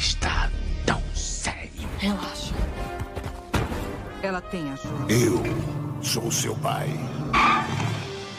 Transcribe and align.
está 0.00 0.50
tão 0.86 1.02
sério? 1.14 1.70
Relaxa. 1.98 2.54
Ela 4.22 4.40
tem 4.40 4.72
ajuda. 4.72 5.12
Eu 5.12 5.42
sou 6.02 6.32
seu 6.32 6.56
pai. 6.56 6.88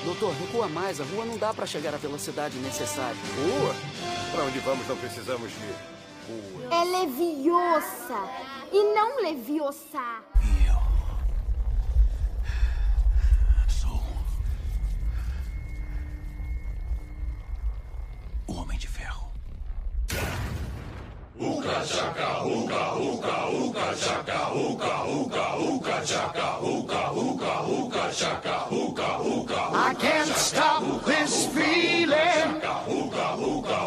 Doutor, 0.04 0.34
recua 0.34 0.68
mais. 0.68 1.00
A 1.00 1.04
rua 1.04 1.24
não 1.24 1.38
dá 1.38 1.54
para 1.54 1.68
chegar 1.68 1.94
à 1.94 1.98
velocidade 1.98 2.58
necessária. 2.58 3.16
Rua? 3.38 3.76
Para 4.32 4.44
onde 4.46 4.58
vamos 4.60 4.88
não 4.88 4.98
precisamos 4.98 5.52
de 5.52 5.60
rua. 6.28 6.68
É 6.72 6.84
leviosa 6.84 8.28
e 8.72 8.84
não 8.96 9.22
leviosa. 9.22 10.24
Eu 10.66 10.82
sou 13.70 14.02
o 18.48 18.54
Homem 18.54 18.80
de 18.80 18.88
Ferro. 18.88 19.31
Uka 21.42 21.82
chaka, 21.84 22.46
uka, 22.46 22.84
uka, 23.02 23.50
uka 23.50 23.96
chaka, 23.98 24.54
uka, 24.54 24.94
uka, 25.10 25.46
uka 25.58 26.06
chaka, 26.06 26.60
uka, 26.62 27.12
uka, 27.18 27.54
uka 27.66 28.04
chaka, 28.14 28.68
uka, 28.70 29.10
uka. 29.26 29.62
I 29.74 29.96
can't 29.96 30.30
stop 30.30 30.84
this 31.04 31.48
feeling 31.48 32.62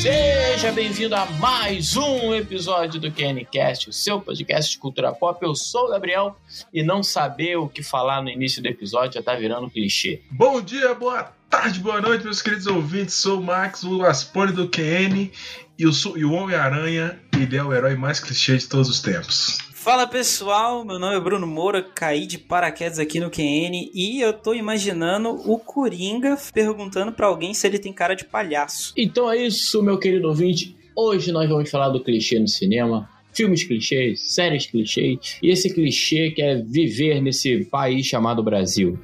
Seja 0.00 0.70
bem-vindo 0.70 1.16
a 1.16 1.26
mais 1.26 1.96
um 1.96 2.32
episódio 2.32 3.00
do 3.00 3.10
KNCast, 3.10 3.90
o 3.90 3.92
seu 3.92 4.20
podcast 4.20 4.70
de 4.70 4.78
cultura 4.78 5.10
pop. 5.12 5.44
Eu 5.44 5.56
sou 5.56 5.86
o 5.86 5.88
Gabriel 5.90 6.36
e 6.72 6.84
não 6.84 7.02
saber 7.02 7.56
o 7.56 7.68
que 7.68 7.82
falar 7.82 8.22
no 8.22 8.28
início 8.28 8.62
do 8.62 8.68
episódio 8.68 9.14
já 9.14 9.22
tá 9.22 9.34
virando 9.34 9.68
clichê. 9.68 10.22
Bom 10.30 10.60
dia, 10.62 10.94
boa 10.94 11.32
tarde, 11.50 11.80
boa 11.80 12.00
noite, 12.00 12.22
meus 12.22 12.40
queridos 12.40 12.68
ouvintes. 12.68 13.16
Sou 13.16 13.40
o 13.40 13.42
Max, 13.42 13.82
o 13.82 14.04
Aspone 14.04 14.52
do 14.52 14.68
QN 14.68 15.32
e 15.76 15.84
o, 15.84 15.90
e 16.16 16.24
o 16.24 16.32
Homem-Aranha, 16.32 17.18
ele 17.32 17.56
é 17.56 17.62
o 17.64 17.74
herói 17.74 17.96
mais 17.96 18.20
clichê 18.20 18.56
de 18.56 18.68
todos 18.68 18.88
os 18.88 19.00
tempos. 19.00 19.58
Fala 19.80 20.08
pessoal, 20.08 20.84
meu 20.84 20.98
nome 20.98 21.16
é 21.16 21.20
Bruno 21.20 21.46
Moura, 21.46 21.80
caí 21.80 22.26
de 22.26 22.36
paraquedas 22.36 22.98
aqui 22.98 23.20
no 23.20 23.30
QN 23.30 23.90
e 23.94 24.20
eu 24.20 24.32
tô 24.32 24.52
imaginando 24.52 25.28
o 25.48 25.56
Coringa 25.56 26.36
perguntando 26.52 27.12
pra 27.12 27.28
alguém 27.28 27.54
se 27.54 27.64
ele 27.64 27.78
tem 27.78 27.92
cara 27.92 28.14
de 28.14 28.24
palhaço. 28.24 28.92
Então 28.96 29.30
é 29.30 29.36
isso, 29.36 29.80
meu 29.80 29.96
querido 29.96 30.26
ouvinte. 30.26 30.76
Hoje 30.96 31.30
nós 31.30 31.48
vamos 31.48 31.70
falar 31.70 31.90
do 31.90 32.02
clichê 32.02 32.40
no 32.40 32.48
cinema. 32.48 33.08
Filmes 33.32 33.62
clichês, 33.62 34.20
séries 34.20 34.66
clichês, 34.66 35.38
e 35.40 35.48
esse 35.48 35.72
clichê 35.72 36.32
que 36.32 36.42
é 36.42 36.56
viver 36.56 37.22
nesse 37.22 37.64
país 37.66 38.04
chamado 38.04 38.42
Brasil. 38.42 38.98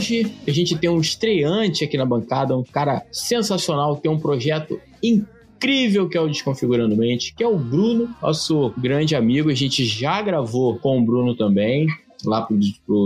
Hoje 0.00 0.34
a 0.48 0.50
gente 0.50 0.78
tem 0.78 0.88
um 0.88 0.98
estreante 0.98 1.84
aqui 1.84 1.98
na 1.98 2.06
bancada, 2.06 2.56
um 2.56 2.64
cara 2.64 3.06
sensacional, 3.12 3.98
tem 3.98 4.10
um 4.10 4.18
projeto 4.18 4.80
incrível 5.02 6.08
que 6.08 6.16
é 6.16 6.20
o 6.22 6.26
Desconfigurando 6.26 6.96
Mente, 6.96 7.34
que 7.34 7.44
é 7.44 7.46
o 7.46 7.58
Bruno, 7.58 8.08
nosso 8.22 8.72
grande 8.78 9.14
amigo. 9.14 9.50
A 9.50 9.54
gente 9.54 9.84
já 9.84 10.22
gravou 10.22 10.78
com 10.78 10.98
o 10.98 11.04
Bruno 11.04 11.36
também, 11.36 11.86
lá 12.24 12.40
pro, 12.40 12.56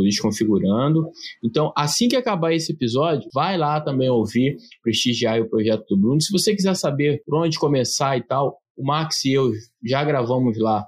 Desconfigurando. 0.04 1.10
Então, 1.42 1.72
assim 1.76 2.06
que 2.06 2.14
acabar 2.14 2.52
esse 2.52 2.70
episódio, 2.70 3.28
vai 3.34 3.58
lá 3.58 3.80
também 3.80 4.08
ouvir, 4.08 4.56
prestigiar 4.80 5.40
o 5.40 5.50
projeto 5.50 5.84
do 5.88 5.96
Bruno. 5.96 6.20
Se 6.20 6.30
você 6.30 6.54
quiser 6.54 6.76
saber 6.76 7.24
por 7.26 7.42
onde 7.42 7.58
começar 7.58 8.16
e 8.16 8.22
tal, 8.22 8.56
o 8.76 8.86
Max 8.86 9.24
e 9.24 9.32
eu 9.32 9.50
já 9.84 10.04
gravamos 10.04 10.56
lá 10.60 10.86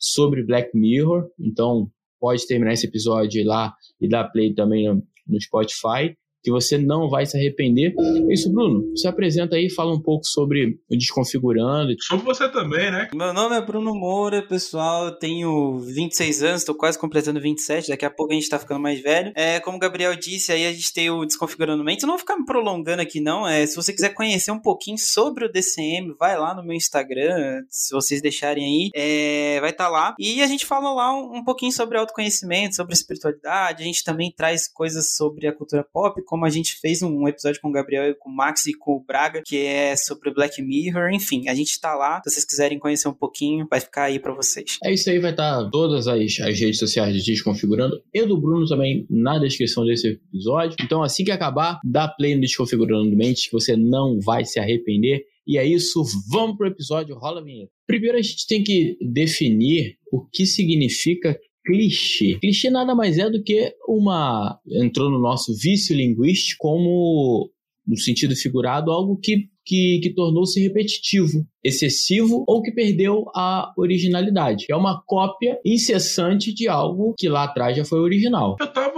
sobre 0.00 0.42
Black 0.42 0.76
Mirror, 0.76 1.28
então 1.38 1.88
pode 2.18 2.44
terminar 2.44 2.72
esse 2.72 2.86
episódio 2.86 3.46
lá 3.46 3.72
e 4.00 4.08
dar 4.08 4.24
play 4.24 4.52
também 4.52 4.88
no, 5.26 5.38
Spotify, 5.38 6.16
que 6.44 6.50
você 6.50 6.76
não 6.76 7.08
vai 7.08 7.24
se 7.24 7.36
arrepender. 7.38 7.94
É 7.98 8.32
isso, 8.32 8.52
Bruno, 8.52 8.94
se 8.94 9.08
apresenta 9.08 9.56
aí, 9.56 9.70
fala 9.70 9.94
um 9.94 10.00
pouco 10.00 10.26
sobre 10.26 10.78
o 10.90 10.96
Desconfigurando. 10.96 11.94
Sobre 12.00 12.24
você 12.26 12.46
também, 12.50 12.90
né? 12.90 13.08
Meu 13.14 13.32
nome 13.32 13.56
é 13.56 13.62
Bruno 13.62 13.94
Moura, 13.94 14.42
pessoal, 14.42 15.06
eu 15.06 15.18
tenho 15.18 15.78
26 15.78 16.42
anos, 16.42 16.64
tô 16.64 16.74
quase 16.74 16.98
completando 16.98 17.40
27, 17.40 17.88
daqui 17.88 18.04
a 18.04 18.10
pouco 18.10 18.32
a 18.32 18.34
gente 18.34 18.48
tá 18.48 18.58
ficando 18.58 18.80
mais 18.80 19.00
velho. 19.00 19.32
É, 19.34 19.58
como 19.60 19.78
o 19.78 19.80
Gabriel 19.80 20.14
disse, 20.14 20.52
aí 20.52 20.66
a 20.66 20.72
gente 20.72 20.92
tem 20.92 21.08
o 21.08 21.24
Desconfigurando 21.24 21.82
Mente, 21.82 22.02
eu 22.02 22.06
não 22.06 22.14
vou 22.14 22.18
ficar 22.18 22.36
me 22.36 22.44
prolongando 22.44 23.00
aqui 23.00 23.20
não, 23.20 23.48
é, 23.48 23.66
se 23.66 23.74
você 23.74 23.92
quiser 23.94 24.10
conhecer 24.10 24.50
um 24.50 24.60
pouquinho 24.60 24.98
sobre 24.98 25.46
o 25.46 25.50
DCM, 25.50 26.14
vai 26.20 26.38
lá 26.38 26.54
no 26.54 26.62
meu 26.62 26.76
Instagram, 26.76 27.62
se 27.70 27.94
vocês 27.94 28.20
deixarem 28.20 28.64
aí, 28.64 28.90
é, 28.94 29.58
vai 29.60 29.70
estar 29.70 29.84
tá 29.84 29.90
lá. 29.90 30.14
E 30.18 30.42
a 30.42 30.46
gente 30.46 30.66
fala 30.66 30.92
lá 30.92 31.14
um, 31.14 31.38
um 31.38 31.44
pouquinho 31.44 31.72
sobre 31.72 31.96
autoconhecimento, 31.96 32.76
sobre 32.76 32.92
espiritualidade, 32.92 33.82
a 33.82 33.86
gente 33.86 34.04
também 34.04 34.30
traz 34.30 34.68
coisas 34.68 35.14
sobre 35.14 35.46
a 35.46 35.54
cultura 35.54 35.82
pop, 35.90 36.22
como 36.34 36.46
a 36.46 36.50
gente 36.50 36.74
fez 36.80 37.00
um 37.00 37.28
episódio 37.28 37.60
com 37.60 37.68
o 37.68 37.72
Gabriel, 37.72 38.12
com 38.18 38.28
o 38.28 38.34
Max 38.34 38.66
e 38.66 38.74
com 38.74 38.96
o 38.96 39.00
Braga, 39.00 39.40
que 39.46 39.56
é 39.56 39.94
sobre 39.94 40.34
Black 40.34 40.60
Mirror. 40.60 41.12
Enfim, 41.12 41.48
a 41.48 41.54
gente 41.54 41.80
tá 41.80 41.94
lá. 41.94 42.20
Se 42.24 42.32
vocês 42.32 42.44
quiserem 42.44 42.76
conhecer 42.76 43.06
um 43.06 43.14
pouquinho, 43.14 43.68
vai 43.70 43.78
ficar 43.78 44.06
aí 44.06 44.18
para 44.18 44.34
vocês. 44.34 44.76
É 44.82 44.92
isso 44.92 45.08
aí, 45.08 45.20
vai 45.20 45.30
estar 45.30 45.62
tá 45.62 45.70
todas 45.70 46.08
as, 46.08 46.40
as 46.40 46.58
redes 46.58 46.80
sociais 46.80 47.14
de 47.14 47.22
Desconfigurando 47.24 48.02
e 48.12 48.26
do 48.26 48.36
Bruno 48.36 48.66
também 48.66 49.06
na 49.08 49.38
descrição 49.38 49.86
desse 49.86 50.08
episódio. 50.08 50.74
Então, 50.82 51.04
assim 51.04 51.24
que 51.24 51.30
acabar, 51.30 51.78
dá 51.84 52.08
play 52.08 52.34
no 52.34 52.40
Desconfigurando 52.40 53.16
Mente, 53.16 53.48
que 53.48 53.52
você 53.52 53.76
não 53.76 54.18
vai 54.18 54.44
se 54.44 54.58
arrepender. 54.58 55.22
E 55.46 55.56
é 55.56 55.64
isso, 55.64 56.02
vamos 56.28 56.56
pro 56.56 56.66
episódio, 56.66 57.14
rola 57.14 57.42
a. 57.42 57.68
Primeiro 57.86 58.18
a 58.18 58.22
gente 58.22 58.44
tem 58.48 58.64
que 58.64 58.98
definir 59.00 59.98
o 60.10 60.26
que 60.26 60.46
significa 60.46 61.38
clichê. 61.64 62.38
Clichê 62.38 62.70
nada 62.70 62.94
mais 62.94 63.18
é 63.18 63.28
do 63.30 63.42
que 63.42 63.74
uma. 63.88 64.58
entrou 64.70 65.10
no 65.10 65.18
nosso 65.18 65.54
vício 65.56 65.96
linguístico 65.96 66.58
como, 66.58 67.50
no 67.86 67.96
sentido 67.96 68.36
figurado, 68.36 68.90
algo 68.90 69.16
que, 69.16 69.48
que, 69.64 70.00
que 70.02 70.14
tornou-se 70.14 70.60
repetitivo, 70.60 71.44
excessivo 71.62 72.44
ou 72.46 72.62
que 72.62 72.72
perdeu 72.72 73.24
a 73.34 73.72
originalidade. 73.76 74.66
É 74.70 74.76
uma 74.76 75.02
cópia 75.06 75.58
incessante 75.64 76.52
de 76.52 76.68
algo 76.68 77.14
que 77.16 77.28
lá 77.28 77.44
atrás 77.44 77.76
já 77.76 77.84
foi 77.84 78.00
original. 78.00 78.56
Eu 78.60 78.72
tava, 78.72 78.93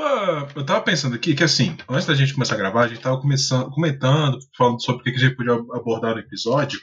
eu 0.55 0.65
tava 0.65 0.81
pensando 0.81 1.15
aqui 1.15 1.35
que, 1.35 1.45
assim, 1.45 1.77
antes 1.89 2.07
da 2.07 2.15
gente 2.15 2.35
começar 2.35 2.55
a 2.55 2.59
gravar, 2.59 2.85
a 2.85 2.89
gente 2.89 3.01
tava 3.01 3.21
começando, 3.21 3.71
comentando, 3.71 4.39
falando 4.57 4.83
sobre 4.83 5.01
o 5.01 5.05
que 5.05 5.11
a 5.11 5.19
gente 5.19 5.37
podia 5.37 5.55
abordar 5.55 6.15
no 6.15 6.21
episódio, 6.21 6.81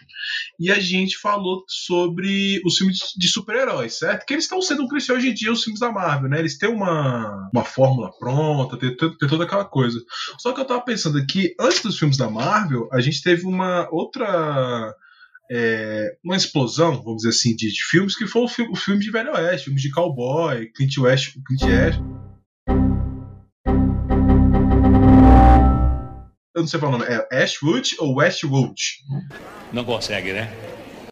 e 0.60 0.72
a 0.72 0.80
gente 0.80 1.18
falou 1.18 1.64
sobre 1.68 2.62
os 2.66 2.78
filmes 2.78 3.00
de 3.18 3.28
super-heróis, 3.28 4.00
certo? 4.00 4.26
Que 4.26 4.34
eles 4.34 4.46
estão 4.46 4.62
sendo 4.62 4.84
um 4.84 4.88
clichê 4.88 5.12
hoje 5.12 5.30
em 5.30 5.34
dia, 5.34 5.52
os 5.52 5.64
filmes 5.64 5.80
da 5.80 5.92
Marvel, 5.92 6.30
né? 6.30 6.40
Eles 6.40 6.58
têm 6.58 6.70
uma, 6.70 7.50
uma 7.54 7.64
fórmula 7.64 8.12
pronta, 8.18 8.78
tem, 8.78 8.96
tem, 8.96 9.18
tem 9.18 9.30
toda 9.30 9.44
aquela 9.44 9.66
coisa. 9.66 10.00
Só 10.40 10.54
que 10.54 10.62
eu 10.62 10.66
tava 10.66 10.82
pensando 10.82 11.18
aqui, 11.18 11.56
antes 11.60 11.82
dos 11.82 11.98
filmes 11.98 12.18
da 12.18 12.30
Marvel, 12.30 12.90
a 12.92 13.00
gente 13.00 13.22
teve 13.22 13.46
uma 13.46 13.88
outra 13.92 14.96
é, 15.52 16.16
uma 16.24 16.36
explosão, 16.36 17.04
vamos 17.04 17.18
dizer 17.18 17.30
assim, 17.30 17.56
de, 17.56 17.72
de 17.72 17.84
filmes 17.84 18.16
que 18.16 18.26
foi 18.26 18.44
o 18.44 18.76
filme, 18.76 19.04
de 19.04 19.12
Velho 19.12 19.34
Oeste, 19.34 19.66
filmes 19.66 19.82
de 19.82 19.92
cowboy, 19.92 20.68
Clint 20.74 20.98
West, 20.98 21.36
Clint 21.46 21.64
West. 21.64 22.00
Eu 26.56 26.62
não 26.62 26.68
sei 26.68 26.80
falar 26.80 26.96
o 26.96 27.00
nome, 27.00 27.12
é 27.12 27.44
Ashwood 27.44 27.96
ou 27.98 28.18
Westwood? 28.18 28.80
Não 29.72 29.84
consegue, 29.84 30.34
né? 30.34 30.52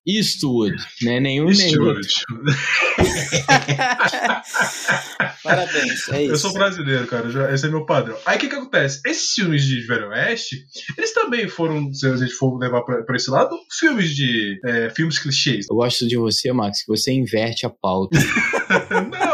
Eastwood, 0.05 0.75
né? 1.01 1.19
Nenhum 1.19 1.49
Eastwood. 1.49 2.07
Parabéns, 5.43 6.09
é 6.09 6.23
isso. 6.23 6.33
Eu 6.33 6.37
sou 6.37 6.53
brasileiro, 6.53 7.07
cara. 7.07 7.29
Já, 7.29 7.51
esse 7.51 7.65
é 7.65 7.69
meu 7.69 7.85
padrão. 7.85 8.17
Aí 8.25 8.37
o 8.37 8.39
que, 8.39 8.49
que 8.49 8.55
acontece? 8.55 9.01
Esses 9.05 9.33
filmes 9.33 9.63
de 9.63 9.85
Velho 9.85 10.09
Oeste, 10.09 10.65
eles 10.97 11.13
também 11.13 11.47
foram, 11.47 11.93
se 11.93 12.07
a 12.07 12.15
gente 12.15 12.33
for 12.33 12.57
levar 12.57 12.81
pra, 12.83 13.03
pra 13.03 13.15
esse 13.15 13.29
lado, 13.29 13.57
filmes 13.79 14.15
de. 14.15 14.59
É, 14.63 14.89
filmes 14.91 15.19
clichês. 15.19 15.67
Eu 15.69 15.75
gosto 15.75 16.07
de 16.07 16.17
você, 16.17 16.51
Max, 16.51 16.83
que 16.83 16.87
você 16.87 17.11
inverte 17.11 17.65
a 17.65 17.69
pauta. 17.69 18.17
não, 19.11 19.30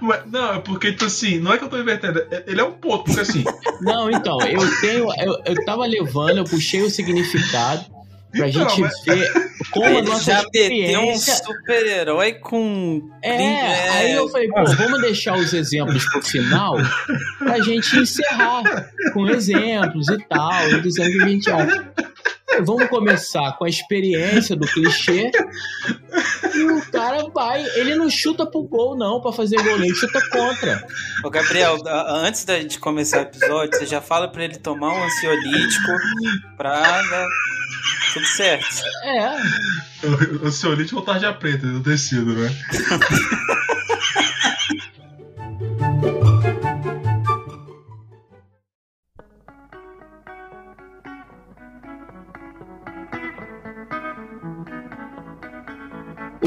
mas, 0.00 0.20
não, 0.30 0.54
é 0.54 0.58
porque, 0.60 0.92
tipo 0.92 1.04
assim, 1.04 1.38
não 1.38 1.52
é 1.52 1.58
que 1.58 1.64
eu 1.64 1.68
tô 1.68 1.78
invertendo, 1.78 2.24
ele 2.46 2.60
é 2.60 2.64
um 2.64 2.72
ponto, 2.72 3.04
porque 3.04 3.20
assim. 3.20 3.44
Não, 3.82 4.10
então, 4.10 4.38
eu 4.42 4.80
tenho. 4.80 5.06
Eu, 5.20 5.42
eu 5.44 5.64
tava 5.66 5.84
levando, 5.86 6.38
eu 6.38 6.44
puxei 6.44 6.80
o 6.82 6.88
significado 6.90 7.84
pra 8.32 8.48
Então, 8.48 8.68
gente 8.68 8.80
mas- 8.80 9.04
ver 9.04 9.32
como 9.70 9.98
a 9.98 10.02
nossa 10.02 10.24
já 10.24 10.42
meteu 10.42 10.62
um 10.62 10.64
experiência... 11.12 11.34
super-herói 11.36 12.32
com. 12.34 13.10
É, 13.22 13.90
aí 13.90 14.12
eu 14.12 14.28
falei, 14.28 14.48
pô, 14.48 14.64
vamos 14.64 15.00
deixar 15.02 15.36
os 15.36 15.52
exemplos 15.52 16.04
pro 16.06 16.22
final 16.22 16.76
pra 17.38 17.60
gente 17.60 17.96
encerrar 17.98 18.62
com 19.12 19.26
exemplos 19.28 20.08
e 20.08 20.18
tal, 20.28 20.70
e 20.70 20.80
dizendo 20.80 21.10
que 21.12 21.22
a 21.22 21.28
gente 21.28 21.50
acha. 21.50 21.88
vamos 22.64 22.88
começar 22.88 23.52
com 23.58 23.64
a 23.64 23.68
experiência 23.68 24.56
do 24.56 24.66
clichê. 24.66 25.30
E 26.56 26.64
o 26.64 26.90
cara 26.90 27.28
vai, 27.34 27.64
ele 27.74 27.94
não 27.94 28.08
chuta 28.08 28.46
pro 28.46 28.62
gol, 28.62 28.96
não, 28.96 29.20
pra 29.20 29.32
fazer 29.32 29.62
gol, 29.62 29.76
ele 29.76 29.94
chuta 29.94 30.20
contra. 30.30 30.86
Ô, 31.24 31.30
Gabriel, 31.30 31.76
antes 32.08 32.44
da 32.44 32.58
gente 32.58 32.78
começar 32.78 33.18
o 33.18 33.22
episódio, 33.22 33.78
você 33.78 33.86
já 33.86 34.00
fala 34.00 34.28
pra 34.28 34.44
ele 34.44 34.56
tomar 34.56 34.92
um 34.92 35.04
ansiolítico 35.04 35.92
pra 36.56 37.02
dar 37.02 37.26
tudo 38.14 38.26
certo. 38.26 38.66
É. 39.04 39.36
O 40.42 40.46
ansiolítico 40.46 40.98
é 40.98 41.02
o 41.02 41.04
tarja 41.04 41.32
preta 41.32 41.66
do 41.66 41.82
tecido, 41.82 42.34
né? 42.34 42.50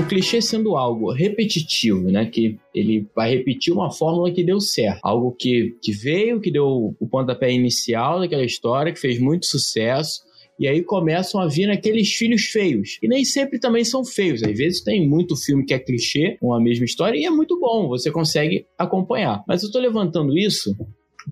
clichê 0.09 0.41
sendo 0.41 0.75
algo 0.75 1.11
repetitivo, 1.11 2.09
né? 2.09 2.25
Que 2.25 2.57
ele 2.73 3.07
vai 3.15 3.29
repetir 3.29 3.71
uma 3.71 3.91
fórmula 3.91 4.31
que 4.31 4.44
deu 4.44 4.59
certo. 4.59 5.00
Algo 5.03 5.31
que, 5.31 5.77
que 5.81 5.91
veio, 5.91 6.41
que 6.41 6.51
deu 6.51 6.95
o 7.00 7.07
pontapé 7.07 7.51
inicial 7.51 8.19
daquela 8.19 8.44
história, 8.44 8.91
que 8.91 9.00
fez 9.00 9.19
muito 9.19 9.45
sucesso. 9.45 10.27
E 10.59 10.67
aí 10.67 10.83
começam 10.83 11.39
a 11.39 11.47
vir 11.47 11.69
aqueles 11.69 12.09
filhos 12.13 12.44
feios. 12.45 12.97
E 13.01 13.07
nem 13.07 13.23
sempre 13.23 13.59
também 13.59 13.85
são 13.85 14.03
feios. 14.03 14.44
Às 14.44 14.57
vezes 14.57 14.83
tem 14.83 15.07
muito 15.07 15.38
filme 15.38 15.63
que 15.65 15.73
é 15.73 15.79
clichê, 15.79 16.35
com 16.41 16.53
a 16.53 16.59
mesma 16.59 16.83
história, 16.83 17.17
e 17.17 17.23
é 17.23 17.29
muito 17.29 17.57
bom, 17.57 17.88
você 17.88 18.11
consegue 18.11 18.65
acompanhar. 18.77 19.41
Mas 19.47 19.63
eu 19.63 19.71
tô 19.71 19.79
levantando 19.79 20.38
isso 20.38 20.75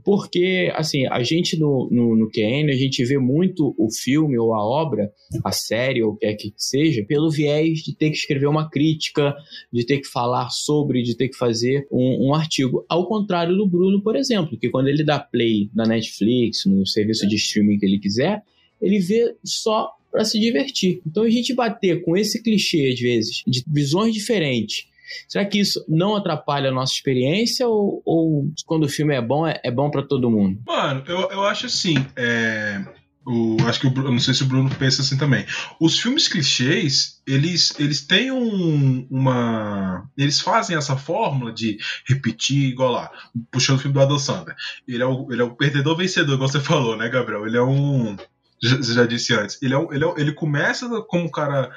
porque, 0.04 0.72
assim, 0.76 1.06
a 1.08 1.22
gente 1.24 1.58
no, 1.58 1.90
no, 1.92 2.16
no 2.16 2.30
QN, 2.30 2.70
a 2.70 2.76
gente 2.76 3.04
vê 3.06 3.18
muito 3.18 3.76
o 3.78 3.90
filme 3.92 4.38
ou 4.38 4.54
a 4.54 4.64
obra, 4.64 5.12
a 5.44 5.52
série 5.52 6.04
ou 6.04 6.14
o 6.14 6.16
que 6.16 6.26
é 6.26 6.34
que 6.34 6.54
seja, 6.58 7.04
pelo 7.04 7.30
viés 7.30 7.80
de 7.80 7.96
ter 7.96 8.10
que 8.10 8.18
escrever 8.18 8.48
uma 8.48 8.70
crítica, 8.70 9.36
de 9.72 9.86
ter 9.86 10.00
que 10.00 10.08
falar 10.08 10.50
sobre, 10.50 11.02
de 11.02 11.16
ter 11.16 11.30
que 11.30 11.38
fazer 11.38 11.88
um, 11.92 12.28
um 12.30 12.34
artigo. 12.34 12.86
Ao 12.90 13.08
contrário 13.08 13.56
do 13.56 13.68
Bruno, 13.68 14.02
por 14.02 14.16
exemplo, 14.16 14.58
que 14.58 14.70
quando 14.70 14.88
ele 14.88 15.04
dá 15.04 15.20
play 15.20 15.70
na 15.74 15.86
Netflix, 15.86 16.66
no 16.66 16.86
serviço 16.86 17.28
de 17.28 17.36
streaming 17.36 17.78
que 17.78 17.86
ele 17.86 18.00
quiser, 18.00 18.44
ele 18.82 19.00
vê 19.00 19.36
só 19.44 19.92
para 20.12 20.26
se 20.26 20.40
divertir. 20.40 21.02
Então 21.06 21.24
a 21.24 21.30
gente 21.30 21.54
bater 21.54 22.04
com 22.04 22.16
esse 22.16 22.42
clichê, 22.42 22.92
às 22.94 23.00
vezes, 23.00 23.44
de 23.46 23.64
visões 23.68 24.14
diferentes, 24.14 24.88
Será 25.28 25.46
que 25.46 25.60
isso 25.60 25.84
não 25.88 26.16
atrapalha 26.16 26.70
a 26.70 26.74
nossa 26.74 26.94
experiência 26.94 27.68
ou, 27.68 28.02
ou 28.06 28.52
quando 28.66 28.84
o 28.84 28.90
filme 28.90 29.16
é 29.16 29.22
bom, 29.22 29.48
é, 29.48 29.60
é 29.64 29.72
bom 29.72 29.90
para 29.90 30.04
todo 30.04 30.32
mundo? 30.32 30.60
Mano, 30.66 31.04
eu, 31.08 31.30
eu 31.32 31.44
acho 31.44 31.66
assim. 31.66 31.96
É... 32.16 32.84
O, 33.30 33.58
acho 33.68 33.82
que 33.82 33.88
o 33.88 33.92
não 33.92 34.20
sei 34.20 34.34
se 34.34 34.44
o 34.44 34.46
Bruno 34.46 34.74
pensa 34.74 35.02
assim 35.02 35.18
também. 35.18 35.46
Os 35.82 36.00
filmes 36.00 36.30
clichês, 36.30 37.22
eles, 37.28 37.78
eles 37.78 38.08
têm 38.08 38.32
um, 38.32 39.06
uma. 39.12 40.10
Eles 40.18 40.40
fazem 40.40 40.78
essa 40.78 40.96
fórmula 40.96 41.52
de 41.52 41.78
repetir, 42.08 42.70
igual 42.70 42.94
lá, 42.94 43.12
puxando 43.52 43.76
o 43.76 43.82
filme 43.82 43.94
do 43.94 44.00
Adam 44.00 44.18
Sandler. 44.18 44.56
Ele 44.88 45.04
é 45.04 45.06
o, 45.06 45.28
ele 45.30 45.42
é 45.42 45.44
o 45.44 45.54
perdedor 45.54 45.98
vencedor, 45.98 46.36
igual 46.36 46.48
você 46.48 46.62
falou, 46.62 46.96
né, 46.96 47.10
Gabriel? 47.10 47.46
Ele 47.46 47.58
é 47.58 47.62
um. 47.62 48.16
Você 48.64 48.94
já 48.94 49.06
disse 49.06 49.34
antes. 49.34 49.62
Ele, 49.62 49.76
é, 49.76 49.88
ele, 49.92 50.06
é, 50.06 50.14
ele 50.16 50.32
começa 50.32 50.88
como 51.02 51.26
um 51.26 51.30
cara 51.30 51.70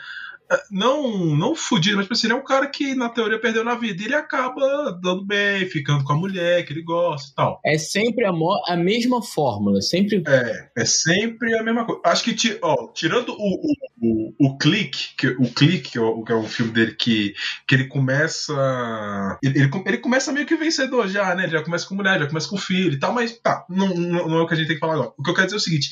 não 0.71 1.37
não 1.37 1.55
fudido, 1.55 1.97
mas 1.97 2.07
tipo 2.07 2.15
assim, 2.15 2.27
ele 2.27 2.35
é 2.35 2.37
um 2.37 2.45
cara 2.45 2.67
que 2.67 2.95
na 2.95 3.09
teoria 3.09 3.41
perdeu 3.41 3.65
na 3.65 3.75
vida. 3.75 4.03
E 4.03 4.07
ele 4.07 4.15
acaba 4.15 4.99
dando 5.03 5.25
bem, 5.25 5.67
ficando 5.67 6.05
com 6.05 6.13
a 6.13 6.17
mulher 6.17 6.65
que 6.65 6.73
ele 6.73 6.83
gosta 6.83 7.31
e 7.31 7.35
tal. 7.35 7.61
É 7.65 7.79
sempre 7.79 8.25
a, 8.25 8.33
a 8.67 8.77
mesma 8.77 9.23
fórmula, 9.23 9.81
sempre. 9.81 10.23
É, 10.27 10.71
é 10.77 10.85
sempre 10.85 11.57
a 11.57 11.63
mesma 11.63 11.85
coisa. 11.85 12.01
Acho 12.05 12.25
que, 12.25 12.59
ó, 12.63 12.89
tirando 12.93 13.33
o, 13.33 13.73
o, 14.01 14.35
o, 14.39 14.59
Clique, 14.59 15.15
que, 15.17 15.29
o 15.29 15.53
Clique, 15.53 15.93
que 15.93 15.99
é 15.99 16.03
o, 16.03 16.23
que 16.23 16.33
é 16.33 16.35
o 16.35 16.45
filme 16.45 16.73
dele 16.73 16.95
que, 16.95 17.35
que 17.69 17.75
ele 17.75 17.87
começa. 17.87 19.39
Ele, 19.43 19.61
ele, 19.61 19.71
ele, 19.87 19.99
começa 19.99 20.33
meio 20.33 20.47
que 20.47 20.57
vencedor 20.57 21.09
já, 21.09 21.35
né? 21.35 21.45
Ele 21.45 21.53
já 21.53 21.63
começa 21.63 21.87
com 21.87 21.95
mulher, 21.95 22.19
já 22.19 22.27
começa 22.27 22.49
com 22.49 22.57
filho 22.57 22.93
e 22.93 22.99
tal, 22.99 23.13
mas 23.13 23.39
tá, 23.39 23.65
não, 23.69 23.89
não, 23.95 24.29
não 24.29 24.39
é 24.39 24.43
o 24.43 24.47
que 24.47 24.55
a 24.55 24.57
gente 24.57 24.67
tem 24.67 24.77
que 24.77 24.81
falar 24.81 24.95
agora. 24.95 25.13
O 25.17 25.23
que 25.23 25.31
eu 25.31 25.35
quero 25.35 25.47
dizer 25.47 25.57
é 25.57 25.59
o 25.59 25.63
seguinte: 25.63 25.91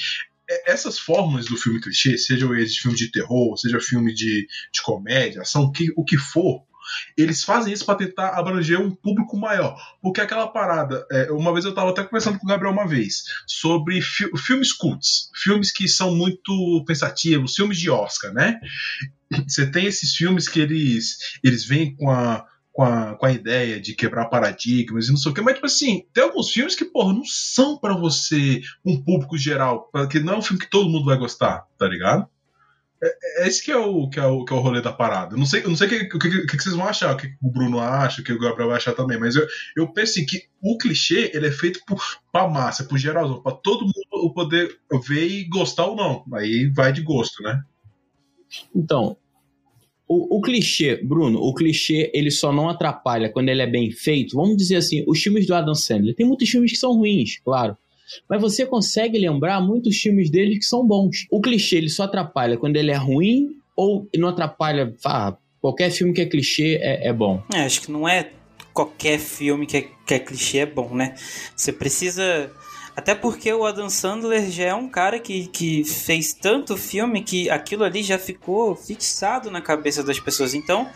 essas 0.66 0.98
fórmulas 0.98 1.46
do 1.46 1.56
filme 1.56 1.80
clichê, 1.80 2.16
sejam 2.16 2.54
eles 2.54 2.76
filme 2.76 2.96
de 2.96 3.10
terror, 3.10 3.56
seja 3.56 3.80
filme 3.80 4.14
de, 4.14 4.46
de 4.72 4.82
comédia, 4.82 5.42
ação, 5.42 5.70
que, 5.70 5.92
o 5.96 6.04
que 6.04 6.16
for, 6.16 6.62
eles 7.16 7.44
fazem 7.44 7.72
isso 7.72 7.84
para 7.84 7.98
tentar 7.98 8.30
abranger 8.30 8.80
um 8.80 8.90
público 8.90 9.36
maior. 9.36 9.76
Porque 10.00 10.20
aquela 10.20 10.48
parada. 10.48 11.06
É, 11.10 11.30
uma 11.30 11.52
vez 11.52 11.64
eu 11.64 11.70
estava 11.70 11.90
até 11.90 12.02
conversando 12.02 12.38
com 12.38 12.46
o 12.46 12.48
Gabriel 12.48 12.72
uma 12.72 12.86
vez 12.86 13.24
sobre 13.46 14.00
fi 14.00 14.28
filmes 14.36 14.72
cults, 14.72 15.30
filmes 15.34 15.70
que 15.70 15.88
são 15.88 16.14
muito 16.14 16.84
pensativos, 16.86 17.54
filmes 17.54 17.78
de 17.78 17.90
Oscar, 17.90 18.32
né? 18.32 18.58
Você 19.46 19.70
tem 19.70 19.84
esses 19.84 20.14
filmes 20.14 20.48
que 20.48 20.60
eles, 20.60 21.18
eles 21.44 21.64
vêm 21.64 21.94
com 21.94 22.10
a 22.10 22.46
com 22.78 22.84
a, 22.84 23.16
com 23.16 23.26
a 23.26 23.32
ideia 23.32 23.80
de 23.80 23.92
quebrar 23.92 24.26
paradigmas 24.26 25.08
e 25.08 25.10
não 25.10 25.16
sei 25.16 25.32
o 25.32 25.34
que, 25.34 25.40
mas 25.40 25.54
tipo 25.54 25.66
assim, 25.66 26.06
tem 26.14 26.22
alguns 26.22 26.52
filmes 26.52 26.76
que, 26.76 26.84
porra, 26.84 27.12
não 27.12 27.25
são 27.25 27.76
para 27.76 27.92
você, 27.92 28.62
um 28.86 29.02
público 29.02 29.36
geral, 29.36 29.90
que 30.08 30.20
não 30.20 30.34
é 30.34 30.36
um 30.36 30.42
filme 30.42 30.62
que 30.62 30.70
todo 30.70 30.88
mundo 30.88 31.06
vai 31.06 31.19
gostar, 31.19 31.66
tá 31.76 31.88
ligado? 31.88 32.28
É, 33.02 33.42
é 33.42 33.48
esse 33.48 33.64
que 33.64 33.72
é, 33.72 33.76
o, 33.76 34.08
que, 34.08 34.20
é 34.20 34.25
o, 34.25 34.44
que 34.44 34.52
é 34.52 34.56
o 34.56 34.60
rolê 34.60 34.80
da 34.80 34.92
parada. 34.92 35.34
Eu 35.34 35.38
não 35.38 35.44
sei, 35.44 35.64
eu 35.64 35.69
não 35.70 35.76
sei 35.76 35.88
o 35.88 35.90
que, 35.90 36.19
que, 36.20 36.46
que, 36.46 36.62
vocês 36.62 36.76
vão 36.76 36.86
achar, 36.86 37.12
o 37.12 37.16
que 37.16 37.34
o 37.42 37.50
Bruno 37.50 37.80
acha, 37.80 38.20
o 38.20 38.25
que 38.25 38.32
o 38.32 38.38
Gabriel 38.38 38.69
vai 38.69 38.76
achar 38.76 38.92
também, 38.92 39.19
mas 39.19 39.34
eu, 39.34 39.44
eu 39.76 39.92
penso 39.92 40.12
assim, 40.12 40.24
que 40.24 40.44
o 40.62 40.78
clichê 40.78 41.32
ele 41.34 41.48
é 41.48 41.52
feito 41.52 41.81
por, 41.84 42.00
pra 42.31 42.46
massa, 42.46 42.84
por 42.84 42.96
geralzão, 42.96 43.42
pra 43.42 43.50
todo 43.50 43.86
mundo 43.86 44.32
poder 44.32 44.78
ver 45.04 45.26
e 45.26 45.48
gostar 45.48 45.86
ou 45.86 45.96
não. 45.96 46.24
Aí 46.32 46.70
vai 46.72 46.92
de 46.92 47.02
gosto, 47.02 47.42
né? 47.42 47.60
Então, 48.72 49.16
o, 50.08 50.38
o, 50.38 50.40
clichê, 50.40 50.96
Bruno, 50.96 51.38
o 51.38 51.52
clichê 51.52 52.10
ele 52.14 52.31
só 52.31 52.50
não 52.50 52.69
atrapalha 52.69 53.28
quando 53.28 53.50
ele 53.50 53.60
é 53.60 53.66
bem 53.66 53.90
feito. 53.90 54.37
Vamos 54.37 54.56
dizer 54.56 54.76
assim, 54.76 55.05
os 55.06 55.22
filmes 55.22 55.46
do 55.46 55.55
Adam 55.55 55.75
Sandler. 55.75 56.14
Tem 56.14 56.26
muitos 56.26 56.49
filmes 56.49 56.72
que 56.72 56.78
são 56.78 56.94
ruins, 56.94 57.38
claro. 57.44 57.76
Mas 58.28 58.40
você 58.40 58.64
consegue 58.64 59.19
lembrar 59.19 59.60
muitos 59.60 59.99
filmes 59.99 60.31
dele 60.31 60.56
que 60.56 60.64
são 60.64 60.87
bons. 60.87 61.26
O 61.31 61.40
clichê 61.43 61.76
ele 61.76 61.90
só 61.90 62.05
atrapalha 62.05 62.56
quando 62.56 62.76
ele 62.76 62.90
é 62.90 62.96
ruim 62.96 63.50
ou 63.76 64.08
não 64.16 64.28
atrapalha. 64.28 64.94
Ah, 65.05 65.37
qualquer 65.60 65.90
filme 65.90 66.14
que 66.14 66.22
é 66.22 66.26
clichê 66.26 66.78
é, 66.81 67.08
é 67.08 67.12
bom. 67.12 67.43
É, 67.55 67.60
acho 67.60 67.82
que 67.82 67.93
não 67.93 68.08
é 68.08 68.31
qualquer 68.72 69.19
filme 69.19 69.66
que 69.66 69.76
é, 69.76 69.88
que 70.06 70.14
é 70.14 70.19
clichê 70.19 70.58
é 70.58 70.66
bom, 70.66 70.94
né? 70.94 71.14
Você 71.55 71.72
precisa 71.72 72.50
até 72.98 73.14
porque 73.14 73.52
o 73.52 73.64
Adam 73.64 73.88
Sandler 73.88 74.50
já 74.50 74.64
é 74.64 74.74
um 74.74 74.88
cara 74.88 75.20
que, 75.20 75.46
que 75.46 75.84
fez 75.84 76.32
tanto 76.32 76.76
filme 76.76 77.22
que 77.22 77.48
aquilo 77.48 77.84
ali 77.84 78.02
já 78.02 78.18
ficou 78.18 78.74
fixado 78.74 79.52
na 79.52 79.62
cabeça 79.62 80.02
das 80.02 80.18
pessoas. 80.18 80.52
Então, 80.52 80.90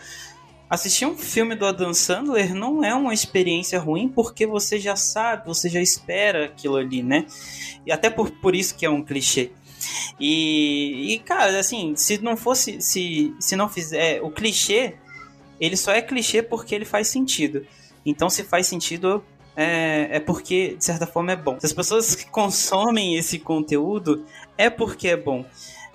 assistir 0.69 1.05
um 1.05 1.17
filme 1.17 1.55
do 1.55 1.65
Adam 1.65 1.93
Sandler 1.93 2.53
não 2.53 2.83
é 2.83 2.93
uma 2.93 3.13
experiência 3.13 3.79
ruim 3.79 4.09
porque 4.09 4.45
você 4.45 4.77
já 4.77 4.97
sabe, 4.97 5.47
você 5.47 5.69
já 5.69 5.79
espera 5.79 6.47
aquilo 6.47 6.75
ali, 6.75 7.01
né? 7.01 7.25
E 7.85 7.91
até 7.93 8.09
por, 8.09 8.31
por 8.31 8.53
isso 8.53 8.75
que 8.75 8.85
é 8.85 8.89
um 8.89 9.01
clichê. 9.01 9.51
E, 10.19 11.13
e 11.13 11.19
cara, 11.19 11.57
assim, 11.57 11.95
se 11.95 12.21
não 12.21 12.35
fosse, 12.35 12.81
se, 12.81 13.33
se 13.39 13.55
não 13.55 13.69
fizer 13.69 14.21
o 14.21 14.29
clichê, 14.29 14.95
ele 15.57 15.77
só 15.77 15.93
é 15.93 16.01
clichê 16.01 16.43
porque 16.43 16.75
ele 16.75 16.83
faz 16.83 17.07
sentido. 17.07 17.65
Então, 18.05 18.29
se 18.29 18.43
faz 18.43 18.67
sentido, 18.67 19.23
é, 19.55 20.17
é 20.17 20.19
porque, 20.19 20.75
de 20.77 20.83
certa 20.83 21.05
forma, 21.05 21.31
é 21.31 21.35
bom. 21.35 21.59
Se 21.59 21.65
as 21.65 21.73
pessoas 21.73 22.15
que 22.15 22.25
consomem 22.25 23.15
esse 23.17 23.39
conteúdo, 23.39 24.25
é 24.57 24.69
porque 24.69 25.09
é 25.09 25.17
bom. 25.17 25.45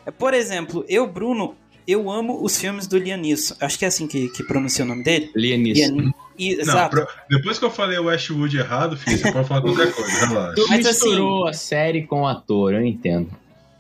É, 0.07 0.11
por 0.11 0.35
exemplo, 0.35 0.85
eu, 0.89 1.07
Bruno, 1.07 1.55
eu 1.87 2.11
amo 2.11 2.43
os 2.43 2.59
filmes 2.59 2.87
do 2.87 2.99
Liam 2.99 3.19
Neeson. 3.19 3.55
Acho 3.61 3.79
que 3.79 3.85
é 3.85 3.89
assim 3.89 4.07
que, 4.07 4.29
que 4.29 4.45
pronuncia 4.45 4.85
o 4.85 4.89
nome 4.89 5.03
dele. 5.03 5.31
Liam 5.35 5.59
Neeson. 5.59 6.13
Exato. 6.39 6.97
Não, 6.97 7.07
depois 7.29 7.59
que 7.59 7.65
eu 7.65 7.71
falei 7.71 7.99
o 7.99 8.09
Ashwood 8.09 8.57
errado, 8.57 8.97
filho, 8.97 9.19
você 9.19 9.33
pode 9.33 9.49
falar 9.49 9.61
qualquer 9.61 9.93
coisa, 9.93 10.27
relaxa. 10.27 10.55
Tu 10.55 10.67
Mas 10.69 10.87
misturou 10.87 11.49
assim, 11.49 11.51
a 11.51 11.59
série 11.59 12.07
com 12.07 12.23
o 12.23 12.27
ator, 12.27 12.75
eu 12.75 12.85
entendo. 12.85 13.31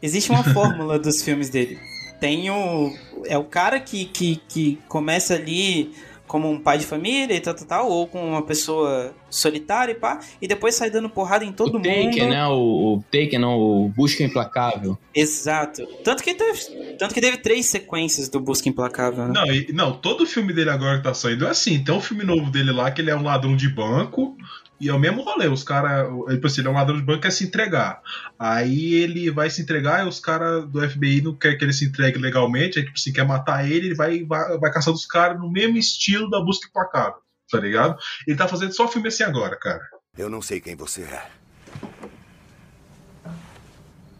Existe 0.02 0.30
uma 0.30 0.42
fórmula 0.42 0.98
dos 0.98 1.22
filmes 1.22 1.48
dele. 1.48 1.78
Tem 2.20 2.50
o... 2.50 2.92
É 3.26 3.38
o 3.38 3.44
cara 3.44 3.78
que, 3.78 4.06
que, 4.06 4.40
que 4.48 4.78
começa 4.88 5.34
ali 5.34 5.92
como 6.28 6.48
um 6.48 6.60
pai 6.60 6.78
de 6.78 6.86
família 6.86 7.34
e 7.34 7.40
tal, 7.40 7.54
tal, 7.54 7.66
tal, 7.66 7.90
ou 7.90 8.06
com 8.06 8.28
uma 8.28 8.42
pessoa 8.42 9.12
solitária 9.28 9.92
e 9.92 9.94
pá, 9.94 10.20
e 10.40 10.46
depois 10.46 10.74
sai 10.74 10.90
dando 10.90 11.08
porrada 11.08 11.44
em 11.44 11.52
todo 11.52 11.70
o 11.70 11.78
mundo. 11.78 11.84
Taken, 11.84 12.28
né? 12.28 12.46
O, 12.46 12.94
o 12.94 13.04
Taken, 13.10 13.38
não, 13.38 13.58
o 13.58 13.88
Busca 13.88 14.22
Implacável. 14.22 14.96
Exato. 15.14 15.84
Tanto 16.04 16.22
que 16.22 16.34
teve, 16.34 16.60
tanto 16.98 17.14
que 17.14 17.20
teve 17.20 17.38
três 17.38 17.66
sequências 17.66 18.28
do 18.28 18.38
Busca 18.38 18.68
Implacável, 18.68 19.26
né? 19.26 19.32
Não, 19.34 19.46
e, 19.46 19.72
não, 19.72 19.92
todo 19.92 20.26
filme 20.26 20.52
dele 20.52 20.70
agora 20.70 20.98
que 20.98 21.04
tá 21.04 21.14
saindo 21.14 21.46
é 21.46 21.50
assim. 21.50 21.82
Tem 21.82 21.94
um 21.94 22.00
filme 22.00 22.22
novo 22.22 22.50
dele 22.50 22.70
lá 22.70 22.90
que 22.90 23.00
ele 23.00 23.10
é 23.10 23.16
um 23.16 23.22
ladrão 23.22 23.56
de 23.56 23.68
banco, 23.68 24.36
e 24.80 24.88
é 24.88 24.92
o 24.92 24.98
mesmo 24.98 25.22
rolê, 25.22 25.48
os 25.48 25.64
caras. 25.64 26.08
Tipo 26.30 26.46
assim, 26.46 26.60
ele 26.60 26.68
é 26.68 26.70
um 26.70 26.74
ladrão 26.74 26.96
de 26.96 27.02
banco 27.02 27.20
que 27.20 27.26
quer 27.26 27.32
se 27.32 27.44
entregar. 27.44 28.00
Aí 28.38 28.94
ele 28.94 29.30
vai 29.30 29.50
se 29.50 29.60
entregar 29.60 30.04
e 30.04 30.08
os 30.08 30.20
caras 30.20 30.64
do 30.68 30.88
FBI 30.88 31.20
não 31.20 31.34
querem 31.34 31.58
que 31.58 31.64
ele 31.64 31.72
se 31.72 31.84
entregue 31.84 32.18
legalmente. 32.18 32.78
Aí, 32.78 32.84
tipo 32.84 32.96
assim, 32.96 33.12
quer 33.12 33.26
matar 33.26 33.68
ele, 33.68 33.88
ele 33.88 33.94
vai, 33.94 34.22
vai, 34.24 34.56
vai 34.56 34.72
caçando 34.72 34.96
os 34.96 35.06
caras 35.06 35.38
no 35.38 35.50
mesmo 35.50 35.76
estilo 35.76 36.30
da 36.30 36.40
busca 36.40 36.68
implacável, 36.68 37.20
tá 37.50 37.58
ligado? 37.58 37.98
Ele 38.26 38.36
tá 38.36 38.46
fazendo 38.46 38.72
só 38.72 38.86
filme 38.86 39.08
assim 39.08 39.24
agora, 39.24 39.58
cara. 39.58 39.82
Eu 40.16 40.30
não 40.30 40.40
sei 40.40 40.60
quem 40.60 40.76
você 40.76 41.02
é. 41.02 41.28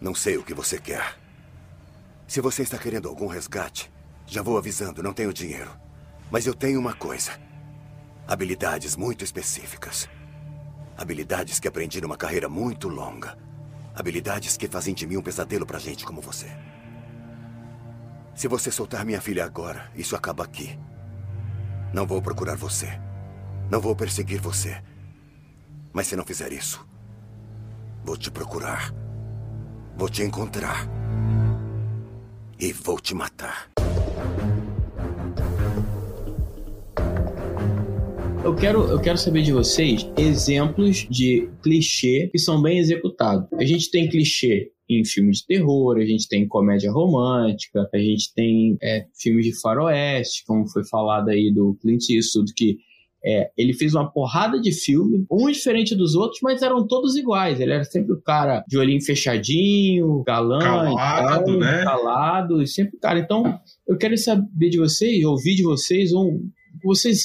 Não 0.01 0.15
sei 0.15 0.37
o 0.37 0.43
que 0.43 0.55
você 0.55 0.79
quer. 0.79 1.17
Se 2.27 2.41
você 2.41 2.63
está 2.63 2.79
querendo 2.79 3.09
algum 3.09 3.27
resgate, 3.27 3.91
já 4.27 4.43
vou 4.43 4.59
avisando, 4.59 5.03
não 5.03 5.13
tenho 5.13 5.33
dinheiro. 5.33 5.71
Mas 6.31 6.47
eu 6.47 6.55
tenho 6.55 6.81
uma 6.81 6.95
coisa: 6.95 7.33
habilidades 8.27 8.97
muito 8.97 9.25
específicas. 9.25 10.09
Habilidades 10.99 11.61
que 11.61 11.69
aprendi 11.69 12.01
numa 12.01 12.17
carreira 12.17 12.49
muito 12.49 12.89
longa. 12.89 13.39
Habilidades 13.95 14.57
que 14.57 14.67
fazem 14.67 14.93
de 14.93 15.07
mim 15.07 15.17
um 15.17 15.23
pesadelo 15.23 15.65
pra 15.65 15.79
gente 15.79 16.05
como 16.05 16.21
você. 16.21 16.49
Se 18.35 18.49
você 18.49 18.69
soltar 18.73 19.05
minha 19.05 19.21
filha 19.21 19.45
agora, 19.45 19.93
isso 19.95 20.17
acaba 20.17 20.43
aqui. 20.43 20.77
Não 21.95 22.05
vou 22.05 22.21
procurar 22.21 22.57
você. 22.57 23.01
Não 23.71 23.81
vou 23.81 23.95
perseguir 23.95 24.41
você. 24.41 24.83
Mas 25.93 26.09
se 26.09 26.17
não 26.17 26.25
fizer 26.25 26.53
isso, 26.53 26.85
vou 28.05 28.17
te 28.17 28.29
procurar. 28.29 28.93
Vou 29.97 30.09
te 30.09 30.25
encontrar. 30.25 30.85
E 32.59 32.73
vou 32.73 32.99
te 32.99 33.15
matar. 33.15 33.71
Eu 38.45 38.55
quero, 38.55 38.85
eu 38.85 39.01
quero 39.01 39.19
saber 39.19 39.43
de 39.43 39.53
vocês 39.53 40.09
exemplos 40.17 41.07
de 41.11 41.49
clichê 41.63 42.29
que 42.31 42.39
são 42.39 42.63
bem 42.63 42.79
executados. 42.79 43.49
A 43.55 43.65
gente 43.65 43.91
tem 43.91 44.09
clichê 44.09 44.71
em 44.89 45.05
filmes 45.05 45.39
de 45.39 45.47
terror, 45.47 45.99
a 45.99 46.05
gente 46.05 46.29
tem 46.29 46.47
comédia 46.47 46.91
romântica, 46.91 47.89
a 47.93 47.99
gente 47.99 48.33
tem 48.33 48.79
é, 48.83 49.05
filmes 49.21 49.45
de 49.45 49.61
faroeste, 49.61 50.45
como 50.47 50.69
foi 50.69 50.85
falado 50.85 51.29
aí 51.29 51.53
do 51.53 51.77
Clint 51.83 52.09
Eastwood, 52.09 52.55
que 52.55 52.79
é, 53.23 53.51
ele 53.57 53.75
fez 53.75 53.95
uma 53.95 54.11
porrada 54.11 54.61
de 54.61 54.73
filme, 54.73 55.27
um 55.31 55.51
diferente 55.51 55.95
dos 55.95 56.15
outros, 56.15 56.41
mas 56.41 56.63
eram 56.63 56.87
todos 56.87 57.17
iguais. 57.17 57.61
Ele 57.61 57.73
era 57.73 57.85
sempre 57.85 58.13
o 58.13 58.21
cara 58.23 58.65
de 58.67 58.79
olhinho 58.79 59.05
fechadinho, 59.05 60.23
galã, 60.25 60.61
calado, 60.61 61.51
então, 61.51 61.59
né? 61.59 61.85
calado, 61.85 62.63
e 62.63 62.67
sempre 62.67 62.97
cara. 62.99 63.19
Então, 63.19 63.59
eu 63.87 63.99
quero 63.99 64.17
saber 64.17 64.71
de 64.71 64.79
vocês, 64.79 65.25
ouvir 65.25 65.57
de 65.57 65.65
vocês, 65.65 66.13
um, 66.13 66.49
vocês 66.83 67.25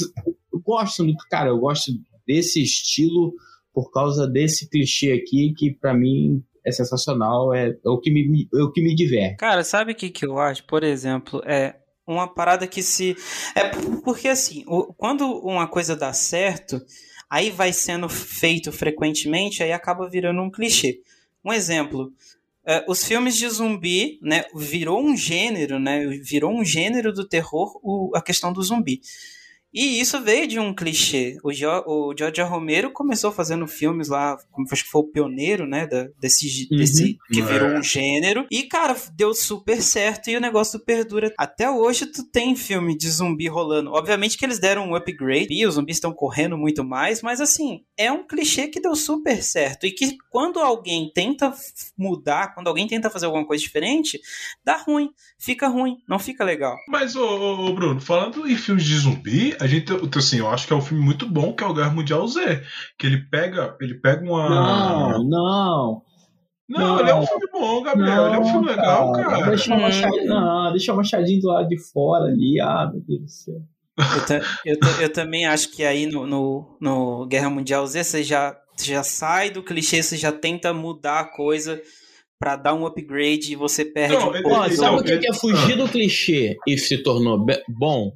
gostam 0.64 1.06
do 1.06 1.16
cara, 1.30 1.50
eu 1.50 1.58
gosto 1.58 1.92
desse 2.26 2.62
estilo 2.62 3.34
por 3.74 3.92
causa 3.92 4.28
desse 4.28 4.70
clichê 4.70 5.12
aqui 5.12 5.54
que 5.58 5.72
para 5.72 5.94
mim 5.94 6.44
é 6.66 6.72
sensacional, 6.72 7.54
é, 7.54 7.70
é, 7.70 7.90
o 7.90 8.00
que 8.00 8.10
me, 8.10 8.48
é 8.54 8.64
o 8.64 8.72
que 8.72 8.82
me 8.82 8.96
diverte. 8.96 9.38
Cara, 9.38 9.64
sabe 9.64 9.92
o 9.92 9.96
que, 9.96 10.10
que 10.10 10.26
eu 10.26 10.38
acho? 10.40 10.64
Por 10.66 10.84
exemplo, 10.84 11.42
é 11.46 11.76
uma 12.08 12.28
parada 12.28 12.66
que 12.68 12.82
se. 12.82 13.16
É 13.56 13.70
porque 14.04 14.30
assim, 14.30 14.64
o, 14.68 14.94
quando 14.94 15.26
uma 15.40 15.68
coisa 15.68 15.96
dá 15.96 16.14
certo, 16.14 16.82
aí 17.30 17.50
vai 17.50 17.74
sendo 17.74 18.08
feito 18.08 18.72
frequentemente, 18.72 19.62
aí 19.62 19.74
acaba 19.74 20.10
virando 20.10 20.42
um 20.42 20.52
clichê. 20.52 21.02
Um 21.44 21.52
exemplo. 21.52 22.14
É, 22.66 22.86
os 22.88 23.04
filmes 23.04 23.36
de 23.36 23.50
zumbi, 23.50 24.18
né, 24.22 24.46
virou 24.56 25.04
um 25.04 25.18
gênero, 25.18 25.80
né, 25.80 26.08
virou 26.24 26.50
um 26.50 26.64
gênero 26.64 27.12
do 27.12 27.28
terror 27.28 27.78
o, 27.84 28.16
a 28.16 28.22
questão 28.22 28.54
do 28.54 28.64
zumbi. 28.64 29.02
E 29.74 30.00
isso 30.00 30.22
veio 30.22 30.48
de 30.48 30.60
um 30.60 30.74
clichê. 30.74 31.38
O, 31.44 31.52
jo, 31.52 31.68
o 31.88 32.14
George 32.18 32.42
Romero 32.44 32.92
começou 32.92 33.32
fazendo 33.32 33.66
filmes 33.68 34.08
lá, 34.08 34.38
como 34.52 34.68
acho 34.72 34.84
que 34.84 34.90
foi 34.90 35.02
o 35.02 35.08
pioneiro, 35.12 35.66
né, 35.66 35.88
da, 35.88 36.08
desse, 36.20 36.68
Uhum. 36.72 36.78
desse 36.78 37.18
que 37.32 37.40
É. 37.42 37.44
virou 37.44 37.70
um 37.70 37.82
gênero. 37.82 38.46
E, 38.52 38.64
cara, 38.64 38.96
deu 39.16 39.34
super 39.34 39.82
certo 39.82 40.30
e 40.30 40.36
o 40.38 40.42
negócio 40.42 40.80
perdura. 40.80 41.34
Até 41.38 41.70
hoje 41.70 42.06
tu 42.06 42.24
tem 42.24 42.56
filme 42.56 42.96
de 42.98 43.10
zumbi 43.10 43.48
rolando. 43.48 43.92
Obviamente 43.92 44.38
que 44.38 44.46
eles 44.46 44.60
deram 44.60 44.88
um 44.90 44.96
upgrade 44.96 45.48
e 45.54 45.66
os 45.66 45.76
zumbis 45.76 45.98
estão 45.98 46.14
correndo 46.14 46.58
muito 46.58 46.84
mais, 46.84 47.22
mas 47.22 47.42
assim, 47.42 47.82
é 47.98 48.12
um 48.12 48.26
clichê 48.28 48.68
que 48.68 48.80
deu 48.80 48.96
super 48.96 49.42
certo. 49.42 49.86
E 49.88 49.92
que 49.92 50.18
quando 50.30 50.60
alguém 50.60 51.12
tenta 51.14 51.52
mudar, 51.98 52.54
quando 52.54 52.68
alguém 52.68 52.88
tenta 52.88 53.10
fazer 53.10 53.26
alguma 53.26 53.46
coisa 53.46 53.64
diferente, 53.64 54.20
dá 54.64 54.78
ruim, 54.78 55.10
fica 55.40 55.68
ruim, 55.68 55.98
não 56.08 56.20
fica 56.20 56.44
legal. 56.44 56.76
Mas, 56.88 57.16
ô, 57.16 57.24
ô, 57.26 57.66
ô, 57.70 57.74
Bruno, 57.74 58.00
falando 58.00 58.48
em 58.48 58.56
filmes 58.56 58.84
de 58.86 58.98
zumbi, 58.98 59.56
a 59.64 59.68
gente, 59.68 59.92
assim, 60.18 60.40
eu 60.40 60.50
acho 60.50 60.68
que 60.68 60.74
é 60.74 60.76
um 60.76 60.82
filme 60.82 61.04
muito 61.04 61.28
bom, 61.28 61.54
que 61.54 61.64
é 61.64 61.68
o 61.68 61.74
Guerra 61.74 61.92
Mundial 61.92 62.28
Z. 62.28 62.62
Que 62.98 63.08
ele 63.08 63.18
pega, 63.30 63.76
ele 63.80 63.96
pega 63.96 64.22
uma. 64.24 64.50
Não, 64.50 65.24
não. 65.24 66.02
Não, 66.70 66.80
não. 66.88 67.00
ele 67.00 67.10
é 67.10 67.16
um 67.16 67.26
filme 67.26 67.46
bom, 67.52 67.84
Gabriel. 67.84 68.28
ele 68.28 68.36
é 68.36 68.40
um 68.40 68.46
filme 68.46 68.68
legal, 68.68 69.12
cara. 69.12 69.46
Deixa 69.48 69.74
o 69.74 69.78
Hum. 69.78 69.82
machadinho, 69.82 70.26
não, 70.26 70.72
deixa 70.72 70.94
o 70.94 70.96
machadinho 70.96 71.42
do 71.42 71.48
lado 71.48 71.68
de 71.68 71.78
fora 71.92 72.26
ali. 72.26 72.60
Ah, 72.62 72.90
meu 72.92 73.02
Deus 73.02 73.22
do 73.22 73.30
céu. 73.30 73.56
Eu, 74.16 74.26
ta- 74.26 74.42
eu 74.66 74.80
ta- 74.80 75.02
eu 75.04 75.14
também 75.14 75.46
acho 75.46 75.70
que 75.72 75.84
aí 75.84 76.06
no, 76.08 76.26
no, 76.26 76.78
no 76.82 77.26
Guerra 77.28 77.50
Mundial 77.50 77.86
Z 77.86 78.04
você 78.04 78.24
já, 78.24 78.58
já 78.82 79.04
sai 79.04 79.52
do 79.52 79.62
clichê, 79.62 80.02
você 80.02 80.18
já 80.18 80.32
tenta 80.32 80.74
mudar 80.74 81.20
a 81.20 81.26
coisa 81.26 81.80
pra 82.40 82.56
dar 82.56 82.74
um 82.74 82.86
upgrade 82.88 83.52
e 83.54 83.56
você 83.56 83.86
perde 83.86 84.16
Não, 84.16 84.30
um 84.32 84.34
ele- 84.34 84.44
pouco. 84.44 84.66
Ele- 84.66 84.76
sabe 84.76 84.96
não, 84.96 85.02
o 85.02 85.04
que, 85.04 85.28
é 85.28 85.34
fugir 85.34 85.78
do 85.78 85.88
clichê 85.88 86.58
e 86.68 86.78
se 86.78 86.98
tornou 87.04 87.46
bom? 87.70 88.12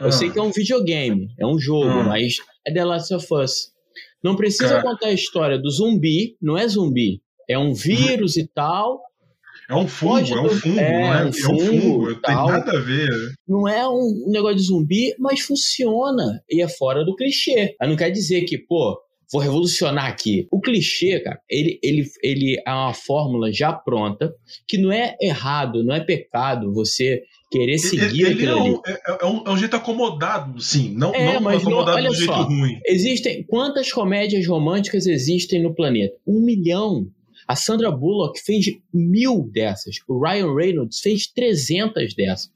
Eu 0.00 0.08
Ah. 0.08 0.12
sei 0.12 0.30
que 0.30 0.38
é 0.38 0.42
um 0.42 0.52
videogame, 0.52 1.28
é 1.38 1.46
um 1.46 1.58
jogo, 1.58 1.88
Ah. 1.88 2.04
mas 2.04 2.36
é 2.66 2.72
The 2.72 2.84
Last 2.84 3.12
of 3.14 3.26
Us. 3.34 3.72
Não 4.22 4.36
precisa 4.36 4.68
Cara. 4.68 4.82
contar 4.82 5.06
a 5.08 5.12
história 5.12 5.58
do 5.58 5.70
zumbi, 5.70 6.36
não 6.40 6.56
é 6.56 6.66
zumbi. 6.68 7.20
É 7.48 7.58
um 7.58 7.72
vírus 7.72 8.36
e 8.36 8.46
tal. 8.46 9.00
É 9.70 9.74
um 9.74 9.86
fungo, 9.86 10.34
é 10.34 10.40
um 10.40 10.48
fungo, 10.48 10.80
é, 10.80 10.90
não 10.92 10.98
é? 10.98 11.16
um 11.22 11.26
É 11.26 11.26
um 11.26 11.32
fungo 11.32 11.60
fungo, 11.66 12.10
não 12.10 12.20
tem 12.22 12.34
nada 12.34 12.70
a 12.72 12.80
ver. 12.80 13.10
Não 13.46 13.68
é 13.68 13.86
um 13.88 14.24
negócio 14.28 14.56
de 14.56 14.62
zumbi, 14.62 15.14
mas 15.18 15.40
funciona. 15.40 16.42
E 16.50 16.62
é 16.62 16.68
fora 16.68 17.04
do 17.04 17.14
clichê. 17.14 17.74
Aí 17.80 17.88
não 17.88 17.96
quer 17.96 18.10
dizer 18.10 18.42
que, 18.42 18.56
pô, 18.56 18.98
vou 19.30 19.42
revolucionar 19.42 20.06
aqui. 20.06 20.46
O 20.50 20.58
clichê, 20.60 21.20
cara, 21.20 21.38
ele, 21.50 21.78
ele, 21.82 22.06
ele 22.22 22.56
é 22.66 22.70
uma 22.70 22.94
fórmula 22.94 23.52
já 23.52 23.72
pronta, 23.72 24.32
que 24.66 24.78
não 24.78 24.90
é 24.90 25.14
errado, 25.20 25.84
não 25.84 25.94
é 25.94 26.00
pecado 26.00 26.72
você 26.72 27.22
querer 27.50 27.78
seguir 27.78 28.24
Ele, 28.26 28.32
ele 28.42 28.46
é, 28.46 28.50
aquilo 28.52 28.60
ali. 28.60 28.70
um, 28.70 28.80
é, 28.86 29.02
é 29.22 29.26
um, 29.26 29.44
é 29.46 29.50
um 29.50 29.56
jeito 29.56 29.76
acomodado, 29.76 30.60
sim. 30.60 30.92
Não, 30.94 31.14
É, 31.14 31.34
não 31.34 31.40
mas 31.40 31.62
não- 31.62 31.70
acomodado 31.70 31.96
olha 31.98 32.08
do 32.10 32.14
jeito 32.14 32.32
só. 32.32 32.42
ruim. 32.42 32.78
Existem 32.86 33.42
quantas 33.44 33.90
comédias 33.92 34.46
românticas 34.46 35.06
existem 35.06 35.62
no 35.62 35.74
planeta? 35.74 36.14
Um 36.26 36.40
milhão. 36.40 37.06
A 37.46 37.56
Sandra 37.56 37.90
Bullock 37.90 38.38
fez 38.40 38.66
mil 38.92 39.48
dessas. 39.50 39.96
O 40.06 40.20
Ryan 40.22 40.54
Reynolds 40.54 41.00
fez 41.00 41.26
300 41.28 42.14
dessas. 42.14 42.50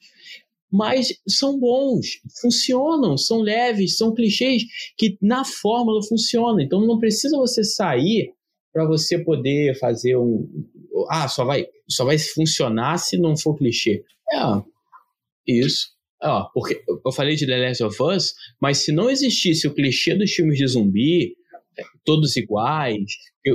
Mas 0.70 1.08
são 1.28 1.58
bons, 1.58 2.20
funcionam, 2.40 3.16
são 3.18 3.40
leves, 3.40 3.96
são 3.98 4.14
clichês 4.14 4.62
que 4.96 5.18
na 5.20 5.44
fórmula 5.44 6.02
funcionam. 6.02 6.60
Então 6.60 6.86
não 6.86 6.98
precisa 6.98 7.36
você 7.36 7.62
sair 7.62 8.32
para 8.72 8.86
você 8.86 9.18
poder 9.18 9.78
fazer 9.78 10.16
um. 10.16 10.48
Ah, 11.10 11.28
só 11.28 11.44
vai, 11.44 11.66
só 11.88 12.04
vai 12.06 12.18
funcionar 12.18 12.96
se 12.98 13.18
não 13.18 13.36
for 13.36 13.54
clichê. 13.54 14.02
É, 14.32 14.38
isso. 15.46 15.88
Ó, 16.22 16.44
porque 16.54 16.80
eu 17.04 17.12
falei 17.12 17.34
de 17.34 17.46
The 17.46 17.56
Last 17.56 17.82
of 17.82 18.02
Us, 18.02 18.34
mas 18.60 18.78
se 18.78 18.92
não 18.92 19.10
existisse 19.10 19.66
o 19.66 19.74
clichê 19.74 20.14
dos 20.14 20.30
filmes 20.32 20.56
de 20.56 20.66
zumbi, 20.68 21.34
é, 21.78 21.82
todos 22.04 22.36
iguais, 22.36 23.10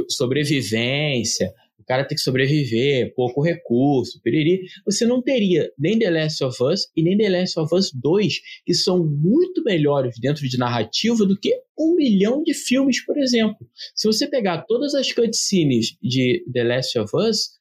sobrevivência, 0.10 1.53
o 1.79 1.84
cara 1.84 2.03
tem 2.03 2.15
que 2.15 2.22
sobreviver, 2.22 3.13
pouco 3.15 3.41
recurso, 3.41 4.20
piriri, 4.22 4.62
você 4.86 5.06
não 5.06 5.22
teria 5.22 5.72
nem 5.79 5.98
The 5.98 6.10
Last 6.10 6.44
of 6.44 6.62
Us 6.62 6.88
e 6.96 7.01
nem 7.01 7.17
The 7.17 7.29
Last 7.29 7.60
of 7.60 7.74
Us 7.74 7.91
2, 7.94 8.34
que 8.65 8.74
são 8.74 9.06
muito 9.06 9.63
melhores 9.63 10.20
dentro 10.20 10.48
de 10.48 10.58
narrativa 10.58 11.25
do 11.25 11.39
que 11.39 11.58
um 11.79 11.96
milhão 11.96 12.44
de 12.44 12.53
filmes, 12.53 13.03
por 13.06 13.17
exemplo. 13.17 13.65
Se 13.96 14.06
você 14.08 14.27
pegar 14.27 14.63
todas 14.63 14.94
as 14.94 15.12
cutscenes 15.13 15.96
de 16.01 16.44
The 16.51 16.63
Last 16.63 17.00
of 17.00 17.15
Us, 17.15 17.51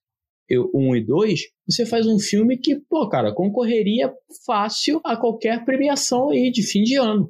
eu- 0.49 0.71
1 0.75 0.97
e 0.97 1.05
2, 1.05 1.41
você 1.69 1.85
faz 1.85 2.07
um 2.07 2.19
filme 2.19 2.57
que, 2.57 2.77
pô, 2.77 3.09
cara, 3.09 3.35
concorreria 3.35 4.13
fácil 4.47 5.01
a 5.05 5.17
qualquer 5.17 5.65
premiação 5.65 6.31
aí 6.31 6.51
de 6.51 6.63
fim 6.63 6.83
de 6.83 6.97
ano. 6.97 7.29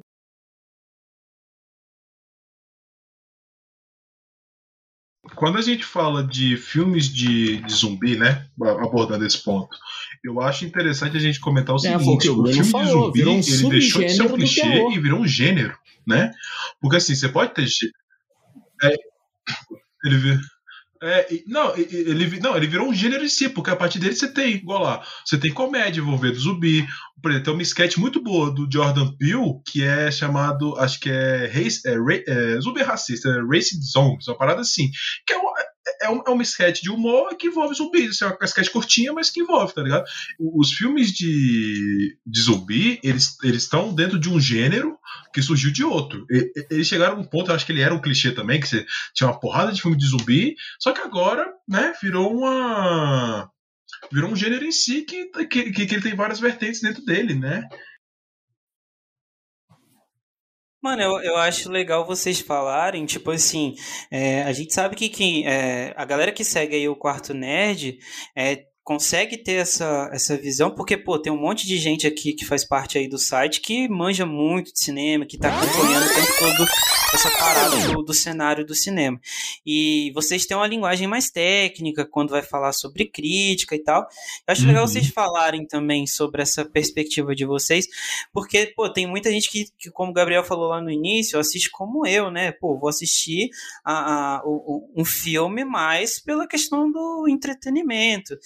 Quando 5.35 5.57
a 5.57 5.61
gente 5.61 5.83
fala 5.83 6.23
de 6.23 6.55
filmes 6.55 7.07
de, 7.07 7.57
de 7.57 7.73
zumbi, 7.73 8.17
né? 8.17 8.47
Abordando 8.61 9.25
esse 9.25 9.43
ponto, 9.43 9.75
eu 10.23 10.39
acho 10.41 10.65
interessante 10.65 11.17
a 11.17 11.19
gente 11.19 11.39
comentar 11.39 11.75
o 11.75 11.77
É, 11.77 11.97
seguinte: 11.99 12.29
o 12.29 12.45
filme 12.45 12.63
falou, 12.63 13.11
de 13.11 13.21
zumbi 13.21 13.29
um 13.29 13.39
ele 13.39 13.69
deixou 13.79 14.01
de 14.01 14.09
ser 14.09 14.23
um 14.23 14.33
clichê 14.33 14.87
e 14.91 14.99
virou 14.99 15.19
um 15.19 15.27
gênero, 15.27 15.77
né? 16.07 16.31
Porque 16.79 16.97
assim, 16.97 17.13
você 17.13 17.27
pode 17.27 17.53
ter. 17.53 17.67
é, 18.83 18.93
ele 20.05 20.39
é, 21.01 21.27
não, 21.45 21.75
ele, 21.75 22.39
não, 22.39 22.55
ele 22.57 22.67
virou 22.67 22.87
um 22.87 22.93
gênero 22.93 23.23
em 23.23 23.29
si, 23.29 23.49
porque 23.49 23.69
a 23.69 23.75
partir 23.75 23.99
dele 23.99 24.15
você 24.15 24.27
tem, 24.27 24.55
igual 24.55 24.81
lá, 24.81 25.03
você 25.25 25.37
tem 25.37 25.53
comédia 25.53 26.01
envolvendo 26.01 26.39
zumbi. 26.39 26.85
Por 27.21 27.31
exemplo, 27.31 27.45
tem 27.45 27.53
uma 27.55 27.63
sketch 27.63 27.97
muito 27.97 28.21
boa 28.21 28.51
do 28.51 28.67
Jordan 28.71 29.11
Peele, 29.17 29.59
que 29.65 29.83
é 29.83 30.11
chamado, 30.11 30.77
acho 30.77 30.99
que 30.99 31.09
é, 31.09 31.47
race, 31.47 31.81
é, 31.85 31.95
é 32.27 32.61
Zumbi 32.61 32.83
Racista, 32.83 33.29
é 33.29 33.41
Racing 33.41 33.81
Zombies, 33.81 34.27
uma 34.27 34.37
parada 34.37 34.61
assim. 34.61 34.89
Que 35.25 35.33
é 35.33 35.37
é, 36.01 36.09
um, 36.09 36.21
é 36.25 36.29
uma 36.29 36.43
sketch 36.43 36.81
de 36.81 36.89
humor 36.89 37.35
que 37.35 37.47
envolve 37.47 37.75
zumbis. 37.75 38.21
É 38.21 38.27
uma 38.27 38.37
sketch 38.43 38.69
curtinha, 38.69 39.13
mas 39.13 39.29
que 39.29 39.41
envolve, 39.41 39.73
tá 39.73 39.81
ligado? 39.81 40.05
Os 40.39 40.71
filmes 40.73 41.11
de, 41.11 42.17
de 42.25 42.41
zumbi, 42.41 42.99
eles 43.03 43.37
estão 43.43 43.93
dentro 43.93 44.19
de 44.19 44.29
um 44.29 44.39
gênero 44.39 44.97
que 45.33 45.41
surgiu 45.41 45.71
de 45.71 45.83
outro. 45.83 46.25
E- 46.31 46.51
Eles 46.69 46.87
chegaram 46.87 47.17
a 47.17 47.19
um 47.19 47.23
ponto, 47.23 47.51
acho 47.51 47.65
que 47.65 47.71
ele 47.71 47.81
era 47.81 47.93
um 47.93 48.01
clichê 48.01 48.31
também, 48.31 48.59
que 48.59 48.67
você 48.67 48.85
tinha 49.13 49.29
uma 49.29 49.39
porrada 49.39 49.71
de 49.71 49.81
filme 49.81 49.97
de 49.97 50.07
zumbi, 50.07 50.55
só 50.79 50.91
que 50.91 51.01
agora, 51.01 51.45
né, 51.67 51.93
virou 52.01 52.35
uma 52.35 53.49
virou 54.11 54.29
um 54.31 54.35
gênero 54.35 54.65
em 54.65 54.71
si 54.71 55.01
que, 55.03 55.25
que, 55.47 55.71
que 55.71 55.81
ele 55.95 56.01
tem 56.01 56.15
várias 56.15 56.39
vertentes 56.39 56.81
dentro 56.81 57.03
dele, 57.03 57.33
né? 57.33 57.63
Mano, 60.81 61.01
eu, 61.01 61.19
eu 61.21 61.37
acho 61.37 61.69
legal 61.71 62.05
vocês 62.05 62.39
falarem, 62.39 63.05
tipo 63.05 63.31
assim, 63.31 63.75
é, 64.11 64.43
a 64.43 64.53
gente 64.53 64.73
sabe 64.73 64.95
que, 64.95 65.09
que 65.09 65.45
é, 65.45 65.93
a 65.97 66.05
galera 66.05 66.31
que 66.31 66.43
segue 66.43 66.75
aí 66.75 66.87
o 66.87 66.95
Quarto 66.95 67.33
Nerd 67.33 67.97
é, 68.35 68.63
consegue 68.87 69.35
ter 69.35 69.55
essa, 69.55 70.09
essa 70.13 70.37
visão, 70.37 70.71
porque, 70.71 70.95
pô, 70.95 71.19
tem 71.19 71.29
um 71.29 71.37
monte 71.37 71.67
de 71.67 71.77
gente 71.77 72.07
aqui 72.07 72.31
que 72.31 72.45
faz 72.45 72.63
parte 72.63 72.97
aí 72.97 73.05
do 73.05 73.17
site 73.17 73.59
que 73.59 73.85
manja 73.89 74.25
muito 74.25 74.71
de 74.71 74.79
cinema, 74.79 75.25
que 75.25 75.37
tá 75.37 75.49
acompanhando 75.49 76.05
o 76.05 76.15
tempo 76.15 76.39
todo 76.39 76.69
essa 77.13 77.29
parada 77.31 77.77
do, 77.87 78.01
do 78.01 78.13
cenário 78.13 78.65
do 78.65 78.73
cinema. 78.73 79.19
E 79.65 80.09
vocês 80.13 80.45
têm 80.45 80.55
uma 80.55 80.67
linguagem 80.67 81.05
mais 81.05 81.29
técnica 81.29 82.05
quando 82.05 82.29
vai 82.29 82.41
falar 82.41 82.71
sobre 82.71 83.03
crítica 83.05 83.75
e 83.75 83.83
tal. 83.83 84.03
Eu 84.03 84.51
acho 84.53 84.61
uhum. 84.61 84.69
legal 84.69 84.87
vocês 84.87 85.09
falarem 85.09 85.65
também 85.65 86.07
sobre 86.07 86.41
essa 86.41 86.63
perspectiva 86.63 87.35
de 87.35 87.45
vocês, 87.45 87.87
porque, 88.31 88.67
pô, 88.67 88.89
tem 88.89 89.05
muita 89.05 89.29
gente 89.29 89.49
que, 89.49 89.65
que 89.77 89.91
como 89.91 90.11
o 90.11 90.13
Gabriel 90.13 90.45
falou 90.45 90.69
lá 90.69 90.81
no 90.81 90.89
início, 90.89 91.37
assiste 91.37 91.69
como 91.69 92.07
eu, 92.07 92.31
né? 92.31 92.53
Pô, 92.53 92.77
vou 92.77 92.87
assistir 92.87 93.49
a, 93.83 94.37
a, 94.37 94.43
um 94.95 95.03
filme 95.03 95.65
mais 95.65 96.19
pela 96.19 96.47
questão 96.47 96.89
do 96.89 97.27
entretenimento. 97.27 98.37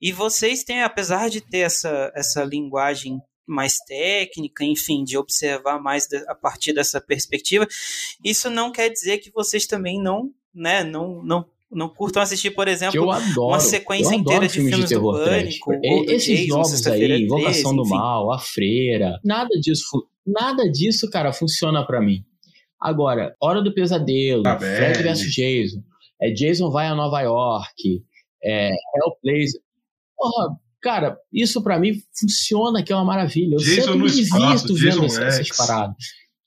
E 0.00 0.12
vocês 0.12 0.64
têm, 0.64 0.82
apesar 0.82 1.28
de 1.30 1.40
ter 1.40 1.58
essa, 1.58 2.12
essa 2.14 2.44
linguagem 2.44 3.20
mais 3.46 3.78
técnica, 3.78 4.64
enfim, 4.64 5.04
de 5.04 5.16
observar 5.16 5.80
mais 5.80 6.08
a 6.26 6.34
partir 6.34 6.72
dessa 6.72 7.00
perspectiva, 7.00 7.66
isso 8.24 8.50
não 8.50 8.72
quer 8.72 8.88
dizer 8.90 9.18
que 9.18 9.30
vocês 9.30 9.66
também 9.66 10.02
não, 10.02 10.32
né, 10.52 10.82
não, 10.82 11.22
não 11.22 11.46
não 11.70 11.88
curtam 11.88 12.22
assistir, 12.22 12.52
por 12.52 12.68
exemplo, 12.68 13.10
adoro, 13.10 13.48
uma 13.48 13.60
sequência 13.60 14.14
inteira 14.14 14.46
de 14.46 14.52
filmes, 14.52 14.70
de, 14.70 14.76
filmes 14.76 14.88
de 14.88 14.94
terror 14.94 15.18
do 15.18 15.24
Pânico, 15.24 15.72
ou 15.72 16.04
Esses 16.04 16.40
Jason, 16.40 16.56
novos 16.56 16.86
aí, 16.86 17.22
Invocação 17.22 17.74
13, 17.74 17.76
do 17.76 17.84
Mal, 17.88 18.32
A 18.32 18.38
Freira, 18.38 19.20
nada 19.24 19.50
disso, 19.60 20.06
nada 20.24 20.70
disso, 20.70 21.10
cara, 21.10 21.32
funciona 21.32 21.84
para 21.84 22.00
mim. 22.00 22.24
Agora, 22.80 23.34
Hora 23.40 23.60
do 23.62 23.74
Pesadelo, 23.74 24.42
tá 24.42 24.58
Fred 24.58 25.02
vs 25.02 25.34
Jason, 25.34 25.82
é, 26.20 26.30
Jason 26.30 26.70
vai 26.70 26.86
a 26.86 26.94
Nova 26.94 27.20
York, 27.20 28.02
é, 28.42 28.70
Hellblazer, 28.70 29.60
porra, 30.16 30.56
cara, 30.80 31.16
isso 31.32 31.62
para 31.62 31.78
mim 31.78 31.94
funciona, 32.18 32.82
que 32.82 32.92
é 32.92 32.96
uma 32.96 33.04
maravilha. 33.04 33.54
Eu 33.54 33.58
Jason 33.58 33.92
sempre 33.92 33.98
me 33.98 34.10
divirto 34.10 34.74
vendo 34.74 35.04
essas 35.04 35.48
paradas, 35.48 35.96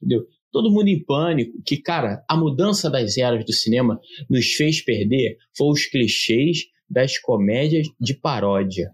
entendeu? 0.02 0.26
Todo 0.52 0.72
mundo 0.72 0.88
em 0.88 1.04
pânico, 1.04 1.62
que, 1.64 1.78
cara, 1.78 2.24
a 2.28 2.36
mudança 2.36 2.90
das 2.90 3.18
eras 3.18 3.46
do 3.46 3.54
cinema 3.54 4.00
nos 4.28 4.48
fez 4.54 4.84
perder 4.84 5.38
foi 5.56 5.70
os 5.70 5.86
clichês 5.86 6.66
das 6.90 7.20
comédias 7.20 7.88
de 8.00 8.16
paródia. 8.16 8.92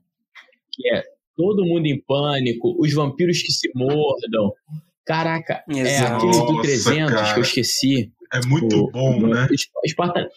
Que 0.73 0.89
é 0.89 1.03
todo 1.35 1.65
mundo 1.65 1.85
em 1.85 2.01
pânico, 2.01 2.75
os 2.77 2.93
vampiros 2.93 3.41
que 3.41 3.53
se 3.53 3.69
mordam. 3.73 4.51
Caraca, 5.05 5.63
Exato. 5.69 6.25
é 6.25 6.29
aquele 6.29 6.45
do 6.45 6.61
300 6.61 7.13
cara. 7.13 7.33
que 7.33 7.39
eu 7.39 7.43
esqueci. 7.43 8.11
É 8.33 8.45
muito 8.47 8.75
o, 8.75 8.91
bom, 8.91 9.19
o, 9.19 9.27
né? 9.27 9.47
Esparta, 9.85 10.27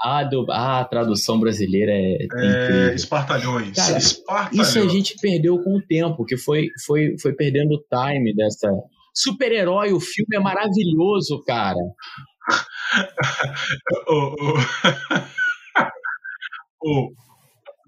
a, 0.00 0.24
do, 0.24 0.46
a 0.50 0.84
tradução 0.84 1.38
brasileira 1.40 1.92
é, 1.92 2.18
é, 2.22 2.90
é 2.90 2.94
Espartalhões. 2.94 3.74
Cara, 3.76 3.98
Espartalhões. 3.98 4.68
Isso 4.68 4.78
a 4.78 4.88
gente 4.88 5.16
perdeu 5.20 5.62
com 5.62 5.76
o 5.76 5.82
tempo, 5.82 6.24
que 6.24 6.36
foi, 6.36 6.68
foi, 6.84 7.16
foi 7.20 7.32
perdendo 7.34 7.74
o 7.74 7.82
time 7.82 8.34
dessa. 8.34 8.68
Super-herói, 9.14 9.92
o 9.92 10.00
filme 10.00 10.36
é 10.36 10.40
maravilhoso, 10.40 11.42
cara. 11.44 11.78
oh, 14.08 14.34
oh. 14.40 14.58
oh. 16.84 17.24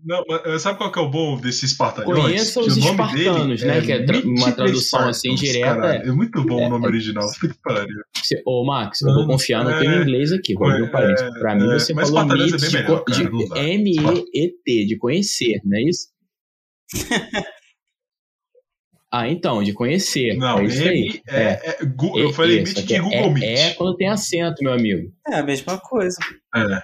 Não, 0.07 0.25
sabe 0.61 0.79
qual 0.79 0.93
que 0.93 1.01
é 1.01 1.03
o 1.03 1.11
bom 1.11 1.37
desses 1.37 1.73
espartalhões? 1.73 2.23
Conheça 2.23 2.61
os 2.61 2.77
espartanos, 2.77 3.61
né? 3.61 3.79
É 3.79 3.81
que 3.81 3.91
é 3.91 4.05
tra 4.05 4.19
uma 4.21 4.53
tradução 4.53 5.09
assim 5.09 5.35
direta. 5.35 5.87
É 5.97 6.13
muito 6.13 6.45
bom 6.45 6.61
é, 6.61 6.67
o 6.67 6.71
nome 6.71 6.87
original. 6.87 7.27
Ô, 8.47 8.65
Max, 8.65 9.03
eu 9.03 9.13
vou 9.13 9.27
confiar 9.27 9.65
no 9.65 9.77
teu 9.81 10.03
inglês 10.03 10.31
aqui. 10.31 10.55
Vou 10.55 10.69
abrir 10.69 10.85
um 10.85 10.91
parênteses. 10.91 11.39
Pra 11.41 11.57
mim, 11.57 11.67
você 11.67 11.93
falou 11.93 12.25
meet 12.25 12.57
de, 12.57 13.59
M-E-E-T, 13.59 14.87
de 14.87 14.97
conhecer, 14.97 15.61
não 15.65 15.77
é 15.77 15.83
isso? 15.83 16.09
Ah, 19.13 19.29
então, 19.29 19.63
de 19.63 19.73
conhecer. 19.73 20.37
Não, 20.37 20.59
é 20.59 20.65
isso 20.65 20.83
aí. 20.83 21.23
É, 21.29 21.43
é, 21.43 21.71
é, 21.71 21.77
eu 22.17 22.33
falei 22.35 22.63
Meet 22.63 22.85
de 22.85 22.99
Google 22.99 23.33
Meet. 23.33 23.45
É 23.45 23.73
quando 23.75 23.97
tem 23.97 24.09
acento, 24.09 24.63
meu 24.63 24.73
amigo. 24.73 25.11
É 25.29 25.37
a 25.37 25.43
mesma 25.43 25.79
coisa. 25.79 26.19
É. 26.55 26.83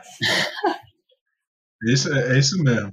isso, 1.92 2.10
é, 2.10 2.38
isso 2.38 2.62
mesmo. 2.62 2.90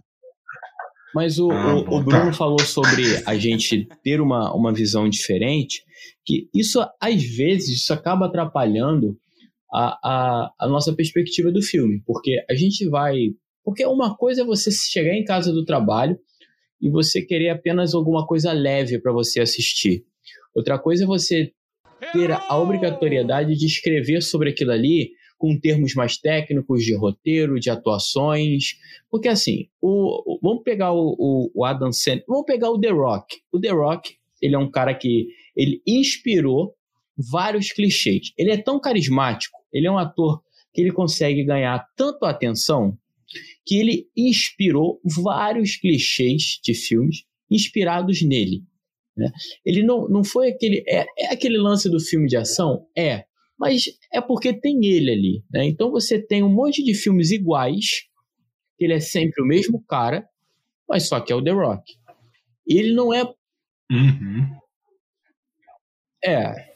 Mas 1.13 1.39
o, 1.39 1.51
ah, 1.51 1.75
o, 1.75 1.97
o 1.97 2.03
Bruno 2.03 2.25
tá. 2.25 2.33
falou 2.33 2.59
sobre 2.59 3.03
a 3.25 3.35
gente 3.35 3.87
ter 4.03 4.21
uma, 4.21 4.53
uma 4.53 4.73
visão 4.73 5.09
diferente, 5.09 5.83
que 6.25 6.47
isso, 6.53 6.79
às 7.01 7.23
vezes, 7.23 7.69
isso 7.81 7.93
acaba 7.93 8.27
atrapalhando 8.27 9.17
a, 9.73 9.99
a, 10.03 10.53
a 10.59 10.67
nossa 10.67 10.93
perspectiva 10.93 11.51
do 11.51 11.61
filme, 11.61 12.01
porque 12.05 12.43
a 12.49 12.53
gente 12.53 12.87
vai... 12.87 13.33
Porque 13.63 13.85
uma 13.85 14.15
coisa 14.15 14.41
é 14.41 14.45
você 14.45 14.71
chegar 14.71 15.13
em 15.13 15.23
casa 15.23 15.51
do 15.51 15.65
trabalho 15.65 16.17
e 16.81 16.89
você 16.89 17.21
querer 17.21 17.49
apenas 17.49 17.93
alguma 17.93 18.25
coisa 18.25 18.51
leve 18.51 18.99
para 18.99 19.11
você 19.11 19.41
assistir. 19.41 20.05
Outra 20.55 20.79
coisa 20.79 21.03
é 21.03 21.07
você 21.07 21.51
ter 22.13 22.31
a 22.31 22.57
obrigatoriedade 22.57 23.55
de 23.55 23.65
escrever 23.65 24.21
sobre 24.21 24.49
aquilo 24.49 24.71
ali 24.71 25.11
com 25.39 25.57
termos 25.57 25.95
mais 25.95 26.17
técnicos 26.17 26.83
de 26.83 26.93
roteiro, 26.93 27.59
de 27.59 27.69
atuações. 27.69 28.75
Porque 29.09 29.29
assim, 29.29 29.69
o, 29.81 30.35
o 30.35 30.39
vamos 30.43 30.63
pegar 30.63 30.91
o, 30.91 31.15
o, 31.17 31.51
o 31.55 31.65
Adam 31.65 31.91
Sandler, 31.91 32.25
vamos 32.27 32.45
pegar 32.45 32.69
o 32.69 32.79
The 32.79 32.89
Rock. 32.89 33.37
O 33.51 33.59
The 33.59 33.69
Rock, 33.69 34.15
ele 34.41 34.53
é 34.53 34.59
um 34.59 34.69
cara 34.69 34.93
que 34.93 35.29
ele 35.55 35.81
inspirou 35.87 36.75
vários 37.17 37.71
clichês. 37.71 38.33
Ele 38.37 38.51
é 38.51 38.57
tão 38.57 38.79
carismático, 38.79 39.57
ele 39.73 39.87
é 39.87 39.91
um 39.91 39.97
ator 39.97 40.43
que 40.73 40.81
ele 40.81 40.91
consegue 40.91 41.43
ganhar 41.43 41.87
tanto 41.95 42.25
atenção 42.25 42.97
que 43.65 43.77
ele 43.77 44.07
inspirou 44.15 44.99
vários 45.03 45.77
clichês 45.77 46.59
de 46.63 46.73
filmes 46.73 47.23
inspirados 47.49 48.21
nele. 48.21 48.63
Né? 49.15 49.31
Ele 49.65 49.83
não, 49.83 50.07
não 50.07 50.23
foi 50.23 50.49
aquele. 50.49 50.83
É, 50.87 51.05
é 51.17 51.33
aquele 51.33 51.57
lance 51.57 51.89
do 51.89 51.99
filme 51.99 52.27
de 52.27 52.37
ação? 52.37 52.85
É 52.97 53.25
mas 53.59 53.83
é 54.11 54.21
porque 54.21 54.53
tem 54.53 54.85
ele 54.85 55.11
ali. 55.11 55.43
Né? 55.51 55.65
Então 55.67 55.91
você 55.91 56.19
tem 56.19 56.41
um 56.41 56.49
monte 56.49 56.83
de 56.83 56.93
filmes 56.93 57.29
iguais, 57.29 58.05
que 58.77 58.85
ele 58.85 58.93
é 58.93 58.99
sempre 58.99 59.43
o 59.43 59.45
mesmo 59.45 59.83
cara, 59.85 60.25
mas 60.87 61.07
só 61.07 61.19
que 61.19 61.33
é 61.33 61.35
o 61.35 61.43
The 61.43 61.51
Rock. 61.51 61.83
Ele 62.65 62.93
não 62.93 63.13
é. 63.13 63.23
Uhum. 63.91 64.57
É. 66.23 66.69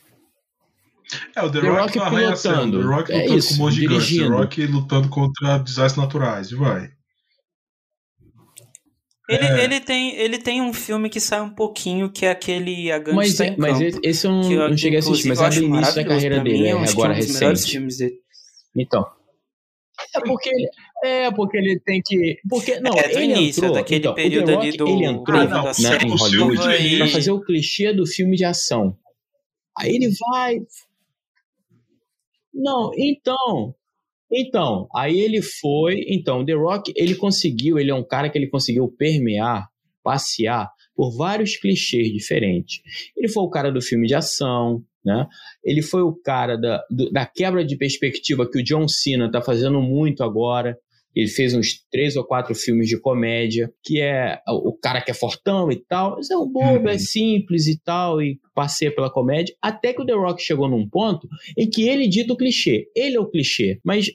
É, 1.35 1.43
o 1.43 1.51
The, 1.51 1.61
The 1.61 1.67
Rock, 1.69 1.99
Rock 1.99 2.15
pilotando. 2.15 2.79
The 2.79 2.85
Rock 2.85 3.11
é 3.11 3.21
lutando 3.21 3.37
isso, 3.37 3.57
com 3.57 3.63
o 3.63 3.71
gigante. 3.71 4.17
The 4.17 4.25
Rock 4.25 4.67
lutando 4.67 5.09
contra 5.09 5.57
desastres 5.59 6.03
naturais. 6.03 6.51
E 6.51 6.55
vai. 6.55 6.91
Ele, 9.29 9.45
é. 9.45 9.63
ele, 9.63 9.79
tem, 9.79 10.15
ele 10.15 10.37
tem 10.37 10.61
um 10.61 10.73
filme 10.73 11.09
que 11.09 11.19
sai 11.19 11.39
um 11.41 11.49
pouquinho, 11.49 12.11
que 12.11 12.25
é 12.25 12.31
aquele 12.31 12.91
A 12.91 12.99
Gangsta 12.99 13.15
Mas, 13.15 13.39
é, 13.39 13.55
mas 13.57 13.99
esse 14.03 14.27
eu 14.27 14.31
não, 14.31 14.41
que, 14.41 14.55
não 14.55 14.77
cheguei 14.77 14.97
a 14.97 14.99
assistir, 14.99 15.29
mas 15.29 15.41
é 15.41 15.49
do 15.49 15.63
início 15.63 15.95
da 15.95 16.03
carreira 16.03 16.39
dele, 16.41 16.67
é, 16.67 16.71
agora 16.71 17.13
recente. 17.13 17.79
Então. 18.75 19.05
É 20.15 20.19
porque 20.19 20.49
ele, 20.49 20.69
é 21.03 21.31
porque 21.31 21.57
ele 21.57 21.79
tem 21.79 22.01
que. 22.03 22.39
Porque, 22.49 22.79
não, 22.81 22.91
é 22.97 23.07
do 23.07 23.17
ele 23.17 23.33
início, 23.33 23.61
entrou, 23.61 23.75
daquele 23.75 23.99
então, 23.99 24.13
período 24.13 24.51
Rock, 24.51 24.67
ali 24.67 24.77
do. 24.77 24.87
Ele 24.87 25.05
entrou 25.05 25.39
ah, 25.39 25.45
não, 25.45 25.63
né, 25.63 25.97
em 26.03 26.17
Hollywood 26.17 26.97
pra 26.97 27.07
fazer 27.07 27.31
o 27.31 27.41
clichê 27.41 27.93
do 27.93 28.05
filme 28.05 28.35
de 28.35 28.43
ação. 28.43 28.97
Aí 29.77 29.95
ele 29.95 30.11
vai. 30.19 30.59
Não, 32.53 32.91
então. 32.97 33.73
Então, 34.33 34.87
aí 34.95 35.19
ele 35.19 35.41
foi. 35.41 36.05
Então, 36.07 36.43
The 36.43 36.53
Rock, 36.53 36.91
ele 36.95 37.13
conseguiu, 37.13 37.77
ele 37.77 37.91
é 37.91 37.95
um 37.95 38.03
cara 38.03 38.29
que 38.29 38.37
ele 38.37 38.47
conseguiu 38.49 38.87
permear, 38.97 39.67
passear 40.03 40.69
por 40.95 41.15
vários 41.15 41.55
clichês 41.57 42.11
diferentes. 42.11 42.81
Ele 43.15 43.27
foi 43.27 43.43
o 43.43 43.49
cara 43.49 43.71
do 43.71 43.81
filme 43.81 44.07
de 44.07 44.15
ação, 44.15 44.83
né? 45.05 45.27
Ele 45.63 45.81
foi 45.81 46.01
o 46.01 46.15
cara 46.15 46.57
da, 46.57 46.81
do, 46.89 47.11
da 47.11 47.25
quebra 47.25 47.63
de 47.63 47.77
perspectiva 47.77 48.49
que 48.49 48.59
o 48.59 48.63
John 48.63 48.87
Cena 48.87 49.27
está 49.27 49.41
fazendo 49.41 49.81
muito 49.81 50.23
agora. 50.23 50.77
Ele 51.15 51.27
fez 51.27 51.53
uns 51.53 51.79
três 51.91 52.15
ou 52.15 52.23
quatro 52.23 52.55
filmes 52.55 52.87
de 52.87 52.99
comédia, 52.99 53.71
que 53.83 54.01
é 54.01 54.39
o 54.47 54.73
cara 54.73 54.99
que 54.99 55.11
é 55.11 55.13
fortão 55.13 55.71
e 55.71 55.75
tal, 55.75 56.15
mas 56.15 56.31
é 56.31 56.35
um 56.35 56.51
bobo, 56.51 56.65
é 56.65 56.79
uhum. 56.79 56.89
é 56.89 56.97
simples 56.97 57.67
e 57.67 57.79
tal, 57.79 58.19
e 58.19 58.39
passeia 58.55 58.93
pela 58.93 59.11
comédia. 59.11 59.55
Até 59.61 59.93
que 59.93 60.01
o 60.01 60.05
The 60.05 60.13
Rock 60.13 60.41
chegou 60.41 60.67
num 60.67 60.89
ponto 60.89 61.27
em 61.55 61.69
que 61.69 61.87
ele 61.87 62.07
dita 62.07 62.33
o 62.33 62.37
clichê. 62.37 62.87
Ele 62.95 63.15
é 63.15 63.19
o 63.19 63.29
clichê, 63.29 63.79
mas 63.83 64.07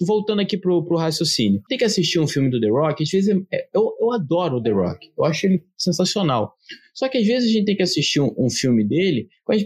voltando 0.00 0.40
aqui 0.40 0.56
pro, 0.56 0.84
pro 0.84 0.96
raciocínio, 0.96 1.62
tem 1.68 1.78
que 1.78 1.84
assistir 1.84 2.18
um 2.18 2.26
filme 2.26 2.50
do 2.50 2.60
The 2.60 2.68
Rock, 2.68 3.02
às 3.02 3.10
vezes 3.10 3.34
é, 3.52 3.68
eu, 3.74 3.94
eu 4.00 4.12
adoro 4.12 4.56
o 4.56 4.62
The 4.62 4.70
Rock, 4.70 5.10
eu 5.16 5.24
acho 5.24 5.46
ele 5.46 5.64
sensacional. 5.76 6.54
Só 6.94 7.08
que 7.08 7.18
às 7.18 7.26
vezes 7.26 7.50
a 7.50 7.52
gente 7.52 7.66
tem 7.66 7.76
que 7.76 7.82
assistir 7.82 8.20
um, 8.20 8.34
um 8.38 8.50
filme 8.50 8.82
dele 8.82 9.28
com 9.44 9.52
a, 9.52 9.56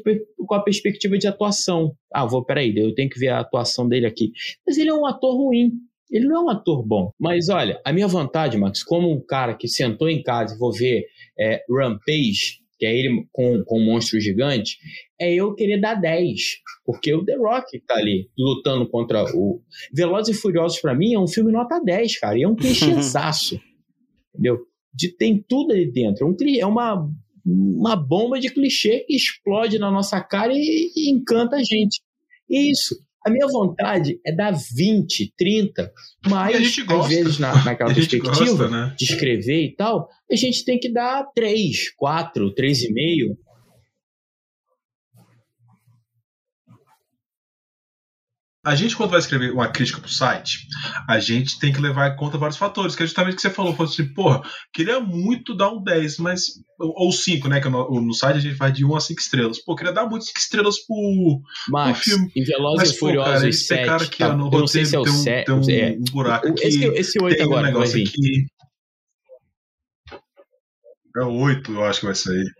com 0.47 0.55
a, 0.55 0.63
perspectiva 0.63 1.17
de 1.17 1.29
atuação. 1.29 1.95
Ah, 2.13 2.27
vou, 2.27 2.45
peraí, 2.45 2.77
eu 2.77 2.95
tenho 2.95 3.09
que 3.09 3.19
ver 3.19 3.29
a 3.29 3.41
atuação 3.41 3.89
dele 3.89 4.07
aqui. 4.07 4.33
Mas 4.67 4.79
ele 4.79 4.91
é 4.91 4.95
um 4.95 5.07
ator 5.07 5.37
ruim. 5.37 5.73
Ele 6.11 6.27
não 6.27 6.37
é 6.37 6.45
um 6.47 6.51
ator 6.51 6.85
bom. 6.85 7.13
Mas 7.19 7.49
olha, 7.49 7.81
a 7.85 7.93
minha 7.93 8.09
vontade, 8.09 8.59
Max, 8.59 8.83
como 8.83 9.09
um 9.13 9.21
cara 9.21 9.55
que 9.55 9.69
sentou 9.69 10.09
em 10.09 10.23
casa 10.23 10.57
e 10.57 10.59
vou 10.59 10.73
ver 10.73 11.07
é, 11.39 11.63
Rampage, 11.71 12.60
que 12.81 12.87
é 12.87 12.97
ele 12.97 13.27
com, 13.31 13.63
com 13.65 13.79
um 13.79 13.85
monstro 13.85 14.19
gigante, 14.19 14.79
é 15.21 15.35
eu 15.35 15.55
querer 15.55 15.79
dar 15.79 15.95
10. 15.95 16.41
Porque 16.83 17.13
o 17.13 17.23
The 17.23 17.37
Rock 17.37 17.79
tá 17.87 17.97
ali 17.97 18.31
lutando 18.37 18.89
contra 18.89 19.23
o. 19.37 19.61
Velozes 19.93 20.35
e 20.35 20.41
Furiosos, 20.41 20.81
para 20.81 20.95
mim, 20.95 21.13
é 21.13 21.19
um 21.19 21.29
filme 21.29 21.53
nota 21.53 21.79
10, 21.79 22.19
cara. 22.19 22.39
E 22.39 22.43
é 22.43 22.49
um 22.49 22.57
clichêzaço. 22.57 23.61
entendeu? 24.33 24.61
De, 24.95 25.15
tem 25.15 25.45
tudo 25.47 25.73
ali 25.73 25.93
dentro. 25.93 26.27
É, 26.27 26.27
um, 26.27 26.37
é 26.61 26.67
uma, 26.67 27.07
uma 27.45 27.95
bomba 27.95 28.41
de 28.41 28.51
clichê 28.51 29.01
que 29.01 29.15
explode 29.15 29.79
na 29.79 29.91
nossa 29.91 30.19
cara 30.23 30.55
e, 30.55 30.91
e 30.97 31.11
encanta 31.11 31.57
a 31.57 31.63
gente. 31.63 32.01
Isso. 32.49 32.97
A 33.25 33.31
minha 33.31 33.47
vontade 33.47 34.19
é 34.25 34.35
dar 34.35 34.53
20, 34.53 35.35
30, 35.37 35.93
mas 36.27 36.79
às 36.89 37.09
vezes 37.09 37.39
na, 37.39 37.53
naquela 37.65 37.93
perspectiva 37.93 38.57
gosta, 38.57 38.69
né? 38.69 38.95
de 38.99 39.05
escrever 39.05 39.65
e 39.65 39.77
tal, 39.77 40.09
a 40.31 40.37
gente 40.37 40.65
tem 40.65 40.79
que 40.79 40.91
dar 40.91 41.25
3, 41.35 41.91
4, 41.97 42.55
3,5. 42.55 43.37
A 48.63 48.75
gente, 48.75 48.95
quando 48.95 49.11
vai 49.11 49.21
escrever 49.21 49.53
uma 49.53 49.69
crítica 49.69 49.99
pro 50.01 50.11
site, 50.11 50.67
a 51.09 51.19
gente 51.19 51.59
tem 51.59 51.73
que 51.73 51.81
levar 51.81 52.13
em 52.13 52.17
conta 52.17 52.37
vários 52.37 52.59
fatores, 52.59 52.95
que 52.95 53.03
é 53.03 53.07
justamente 53.07 53.33
o 53.33 53.37
que 53.37 53.43
você 53.43 53.49
falou. 53.49 53.75
Falou 53.75 53.91
assim, 53.91 54.13
porra, 54.13 54.43
queria 54.71 55.01
muito 55.01 55.57
dar 55.57 55.71
um 55.71 55.83
10, 55.83 56.19
mas. 56.19 56.43
Ou 56.79 57.11
5, 57.11 57.49
né? 57.49 57.59
Que 57.59 57.71
no, 57.71 58.01
no, 58.03 58.13
site 58.13 58.37
a 58.37 58.41
gente 58.41 58.57
vai 58.57 58.71
de 58.71 58.85
1 58.85 58.97
a 58.97 59.01
5 59.01 59.19
estrelas. 59.19 59.59
Pô, 59.65 59.75
queria 59.75 59.95
dar 59.95 60.07
muito 60.07 60.27
5 60.27 60.39
estrelas 60.39 60.79
pro, 60.87 61.41
Max, 61.71 62.01
pro 62.01 62.11
filme. 62.11 62.33
Em 62.37 62.45
Velozes 62.45 62.91
e 62.91 62.99
Furiosos 62.99 63.41
cara, 63.41 63.53
7, 63.53 63.87
cara 63.87 64.05
aqui, 64.05 64.19
tá, 64.19 64.37
no 64.37 64.53
eu 64.53 64.61
não 64.61 64.67
sei 64.67 64.85
se 64.85 64.95
é 64.95 65.03
tem, 65.03 65.13
7. 65.13 65.47
tem 65.47 65.55
um, 65.55 65.71
é, 65.71 65.91
um 65.93 66.05
buraco 66.13 66.49
aqui. 66.49 66.67
Esse, 66.67 66.85
esse 66.85 67.23
8 67.23 67.37
tem 67.37 67.47
agora 67.47 67.63
um 67.63 67.67
negócio 67.67 68.03
aqui. 68.03 68.47
É 71.17 71.23
o 71.23 71.33
8, 71.33 71.73
eu 71.73 71.85
acho 71.85 72.01
que 72.01 72.07
vai 72.07 72.15
sair. 72.15 72.60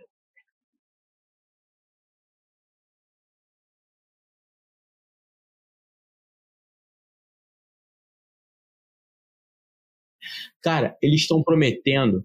Cara, 10.61 10.95
eles 11.01 11.21
estão 11.21 11.41
prometendo 11.43 12.23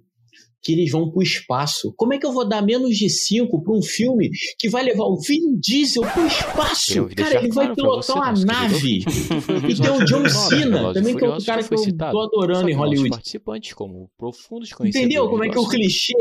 que 0.62 0.72
eles 0.72 0.90
vão 0.90 1.09
pro 1.12 1.22
espaço. 1.22 1.94
Como 1.96 2.12
é 2.12 2.18
que 2.18 2.27
eu 2.27 2.33
vou 2.33 2.44
dar 2.49 2.61
menos 2.61 2.96
de 2.96 3.09
5 3.09 3.62
para 3.62 3.72
um 3.72 3.81
filme 3.81 4.31
que 4.59 4.68
vai 4.68 4.83
levar 4.83 5.05
o 5.05 5.16
Vin 5.20 5.57
Diesel 5.61 6.03
pro 6.03 6.27
espaço? 6.27 6.92
Eu 6.92 7.09
Cara, 7.14 7.38
ele 7.38 7.49
vai 7.53 7.66
claro 7.66 7.66
pra 7.68 7.75
pilotar 7.77 8.35
você, 8.35 8.42
uma 8.44 8.53
nave. 8.53 8.81
querido 8.81 9.07
E 9.70 9.75
tem 9.81 9.90
o 9.90 10.05
John 10.05 10.29
Cena, 10.29 10.92
também 10.92 11.16
que 11.16 11.25
é 11.25 11.29
um 11.29 11.38
cara 11.40 11.62
que 11.62 11.72
eu 11.72 11.79
citado. 11.79 12.12
tô 12.12 12.20
adorando 12.20 12.68
em 12.68 12.75
Hollywood. 12.75 13.11
participantes, 13.11 13.75
como 13.75 14.11
profundos 14.18 14.72
conhecedores 14.72 15.07
Entendeu 15.07 15.29
como 15.31 15.44
é 15.44 15.49
que 15.49 15.57
o 15.57 15.61
do 15.62 15.66
assunto, 15.68 15.77
clichê, 15.77 16.14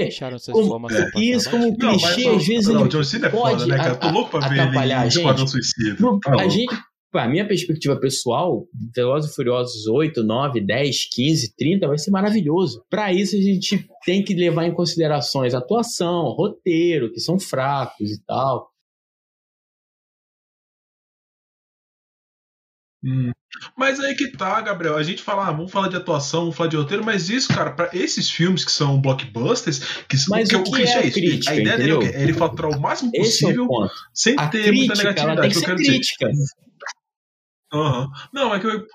como- 0.52 1.24
isso, 1.24 1.50
como 1.50 1.64
o. 1.70 1.78
Não, 1.78 1.98
clichê, 1.98 2.24
não, 2.26 2.36
às 2.36 2.46
vezes 2.48 2.68
não, 2.68 2.76
ele 2.82 2.84
o 2.84 2.88
John 2.90 3.04
Cena 3.04 3.28
é 3.28 3.32
foda, 3.32 3.50
pode 3.58 3.68
né, 3.68 3.78
cara? 3.78 3.92
a- 3.94 3.96
Tô 3.96 4.10
louco 4.12 4.30
pra 4.30 4.40
ver 4.42 4.54
ele 4.54 4.62
atrapalhar 4.62 5.02
a 5.02 5.06
em 5.06 5.08
Esquadrão 5.08 5.38
gente. 5.48 5.52
Suicida. 5.52 5.98
Tá 6.24 6.36
a 6.40 6.48
gente, 6.48 6.76
a 7.24 7.28
minha 7.28 7.48
perspectiva 7.48 7.96
pessoal, 8.00 8.68
Velozes 8.96 9.32
e 9.32 9.36
Furiosos 9.36 9.88
8, 9.88 10.24
9, 10.24 10.62
10, 10.62 11.10
15, 11.14 11.56
30 11.56 11.88
vai 11.88 11.98
ser 11.98 12.12
maravilhoso. 12.12 12.84
Para 12.90 13.14
isso 13.14 13.36
a 13.36 13.42
gente 13.42 13.88
tem 14.06 14.24
que 14.24 14.34
levar 14.34 14.66
em 14.66 14.74
considerações 14.74 15.54
atuação, 15.54 16.26
roteiro, 16.30 17.12
que 17.12 17.20
são 17.20 17.40
fracos 17.40 18.12
e 18.12 18.24
tal. 18.26 18.72
Hum. 23.04 23.32
Mas 23.78 24.00
aí 24.00 24.16
que 24.16 24.30
tá, 24.32 24.60
Gabriel. 24.62 24.98
A 24.98 25.04
gente 25.04 25.22
fala, 25.22 25.48
ah, 25.48 25.52
vamos 25.52 25.72
falar 25.72 25.90
de 25.90 25.96
atuação, 25.96 26.42
vamos 26.42 26.56
falar 26.56 26.70
de 26.70 26.76
roteiro, 26.76 27.06
mas 27.06 27.30
isso, 27.30 27.48
cara, 27.54 27.72
pra 27.72 27.90
esses 27.94 28.30
filmes 28.32 28.66
que 28.66 28.72
são 28.72 29.00
blockbusters, 29.00 29.80
que, 30.10 30.18
Mas 30.28 30.50
que 30.50 30.56
o 30.56 30.64
que 30.64 30.82
é 30.82 30.96
a 30.96 31.06
isso? 31.06 31.14
crítica, 31.20 31.52
a 31.52 31.56
ideia 31.56 31.78
dele 31.78 31.92
é 31.92 31.96
o 31.96 31.98
entendeu? 32.02 32.20
É 32.20 32.24
ele 32.24 32.34
faturar 32.34 32.72
o 32.72 32.82
máximo 32.82 33.12
Esse 33.14 33.46
é 33.46 33.50
o 33.60 33.68
possível 33.68 33.90
sem 34.14 34.36
A 34.40 34.48
ter 34.48 34.72
muita 34.72 34.94
crítica, 34.96 35.22
ela 35.22 35.36
negatividade. 35.36 35.42
tem 35.42 35.50
que 36.00 36.08
ser 36.08 36.18
quero 36.18 36.32
dizer. 36.32 36.65
Aham. 37.76 38.08
Não, 38.34 38.54
é 38.56 38.60
que 38.60 38.68
eu. 38.68 38.86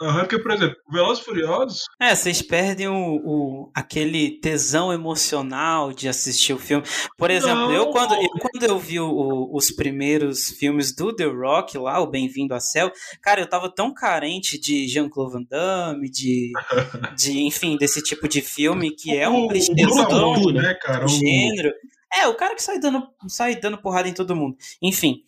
Aham, 0.00 0.20
porque, 0.20 0.38
por 0.38 0.52
exemplo, 0.52 0.76
Velozes 0.92 1.20
e 1.20 1.26
Furiosos. 1.26 1.82
É, 2.00 2.14
vocês 2.14 2.40
perdem 2.40 2.86
o, 2.86 3.16
o- 3.16 3.72
aquele 3.74 4.38
tesão 4.38 4.92
emocional 4.92 5.92
de 5.92 6.08
assistir 6.08 6.52
o 6.52 6.58
filme. 6.58 6.84
Por 7.16 7.32
exemplo, 7.32 7.62
Não. 7.66 7.72
eu 7.72 7.90
quando, 7.90 8.14
eu 8.14 8.28
quando 8.40 8.62
eu 8.62 8.78
vi 8.78 9.00
o- 9.00 9.50
os 9.52 9.72
primeiros 9.72 10.50
filmes 10.50 10.94
do 10.94 11.12
The 11.12 11.24
Rock 11.24 11.76
lá, 11.76 11.98
o 12.00 12.06
Bem-vindo 12.06 12.54
à 12.54 12.60
Céu, 12.60 12.92
cara, 13.20 13.40
eu 13.40 13.48
tava 13.50 13.68
tão 13.74 13.92
carente 13.92 14.56
de 14.56 14.86
Jean-Claude 14.86 15.32
Van 15.32 15.42
Damme, 15.42 16.08
de, 16.08 16.52
de, 17.18 17.40
enfim, 17.40 17.76
desse 17.76 18.00
tipo 18.00 18.28
de 18.28 18.40
filme 18.40 18.94
que 18.94 19.16
é 19.16 19.28
um 19.28 19.46
o 19.46 19.48
clichêzão 19.48 20.04
Brutal, 20.06 20.34
do 20.34 20.52
né, 20.52 20.74
cara? 20.80 21.06
O- 21.06 21.08
gênero. 21.08 21.72
É, 22.14 22.26
o 22.26 22.34
cara 22.34 22.54
que 22.54 22.62
sai 22.62 22.78
dando, 22.80 23.06
sai 23.28 23.56
dando 23.56 23.76
porrada 23.78 24.08
em 24.08 24.14
todo 24.14 24.34
mundo. 24.34 24.56
Enfim, 24.80 25.22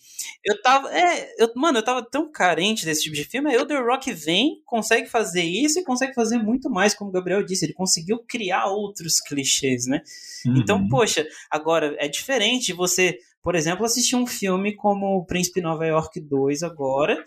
eu 0.45 0.61
tava. 0.62 0.90
É, 0.93 1.35
eu, 1.38 1.51
mano, 1.55 1.79
eu 1.79 1.83
tava 1.85 2.03
tão 2.03 2.31
carente 2.31 2.85
desse 2.87 3.03
tipo 3.03 3.14
de 3.14 3.25
filme. 3.25 3.51
Aí 3.51 3.57
o 3.59 3.66
The 3.66 3.79
Rock 3.79 4.12
vem, 4.12 4.62
consegue 4.64 5.09
fazer 5.09 5.43
isso 5.43 5.79
e 5.79 5.85
consegue 5.85 6.14
fazer 6.14 6.38
muito 6.38 6.71
mais, 6.71 6.95
como 6.95 7.11
o 7.11 7.12
Gabriel 7.12 7.45
disse. 7.45 7.66
Ele 7.66 7.75
conseguiu 7.75 8.19
criar 8.27 8.66
outros 8.66 9.21
clichês, 9.21 9.87
né? 9.87 10.03
Então, 10.57 10.79
Uhum. 10.79 10.88
poxa, 10.88 11.27
agora 11.51 11.95
é 11.99 12.09
diferente 12.09 12.73
você, 12.73 13.19
por 13.43 13.55
exemplo, 13.55 13.85
assistir 13.85 14.16
um 14.16 14.27
filme 14.27 14.75
como 14.75 15.19
O 15.19 15.25
Príncipe 15.27 15.61
Nova 15.61 15.87
York 15.87 16.19
2 16.19 16.62
agora 16.62 17.23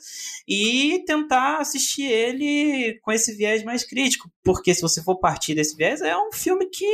e 0.47 1.03
tentar 1.05 1.59
assistir 1.59 2.05
ele 2.11 2.99
com 3.03 3.11
esse 3.11 3.35
viés 3.35 3.63
mais 3.63 3.83
crítico. 3.83 4.29
Porque 4.43 4.73
se 4.73 4.81
você 4.81 5.01
for 5.03 5.19
partir 5.19 5.53
desse 5.53 5.75
viés, 5.75 6.01
é 6.01 6.17
um 6.17 6.31
filme 6.31 6.65
que 6.65 6.85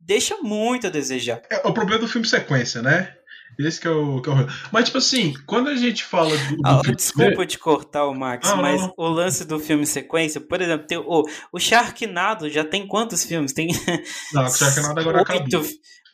deixa 0.00 0.36
muito 0.38 0.86
a 0.86 0.90
desejar. 0.90 1.42
É 1.50 1.66
o 1.68 1.72
problema 1.72 2.00
do 2.00 2.08
filme 2.08 2.26
sequência, 2.26 2.80
né? 2.82 3.14
Esse 3.58 3.80
que 3.80 3.86
é 3.86 3.90
o. 3.90 4.22
Que 4.22 4.30
é 4.30 4.32
o... 4.32 4.46
Mas, 4.72 4.86
tipo 4.86 4.98
assim, 4.98 5.34
quando 5.44 5.68
a 5.68 5.74
gente 5.76 6.02
fala 6.04 6.30
do. 6.30 6.56
do 6.56 6.62
Ah, 6.64 6.80
filme- 6.82 6.96
desculpa 6.96 7.44
te 7.44 7.58
cortar 7.58 8.06
o 8.06 8.14
Max, 8.14 8.48
não, 8.48 8.56
mas 8.62 8.80
não. 8.80 8.94
o 8.96 9.08
lance 9.08 9.44
do 9.44 9.58
filme 9.58 9.84
sequência, 9.86 10.40
por 10.40 10.60
exemplo, 10.62 10.86
tem 10.86 10.96
o, 10.98 11.24
o 11.52 11.58
Sharknado 11.58 12.48
já 12.48 12.64
tem 12.64 12.86
quantos 12.86 13.24
filmes? 13.24 13.52
Tem 13.52 13.68
Não, 14.32 14.44
o 14.46 14.50
Sharknado 14.50 15.00
agora 15.00 15.22
acabou. 15.22 15.42
oito, 15.44 15.62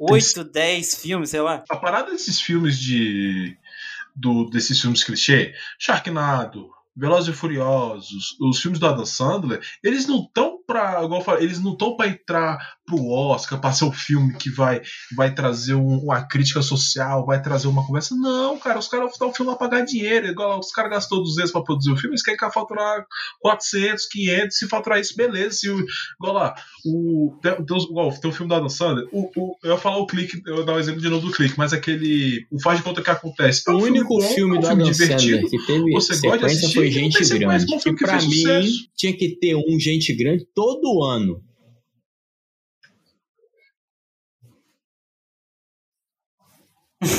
oito, 0.00 0.44
dez 0.44 0.96
filmes, 1.00 1.30
sei 1.30 1.40
lá. 1.40 1.62
A 1.70 1.76
parada 1.76 2.10
desses 2.10 2.40
filmes 2.40 2.78
de. 2.78 3.56
Do, 4.18 4.48
desses 4.48 4.80
filmes 4.80 5.04
clichê, 5.04 5.52
Sharknado, 5.78 6.70
Velozes 6.96 7.34
e 7.34 7.36
Furiosos, 7.36 8.34
os 8.40 8.60
filmes 8.60 8.80
do 8.80 8.86
Adam 8.86 9.04
Sandler, 9.04 9.60
eles 9.84 10.06
não 10.06 10.20
estão 10.22 10.55
pra. 10.66 11.02
Igual 11.04 11.22
falei, 11.22 11.44
eles 11.44 11.60
não 11.62 11.72
estão 11.72 11.96
pra 11.96 12.08
entrar 12.08 12.58
pro 12.86 13.04
Oscar, 13.08 13.60
pra 13.60 13.72
ser 13.72 13.84
o 13.84 13.92
filme 13.92 14.34
que 14.36 14.48
vai, 14.48 14.80
vai 15.16 15.34
trazer 15.34 15.74
um- 15.74 15.98
uma 16.04 16.22
crítica 16.22 16.62
social, 16.62 17.26
vai 17.26 17.42
trazer 17.42 17.66
uma 17.66 17.84
conversa. 17.84 18.14
Não, 18.14 18.56
cara, 18.58 18.78
os 18.78 18.86
caras 18.88 19.10
estão 19.12 19.28
o 19.30 19.34
filme 19.34 19.50
pra 19.56 19.68
pagar 19.68 19.84
dinheiro. 19.84 20.28
Igual 20.28 20.60
os 20.60 20.70
caras 20.70 20.90
gastou 20.92 21.22
200 21.22 21.50
pra 21.50 21.62
produzir 21.62 21.90
o 21.90 21.96
filme, 21.96 22.12
eles 22.14 22.22
querem 22.22 22.38
que 22.38 22.50
faturar 22.50 23.04
400, 23.40 24.06
500. 24.06 24.56
Se 24.58 24.68
faturar 24.68 25.00
isso, 25.00 25.16
beleza. 25.16 25.56
Se, 25.56 25.68
o- 25.70 25.84
igual 26.20 26.34
lá, 26.34 26.54
o, 26.84 27.36
tem, 27.42 27.52
tem, 27.64 27.76
igual, 27.78 28.10
tem 28.12 28.30
o 28.30 28.32
filme 28.34 28.48
do 28.48 28.54
Adam 28.54 28.68
Sandler, 28.68 29.06
o, 29.12 29.30
o- 29.36 29.56
eu 29.64 29.72
ia 29.72 29.78
falar 29.78 29.98
o 29.98 30.06
clique, 30.06 30.40
eu 30.46 30.58
ia 30.58 30.64
dar 30.64 30.74
o 30.74 30.78
exemplo 30.78 31.00
de 31.00 31.08
novo 31.08 31.26
do 31.26 31.32
clique, 31.32 31.54
mas 31.58 31.72
aquele. 31.72 32.46
O 32.50 32.60
faz 32.60 32.78
de 32.78 32.84
conta 32.84 33.02
que 33.02 33.10
acontece. 33.10 33.62
É 33.68 33.72
O 33.72 33.76
um 33.78 33.82
único 33.82 34.08
bom, 34.18 34.20
filme 34.22 34.56
é 34.56 34.58
um 34.58 34.60
do 34.60 34.66
filme 34.68 34.82
Adam 34.82 34.92
divertido. 34.92 35.40
Sandler 35.42 35.50
que 35.50 35.66
teve 35.66 35.90
Você 35.92 36.12
gosta 36.12 36.14
de 36.14 36.20
sequência 36.20 36.46
assistir, 36.46 36.74
foi 36.74 36.90
Gente 36.90 37.28
Grande. 37.38 37.72
é 37.72 37.76
um 37.76 37.78
Que 37.80 38.04
pra 38.04 38.14
mim 38.22 38.30
sucesso. 38.32 38.88
tinha 38.96 39.12
que 39.16 39.28
ter 39.40 39.54
um 39.56 39.78
Gente 39.80 40.12
Grande 40.14 40.46
todo 40.56 41.04
ano. 41.04 41.40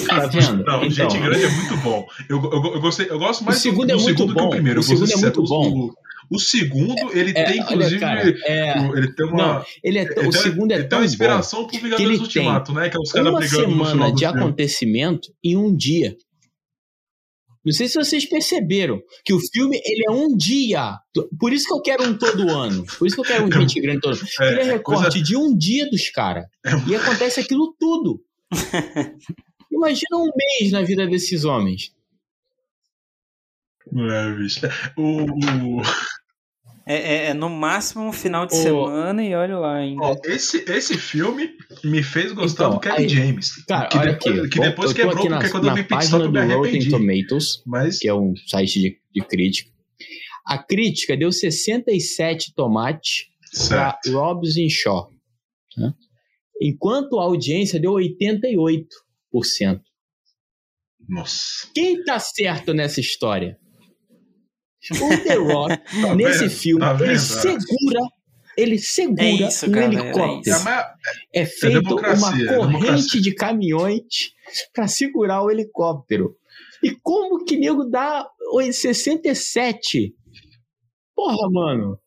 Tá 0.08 0.26
vendo? 0.26 0.64
Não, 0.66 0.84
então, 0.84 0.90
Gente 0.90 1.20
Grande 1.20 1.44
é 1.46 1.50
muito 1.50 1.78
bom. 1.78 2.08
Eu, 2.28 2.42
eu, 2.44 2.52
eu, 2.74 2.82
gostei, 2.82 3.10
eu 3.10 3.20
gosto 3.20 3.44
mais 3.44 3.58
O 3.58 3.62
segundo 3.62 3.88
do, 3.88 3.94
é 3.94 3.96
do 3.96 4.02
muito 4.02 4.18
segundo 4.18 4.34
que 4.36 4.42
bom. 4.42 4.48
o 4.48 4.50
primeiro. 4.50 4.80
O 4.80 4.84
segundo 4.84 5.12
é 5.12 5.16
muito 5.18 5.44
bom. 5.44 5.70
O, 6.32 6.36
o 6.36 6.40
segundo, 6.40 6.96
ele 7.14 7.32
É, 7.36 7.44
tem, 7.44 7.60
inclusive. 7.60 8.00
cara, 8.00 8.22
é- 8.46 8.88
ele 8.98 9.14
tem 9.14 9.26
uma. 9.28 9.38
Não, 9.60 9.66
ele 9.84 10.00
é 10.00 10.06
tão- 10.06 10.24
ele 10.24 10.28
o 10.30 10.32
tem- 10.32 10.42
segundo 10.42 10.72
é 10.72 10.76
ele 10.76 10.84
tem 10.84 10.90
tão 10.90 11.00
uma 11.00 11.06
bom 11.06 11.06
inspiração 11.06 11.60
pro 11.62 11.68
que 11.72 11.78
Vingadores 11.78 12.12
ele 12.12 12.20
Ultimato, 12.20 12.74
né? 12.74 12.90
Que 12.90 12.98
é 12.98 13.00
os 13.00 13.12
caras 13.12 13.30
uma 13.30 13.40
brigando 13.40 13.68
no 13.76 13.86
semana 13.86 14.12
de 14.14 14.26
acontecimento 14.26 15.32
em 15.44 15.56
um 15.56 15.74
dia. 15.76 16.18
Não 17.68 17.74
sei 17.74 17.90
se 17.90 17.96
vocês 17.96 18.24
perceberam 18.26 19.02
que 19.26 19.34
o 19.34 19.40
filme 19.52 19.78
ele 19.84 20.06
é 20.08 20.12
um 20.12 20.38
dia. 20.38 20.96
Por 21.38 21.52
isso 21.52 21.68
que 21.68 21.74
eu 21.74 21.82
quero 21.82 22.02
um 22.06 22.18
todo 22.18 22.50
ano. 22.50 22.86
Por 22.98 23.06
isso 23.06 23.16
que 23.18 23.20
eu 23.20 23.26
quero 23.26 23.44
um 23.46 23.52
gente 23.52 23.82
grande 23.82 24.00
todo 24.00 24.14
ano. 24.14 24.28
É, 24.40 24.52
ele 24.54 24.60
é 24.62 24.64
recorte 24.64 25.02
coisa- 25.04 25.22
de 25.22 25.36
um 25.36 25.54
dia 25.54 25.90
dos 25.90 26.10
caras. 26.10 26.46
E 26.88 26.96
acontece 26.96 27.42
aquilo 27.42 27.76
tudo. 27.78 28.24
Imagina 29.70 30.16
um 30.16 30.32
mês 30.34 30.72
na 30.72 30.82
vida 30.82 31.06
desses 31.06 31.44
homens. 31.44 31.92
É, 33.94 34.32
bicho. 34.38 34.62
O, 34.98 35.24
o- 35.24 35.82
É, 36.88 36.96
é- 36.96 37.26
é 37.28 37.34
no 37.34 37.50
máximo 37.50 38.04
um 38.06 38.14
final 38.14 38.46
de 38.46 38.56
semana 38.56 39.24
e 39.24 39.36
olha 39.36 39.58
lá 39.58 39.76
ainda. 39.76 40.02
ó, 40.04 40.16
esse, 40.24 40.64
esse 40.72 40.98
filme 40.98 41.50
me 41.84 42.02
fez 42.02 42.32
gostar 42.32 42.66
Então, 42.66 42.76
do 42.76 42.80
Kevin 42.80 42.96
aí- 43.04 43.10
James. 43.10 43.66
Cara, 43.66 43.88
que 43.90 43.98
olha 43.98 44.14
depois, 44.14 44.40
aqui. 44.40 44.50
que 44.50 44.60
depois 44.60 44.90
eu 44.92 44.96
quebrou, 44.96 45.18
aqui 45.20 45.30
na, 45.30 45.38
porque 45.38 45.52
quando 45.52 45.64
eu 45.66 45.70
na 45.70 45.76
vi 45.76 45.82
Pit 45.84 45.90
página 45.90 46.18
Stop 46.18 46.26
eu 46.26 46.32
do 46.32 46.48
me 46.48 46.54
Rotten. 46.54 46.90
Tomatoes, 46.90 47.64
Mas 47.66 48.00
que 48.00 48.08
é 48.08 48.14
um 48.14 48.34
site 48.48 48.80
de, 48.80 48.98
de 49.14 49.22
crítica. 49.28 49.70
A 50.46 50.58
crítica 50.58 51.18
deu 51.18 51.30
67 51.32 52.54
tomates 52.56 53.26
para. 53.68 54.00
Robson 54.08 54.70
Shaw. 54.70 55.10
né? 55.78 55.94
Enquanto 56.62 57.20
a 57.20 57.24
audiência 57.24 57.80
deu 57.80 57.92
88%. 57.92 58.88
Nossa. 61.08 61.68
Quem 61.74 62.04
tá 62.04 62.18
certo 62.20 62.74
nessa 62.74 63.00
história? 63.00 63.58
O 64.94 65.24
The 65.24 65.36
Rock, 65.36 65.78
Tá 66.02 66.16
nesse 66.16 66.40
vendo? 66.40 66.50
filme, 66.52 66.80
Tá 66.82 66.92
ele 66.94 67.06
vendo? 67.06 67.20
segura, 67.20 68.00
ele 68.58 68.80
segura 68.80 69.24
É 69.24 69.32
isso, 69.32 69.66
um 69.68 69.72
galera, 69.72 69.94
é 69.94 69.98
helicóptero. 70.02 70.56
isso. 70.56 70.66
mas 70.66 70.86
É 71.34 71.46
feito 71.46 71.82
democracia, 71.82 72.26
uma 72.28 72.44
é 72.44 72.56
corrente 72.58 73.22
de 73.22 73.36
caminhões 73.36 74.04
para 74.74 74.88
segurar 74.88 75.44
o 75.44 75.52
helicóptero. 75.52 76.36
E 76.84 76.92
como 77.02 77.44
que 77.44 77.58
nego 77.58 77.84
dá 77.86 78.28
oi, 78.54 78.72
67? 78.72 80.14
Porra, 81.16 81.50
mano. 81.52 82.00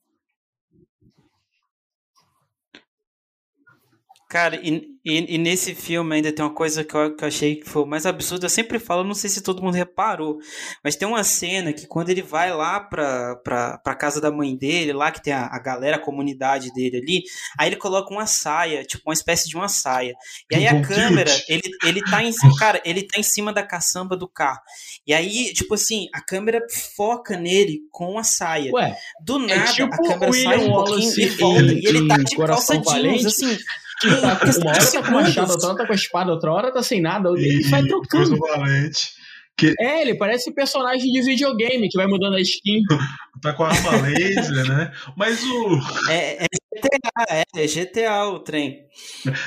Cara, 4.30 4.60
e, 4.62 4.86
e- 5.04 5.34
e 5.34 5.38
nesse 5.38 5.74
filme 5.74 6.14
ainda 6.14 6.32
tem 6.32 6.44
uma 6.44 6.54
coisa 6.54 6.84
que 6.84 6.94
eu, 6.94 7.16
que 7.16 7.24
eu 7.24 7.28
achei 7.28 7.56
que 7.56 7.68
foi 7.68 7.82
o 7.82 7.86
mais 7.86 8.06
absurdo. 8.06 8.46
Eu 8.46 8.48
sempre 8.50 8.78
falo, 8.78 9.02
não 9.02 9.12
sei 9.12 9.28
se 9.28 9.42
todo 9.42 9.60
mundo 9.60 9.74
reparou, 9.74 10.38
mas 10.84 10.94
tem 10.94 11.08
uma 11.08 11.24
cena 11.24 11.72
que 11.72 11.84
quando 11.84 12.10
ele 12.10 12.22
vai 12.22 12.54
lá 12.54 12.78
pra, 12.78 13.34
pra, 13.42 13.78
pra 13.78 13.94
casa 13.96 14.20
da 14.20 14.30
mãe 14.30 14.56
dele, 14.56 14.92
lá 14.92 15.10
que 15.10 15.20
tem 15.20 15.32
a, 15.32 15.46
a 15.46 15.58
galera, 15.58 15.96
a 15.96 16.00
comunidade 16.00 16.72
dele 16.72 16.98
ali, 16.98 17.22
aí 17.58 17.68
ele 17.70 17.74
coloca 17.76 18.14
uma 18.14 18.24
saia, 18.24 18.84
tipo 18.84 19.02
uma 19.08 19.14
espécie 19.14 19.48
de 19.48 19.56
uma 19.56 19.66
saia. 19.66 20.14
E 20.48 20.54
aí 20.54 20.66
a 20.68 20.80
câmera, 20.80 21.32
ele, 21.48 21.62
ele 21.84 22.00
tá 22.02 22.22
em 22.22 22.30
cara, 22.56 22.80
ele 22.84 23.02
tá 23.02 23.18
em 23.18 23.24
cima 23.24 23.52
da 23.52 23.64
caçamba 23.64 24.16
do 24.16 24.28
carro. 24.28 24.60
E 25.04 25.12
aí, 25.12 25.52
tipo 25.52 25.74
assim, 25.74 26.06
a 26.14 26.20
câmera 26.20 26.60
foca 26.96 27.36
nele 27.36 27.80
com 27.90 28.16
a 28.16 28.22
saia. 28.22 28.70
Ué, 28.72 28.96
Do 29.24 29.40
nada, 29.40 29.72
tipo 29.72 29.92
a 29.92 29.96
câmera 29.96 30.30
William 30.30 30.50
sai 30.50 30.58
um 30.68 30.72
pouquinho 30.72 30.98
Wallace 31.00 31.20
e 31.20 31.28
volta. 31.30 31.62
em- 31.62 31.80
E 31.80 31.86
ele 31.86 32.06
tá 32.06 32.16
de 32.16 32.36
calça 32.36 32.80
Valente. 32.80 33.22
jeans, 33.22 33.26
assim. 33.26 33.58
Uma 34.06 34.70
hora 34.70 34.86
tá 34.86 35.02
com 35.02 35.12
machado, 35.12 35.50
outra 35.52 35.68
hora 35.68 35.76
tá 35.76 35.86
com 35.86 35.92
a 35.92 35.96
espada, 35.96 36.32
outra 36.32 36.52
hora 36.52 36.72
tá 36.72 36.82
sem 36.82 37.00
nada. 37.00 37.30
E, 37.36 37.44
Ele 37.44 37.68
vai 37.68 37.82
trocando. 37.84 38.36
valente. 38.38 39.10
Que 39.56 39.74
É, 39.78 40.00
ele 40.00 40.14
parece 40.14 40.54
personagem 40.54 41.10
de 41.12 41.22
videogame 41.22 41.88
que 41.88 41.98
vai 41.98 42.06
mudando 42.06 42.34
a 42.34 42.40
skin. 42.40 42.80
tá 43.42 43.52
com 43.52 43.64
a 43.64 43.68
arma 43.68 43.90
laser, 44.08 44.66
né? 44.66 44.90
Mas 45.16 45.42
o. 45.42 45.78
É, 46.08 46.44
é 46.44 46.46
GTA, 46.72 47.24
é, 47.28 47.42
é 47.56 47.66
GTA 47.66 48.26
o 48.28 48.38
trem. 48.40 48.78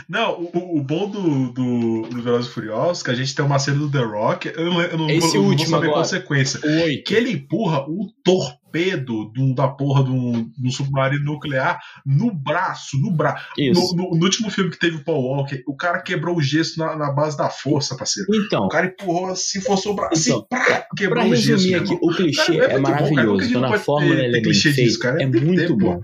Não, 0.09 0.41
o, 0.41 0.77
o 0.79 0.83
bom 0.83 1.09
do, 1.09 1.51
do, 1.53 2.01
do 2.09 2.21
Velozes 2.21 2.49
e 2.49 2.53
Furiosos 2.53 3.01
é 3.01 3.05
que 3.05 3.11
a 3.11 3.15
gente 3.15 3.33
tem 3.33 3.45
uma 3.45 3.59
cena 3.59 3.77
do 3.77 3.89
The 3.91 3.99
Rock. 4.03 4.51
Eu 4.55 4.65
não, 4.65 4.81
eu 4.81 4.97
não, 4.97 5.09
Esse 5.09 5.19
vou, 5.19 5.29
eu 5.29 5.33
não 5.35 5.41
vou 5.43 5.49
último 5.51 5.69
saber 5.69 5.87
agora. 5.87 6.01
a 6.01 6.05
sequência. 6.05 6.59
O 6.63 6.83
8. 6.83 7.03
Que 7.05 7.13
ele 7.15 7.31
empurra 7.31 7.85
o 7.87 8.07
torpedo 8.23 9.25
do- 9.25 9.53
da 9.53 9.67
porra 9.67 10.03
de 10.03 10.09
um, 10.11 10.31
de 10.57 10.67
um 10.67 10.71
submarino 10.71 11.23
nuclear 11.23 11.79
no 12.05 12.33
braço, 12.33 12.97
no 12.99 13.11
braço. 13.11 13.45
No, 13.57 13.93
no- 13.95 14.15
no 14.17 14.23
último 14.25 14.49
filme 14.49 14.69
que 14.71 14.79
teve 14.79 14.97
o 14.97 15.03
Paul 15.03 15.23
Walker, 15.23 15.61
o 15.67 15.75
cara 15.75 16.01
quebrou 16.01 16.35
o 16.37 16.41
gesso 16.41 16.77
na, 16.79 16.95
na 16.95 17.11
base 17.11 17.37
da 17.37 17.49
força, 17.49 17.95
parceiro. 17.95 18.27
Então, 18.35 18.65
O 18.65 18.69
cara 18.69 18.87
empurrou 18.87 19.27
assim, 19.27 19.61
forçou 19.61 19.93
o 19.93 19.95
braço, 19.95 20.13
assim, 20.13 20.31
Então, 20.31 20.45
pra 20.49 20.87
quebrou 20.97 21.23
o 21.25 21.35
gesso. 21.35 21.73
aqui, 21.75 21.97
o 22.01 22.09
clichê 22.13 22.57
Cara, 22.57 22.71
é 22.73 22.75
é, 22.75 22.77
bom, 22.79 22.83
cara. 22.83 22.97
A 22.99 23.01
maravilhoso. 23.01 23.41
gente 23.43 23.53
Quando 23.53 23.65
a 23.65 23.69
pode 23.69 23.83
fórmula 23.83 24.15
ter 24.15 24.21
é 24.25 24.31
bem 24.31 24.97
cara. 24.99 25.23
é 25.23 25.25
muito 25.27 25.77
bom. 25.77 26.01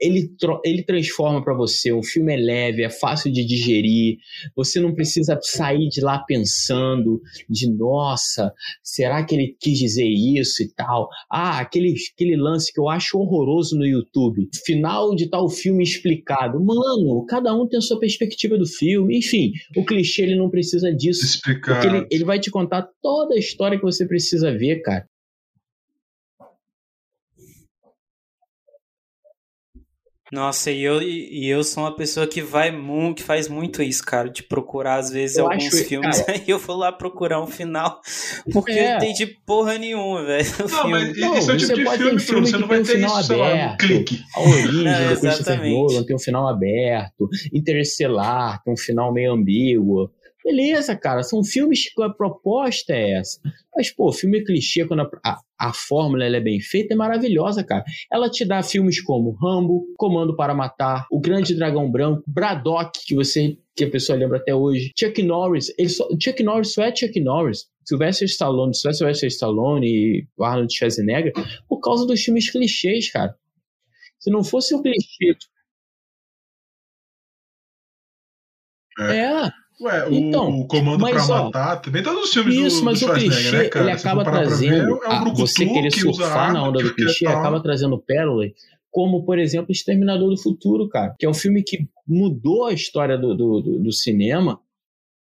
Ele, 0.00 0.30
ele 0.64 0.82
transforma 0.82 1.42
pra 1.42 1.54
você, 1.54 1.92
um 1.92 2.02
filme 2.02 2.32
é 2.34 2.36
leve, 2.36 2.82
é 2.82 2.90
fácil 2.90 3.32
de 3.32 3.44
digerir, 3.44 4.18
você 4.54 4.80
não 4.80 4.94
precisa 4.94 5.38
sair 5.42 5.88
de 5.88 6.00
lá 6.00 6.18
pensando 6.18 7.20
de, 7.48 7.70
nossa, 7.70 8.52
será 8.82 9.24
que 9.24 9.34
ele 9.34 9.56
quis 9.58 9.78
dizer 9.78 10.06
isso 10.06 10.62
e 10.62 10.68
tal? 10.68 11.08
Ah, 11.30 11.60
aquele, 11.60 11.94
aquele 12.14 12.36
lance 12.36 12.72
que 12.72 12.80
eu 12.80 12.88
acho 12.88 13.18
horroroso 13.18 13.76
no 13.76 13.86
YouTube, 13.86 14.48
final 14.64 15.14
de 15.14 15.28
tal 15.28 15.48
filme 15.48 15.82
explicado. 15.82 16.62
Mano, 16.62 17.24
cada 17.26 17.54
um 17.54 17.66
tem 17.66 17.78
a 17.78 17.82
sua 17.82 17.98
perspectiva 17.98 18.58
do 18.58 18.66
filme, 18.66 19.18
enfim, 19.18 19.52
o 19.76 19.84
clichê 19.84 20.22
ele 20.22 20.36
não 20.36 20.50
precisa 20.50 20.92
disso. 20.92 21.24
Explicar. 21.24 21.80
Porque 21.80 21.96
ele, 21.96 22.06
ele 22.10 22.24
vai 22.24 22.38
te 22.38 22.50
contar 22.50 22.88
toda 23.02 23.34
a 23.34 23.38
história 23.38 23.78
que 23.78 23.84
você 23.84 24.06
precisa 24.06 24.56
ver, 24.56 24.80
cara. 24.82 25.06
Nossa, 30.34 30.70
e 30.70 30.82
eu, 30.82 31.00
e 31.00 31.48
eu 31.48 31.62
sou 31.62 31.84
uma 31.84 31.94
pessoa 31.94 32.26
que 32.26 32.42
vai 32.42 32.70
muito, 32.72 33.18
que 33.18 33.22
faz 33.22 33.48
muito 33.48 33.80
isso, 33.82 34.04
cara, 34.04 34.28
de 34.28 34.42
procurar 34.42 34.96
às 34.96 35.10
vezes 35.10 35.36
Eu 35.36 35.44
alguns 35.46 35.66
acho- 35.72 35.84
filmes, 35.84 36.20
cara- 36.20 36.32
aí 36.38 36.44
eu 36.48 36.58
vou 36.58 36.76
lá 36.76 36.90
procurar 36.90 37.40
um 37.40 37.46
final, 37.46 38.00
porque 38.52 38.72
eu 38.72 38.76
É. 38.76 38.88
não 38.90 38.96
entendi 38.96 39.26
porra 39.46 39.78
nenhuma, 39.78 40.24
velho. 40.24 40.44
Não, 40.58 40.68
filme. 40.68 40.90
mas 40.90 41.16
Não, 41.18 41.36
esse 41.36 41.50
é 41.50 41.54
o 41.54 41.60
você 41.60 41.74
tipo 41.74 41.90
de 41.90 41.96
filme, 41.96 42.14
um 42.16 42.18
filme 42.18 42.18
Bruno. 42.26 42.46
Você 42.46 42.52
que 42.52 42.60
não 42.60 42.68
vai 42.68 42.76
tem 42.78 42.82
um 42.82 42.86
ter 42.86 42.92
final 42.94 43.18
isso, 43.20 43.26
sei 43.28 43.36
lá, 43.36 43.46
aberto. 43.48 43.78
clique. 43.78 44.20
A 44.34 44.40
origem 44.40 44.64
Não, 44.84 44.92
do 44.92 44.98
Christopher 45.06 45.30
exatamente. 45.32 45.74
Nolan 45.74 46.04
tem 46.04 46.16
um 46.16 46.18
final 46.18 46.48
aberto. 46.48 47.28
Interestelar 47.52 48.62
tem 48.64 48.74
um 48.74 48.76
final 48.76 49.12
meio 49.12 49.32
ambíguo. 49.32 50.10
Beleza, 50.44 50.94
cara, 50.94 51.22
são 51.22 51.42
filmes 51.42 51.88
que 51.94 52.02
a 52.02 52.10
proposta 52.10 52.92
é 52.92 53.12
essa. 53.18 53.40
Mas, 53.74 53.90
pô, 53.90 54.12
filme 54.12 54.44
clichê, 54.44 54.84
quando 54.86 55.00
a, 55.00 55.08
a, 55.24 55.38
a 55.58 55.72
fórmula 55.72 56.24
é 56.24 56.40
bem 56.40 56.60
feita, 56.60 56.94
é 56.94 56.96
maravilhosa, 56.96 57.64
cara. 57.64 57.84
Ela 58.12 58.28
te 58.28 58.44
dá 58.44 58.62
filmes 58.62 59.00
como 59.00 59.32
Rambo, 59.32 59.86
Comando 59.96 60.36
para 60.36 60.54
Matar, 60.54 61.06
O 61.10 61.20
Grande 61.20 61.54
Dragão 61.54 61.90
Branco, 61.90 62.22
Braddock, 62.26 63.00
que 63.06 63.14
você 63.14 63.56
que 63.76 63.84
a 63.84 63.90
pessoa 63.90 64.16
lembra 64.16 64.38
até 64.38 64.54
hoje, 64.54 64.92
Chuck 64.96 65.20
Norris. 65.22 65.72
Ele 65.76 65.88
só, 65.88 66.08
Chuck 66.20 66.42
Norris 66.42 66.72
só 66.72 66.84
é 66.84 66.94
Chuck 66.94 67.18
Norris. 67.20 67.68
Sylvester 67.84 68.26
Stallone 68.26 68.74
só 68.74 68.90
é 68.90 68.92
Sylvester 68.92 69.28
Stallone 69.28 69.86
e 69.86 70.28
Arnold 70.40 70.72
Schwarzenegger 70.72 71.32
por 71.68 71.80
causa 71.80 72.06
dos 72.06 72.22
filmes 72.22 72.50
clichês, 72.50 73.10
cara. 73.10 73.36
Se 74.18 74.30
não 74.30 74.44
fosse 74.44 74.74
o 74.74 74.80
clichê. 74.82 75.36
É, 78.96 79.50
Ué, 79.80 80.08
o, 80.08 80.12
Então, 80.14 80.60
o 80.60 80.66
Comando 80.68 81.00
mas, 81.00 81.26
pra 81.26 81.34
ó, 81.34 81.44
Matar, 81.46 81.76
também 81.82 82.02
todos 82.02 82.24
os 82.24 82.32
filmes 82.32 82.54
do, 82.54 82.66
Isso, 82.66 82.78
do 82.78 82.84
mas 82.84 82.96
o 83.02 83.06
Schwarzenegger, 83.06 83.38
clichê, 83.50 83.56
né, 83.56 83.82
ele 83.82 83.90
acaba 83.90 84.22
pra 84.22 84.38
ver, 84.40 84.46
trazendo. 84.46 85.00
é 85.04 85.08
um 85.10 85.34
você 85.34 85.66
querer 85.66 85.90
que 85.90 86.00
surfar 86.00 86.52
na 86.52 86.62
onda 86.62 86.80
do 86.82 86.94
quer 86.94 87.04
clichê 87.04 87.24
tal. 87.24 87.38
acaba 87.38 87.60
trazendo 87.60 87.98
pérolas, 87.98 88.52
como, 88.90 89.24
por 89.24 89.38
exemplo, 89.38 89.72
Exterminador 89.72 90.30
do 90.30 90.36
Futuro, 90.40 90.88
cara, 90.88 91.14
que 91.18 91.26
é 91.26 91.28
um 91.28 91.34
filme 91.34 91.62
que 91.64 91.88
mudou 92.06 92.66
a 92.66 92.72
história 92.72 93.18
do, 93.18 93.34
do, 93.34 93.60
do- 93.60 93.78
do 93.80 93.92
cinema. 93.92 94.60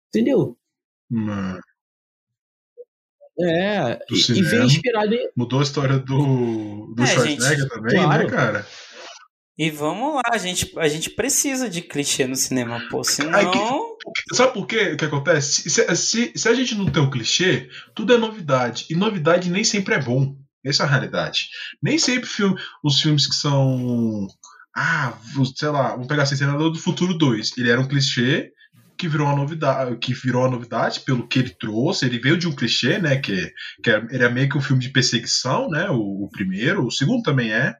Entendeu? 0.08 0.56
Hum, 1.12 1.58
É, 3.38 3.96
Do 4.08 4.14
e, 4.16 4.38
e 4.38 4.42
vem 4.42 4.64
inspirado 4.64 5.14
em. 5.14 5.28
Mudou 5.36 5.60
a 5.60 5.62
história 5.62 5.98
do, 5.98 6.92
do 6.94 7.02
É, 7.02 7.06
Schwarzenegger 7.06 7.58
gente, 7.58 7.68
também, 7.68 7.94
claro. 8.02 8.24
né, 8.24 8.30
cara? 8.30 8.66
E 9.62 9.70
vamos 9.70 10.14
lá, 10.14 10.22
a 10.32 10.38
gente, 10.38 10.72
a 10.78 10.88
gente 10.88 11.10
precisa 11.10 11.68
de 11.68 11.82
clichê 11.82 12.26
no 12.26 12.34
cinema, 12.34 12.80
pô, 12.90 13.04
senão... 13.04 13.34
Ai, 13.34 13.50
que- 13.50 14.34
Sabe 14.34 14.54
por 14.54 14.66
quê? 14.66 14.92
O 14.92 14.96
que 14.96 15.04
acontece? 15.04 15.68
Se, 15.68 15.96
se, 15.96 16.32
se 16.34 16.48
a 16.48 16.54
gente 16.54 16.74
não 16.74 16.86
tem 16.90 17.02
um 17.02 17.10
clichê, 17.10 17.68
tudo 17.94 18.14
é 18.14 18.16
novidade. 18.16 18.86
E 18.88 18.94
novidade 18.94 19.50
nem 19.50 19.62
sempre 19.62 19.94
é 19.96 20.00
bom. 20.02 20.34
Essa 20.64 20.84
é 20.84 20.86
a 20.86 20.88
realidade. 20.88 21.48
Nem 21.82 21.98
sempre 21.98 22.26
filme, 22.26 22.58
os 22.82 22.98
filmes 23.02 23.26
que 23.26 23.34
são. 23.34 24.26
Ah, 24.74 25.12
sei 25.54 25.68
lá, 25.68 25.90
vamos 25.90 26.06
pegar 26.06 26.22
assim, 26.22 26.36
Senador 26.36 26.70
do 26.70 26.78
Futuro 26.78 27.12
2. 27.12 27.50
Ele 27.58 27.70
era 27.70 27.80
um 27.80 27.86
clichê 27.86 28.50
que 29.00 29.08
virou 29.08 29.26
uma 29.26 29.36
novidade, 29.36 29.96
que 29.96 30.12
virou 30.12 30.42
uma 30.42 30.50
novidade 30.50 31.00
pelo 31.00 31.26
que 31.26 31.38
ele 31.38 31.48
trouxe. 31.48 32.04
Ele 32.04 32.18
veio 32.18 32.36
de 32.36 32.46
um 32.46 32.54
clichê, 32.54 32.98
né? 32.98 33.16
Que, 33.16 33.50
que 33.82 33.88
era, 33.88 34.06
ele 34.10 34.22
é 34.22 34.28
meio 34.28 34.46
que 34.46 34.58
um 34.58 34.60
filme 34.60 34.82
de 34.82 34.90
perseguição, 34.90 35.70
né? 35.70 35.88
O, 35.88 36.24
o 36.24 36.28
primeiro, 36.28 36.84
o 36.84 36.90
segundo 36.90 37.22
também 37.22 37.50
é. 37.50 37.74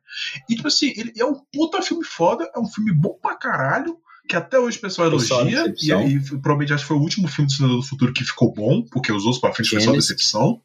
E 0.48 0.56
tipo 0.56 0.66
assim, 0.66 0.94
ele 0.96 1.12
é 1.18 1.24
um 1.26 1.35
puta 1.52 1.83
filme 1.83 2.04
foda, 2.04 2.50
é 2.56 2.59
um 2.59 2.66
filme 2.66 2.90
bom 2.94 3.18
pra 3.20 3.37
caralho. 3.37 3.98
Que 4.26 4.35
até 4.35 4.59
hoje 4.59 4.78
o 4.78 4.80
pessoal 4.80 5.09
elogia, 5.09 5.74
e, 5.83 5.92
aí 5.92 6.20
provavelmente 6.20 6.72
acho 6.72 6.85
que 6.85 6.88
foi 6.88 6.96
o 6.96 7.00
último 7.00 7.28
filme 7.28 7.48
do 7.50 7.52
Senador 7.52 7.76
do 7.76 7.87
Futuro 7.87 8.12
que 8.14 8.24
ficou 8.24 8.54
bom, 8.54 8.83
porque 8.90 9.12
os 9.12 9.24
outros 9.24 9.40
pra 9.40 9.52
frente 9.52 9.70
foi 9.70 9.80
só 9.80 9.92
decepção. 9.92 10.62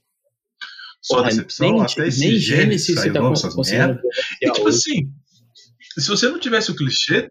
Só 1.02 1.18
Porra, 1.18 1.30
decepção, 1.30 1.72
nem, 1.72 1.82
até 1.82 2.08
esse 2.08 2.20
nem 2.20 2.38
Gênesis 2.38 2.96
saiu 2.96 3.14
tá 3.14 3.20
nome, 3.20 3.34
essas 3.34 3.56
merda. 3.70 4.02
E 4.42 4.52
tipo 4.52 4.68
hoje. 4.68 4.78
assim, 4.78 5.12
se 5.98 6.08
você 6.08 6.30
não 6.30 6.40
tivesse 6.40 6.72
o 6.72 6.76
clichê, 6.76 7.28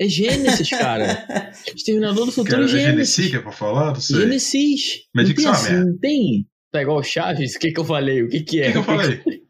É 0.00 0.08
Gênesis, 0.08 0.70
cara. 0.70 1.26
Exterminador 1.76 2.24
do 2.24 2.32
que 2.32 2.36
Futuro 2.36 2.54
era 2.54 2.62
é 2.62 2.64
a 2.64 2.68
Genesi 2.68 2.86
Gênesis. 2.90 3.30
que 3.30 3.36
é 3.36 3.40
pra 3.40 3.52
falar, 3.52 3.92
não 3.92 4.00
sei. 4.00 4.16
O 4.16 4.20
Gênesis. 4.20 5.02
Mas 5.14 5.28
Não 5.28 5.34
tem 5.34 5.44
que 5.44 5.48
é 5.48 5.52
assim, 5.52 5.72
não 5.74 5.98
tem. 5.98 6.46
Tá 6.72 6.80
igual 6.80 6.98
o 6.98 7.02
Chaves? 7.02 7.54
O 7.54 7.58
que 7.58 7.70
que 7.70 7.80
eu 7.80 7.84
falei? 7.84 8.22
O 8.22 8.28
que 8.28 8.40
que 8.40 8.62
é? 8.62 8.66
que, 8.66 8.72
que 8.72 8.78
eu 8.78 8.82
falei? 8.84 9.22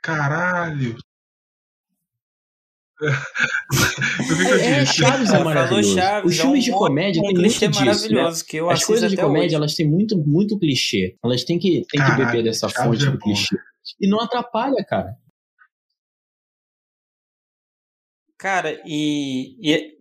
Caralho. 0.00 0.96
É, 4.60 4.80
é. 4.82 4.84
Chaves 4.84 5.30
é 5.32 5.42
maravilhoso. 5.42 5.94
Chaves, 5.94 6.32
Os 6.32 6.38
é 6.38 6.42
filmes 6.42 6.60
um 6.60 6.64
de 6.64 6.70
comédia 6.72 7.22
tem 7.22 7.34
clichê 7.34 7.64
muito 7.66 7.82
disso, 7.82 8.12
né? 8.12 8.30
que 8.46 8.58
As 8.58 8.84
coisas 8.84 9.10
de 9.10 9.16
comédia, 9.16 9.46
hoje. 9.46 9.54
elas 9.54 9.74
têm 9.74 9.88
muito, 9.88 10.18
muito 10.18 10.58
clichê. 10.58 11.16
Elas 11.24 11.42
têm 11.44 11.58
que, 11.58 11.70
têm 11.70 11.84
que 11.86 11.96
Caralho, 11.96 12.26
beber 12.26 12.42
dessa 12.44 12.68
Chaves 12.68 13.00
fonte 13.00 13.08
é 13.08 13.10
do 13.10 13.18
clichê. 13.18 13.56
E 13.98 14.06
não 14.06 14.20
atrapalha, 14.20 14.84
cara. 14.84 15.16
Cara, 18.40 18.80
e, 18.86 19.54
e, 19.60 19.98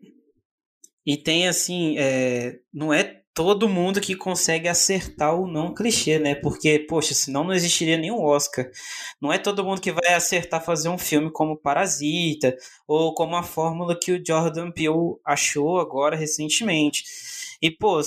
e 1.05 1.17
tem 1.17 1.45
assim, 1.45 1.97
é, 1.97 2.57
não 2.73 2.93
é 2.93 3.21
todo 3.33 3.67
mundo 3.67 3.99
que 3.99 4.15
consegue 4.15 4.69
acertar 4.69 5.35
ou 5.35 5.45
não 5.45 5.73
clichê, 5.73 6.17
né? 6.19 6.35
Porque, 6.35 6.79
poxa, 6.79 7.13
senão 7.13 7.43
não 7.43 7.53
existiria 7.53 7.97
nenhum 7.97 8.21
Oscar. 8.23 8.71
Não 9.21 9.33
é 9.33 9.37
todo 9.37 9.63
mundo 9.65 9.81
que 9.81 9.91
vai 9.91 10.13
acertar 10.13 10.63
fazer 10.63 10.87
um 10.87 10.97
filme 10.97 11.29
como 11.29 11.57
Parasita 11.57 12.55
ou 12.87 13.13
como 13.13 13.35
a 13.35 13.43
fórmula 13.43 13.99
que 13.99 14.13
o 14.13 14.25
Jordan 14.25 14.71
Peele 14.71 15.17
achou 15.25 15.77
agora 15.77 16.15
recentemente. 16.15 17.03
E, 17.61 17.69
pô, 17.69 17.99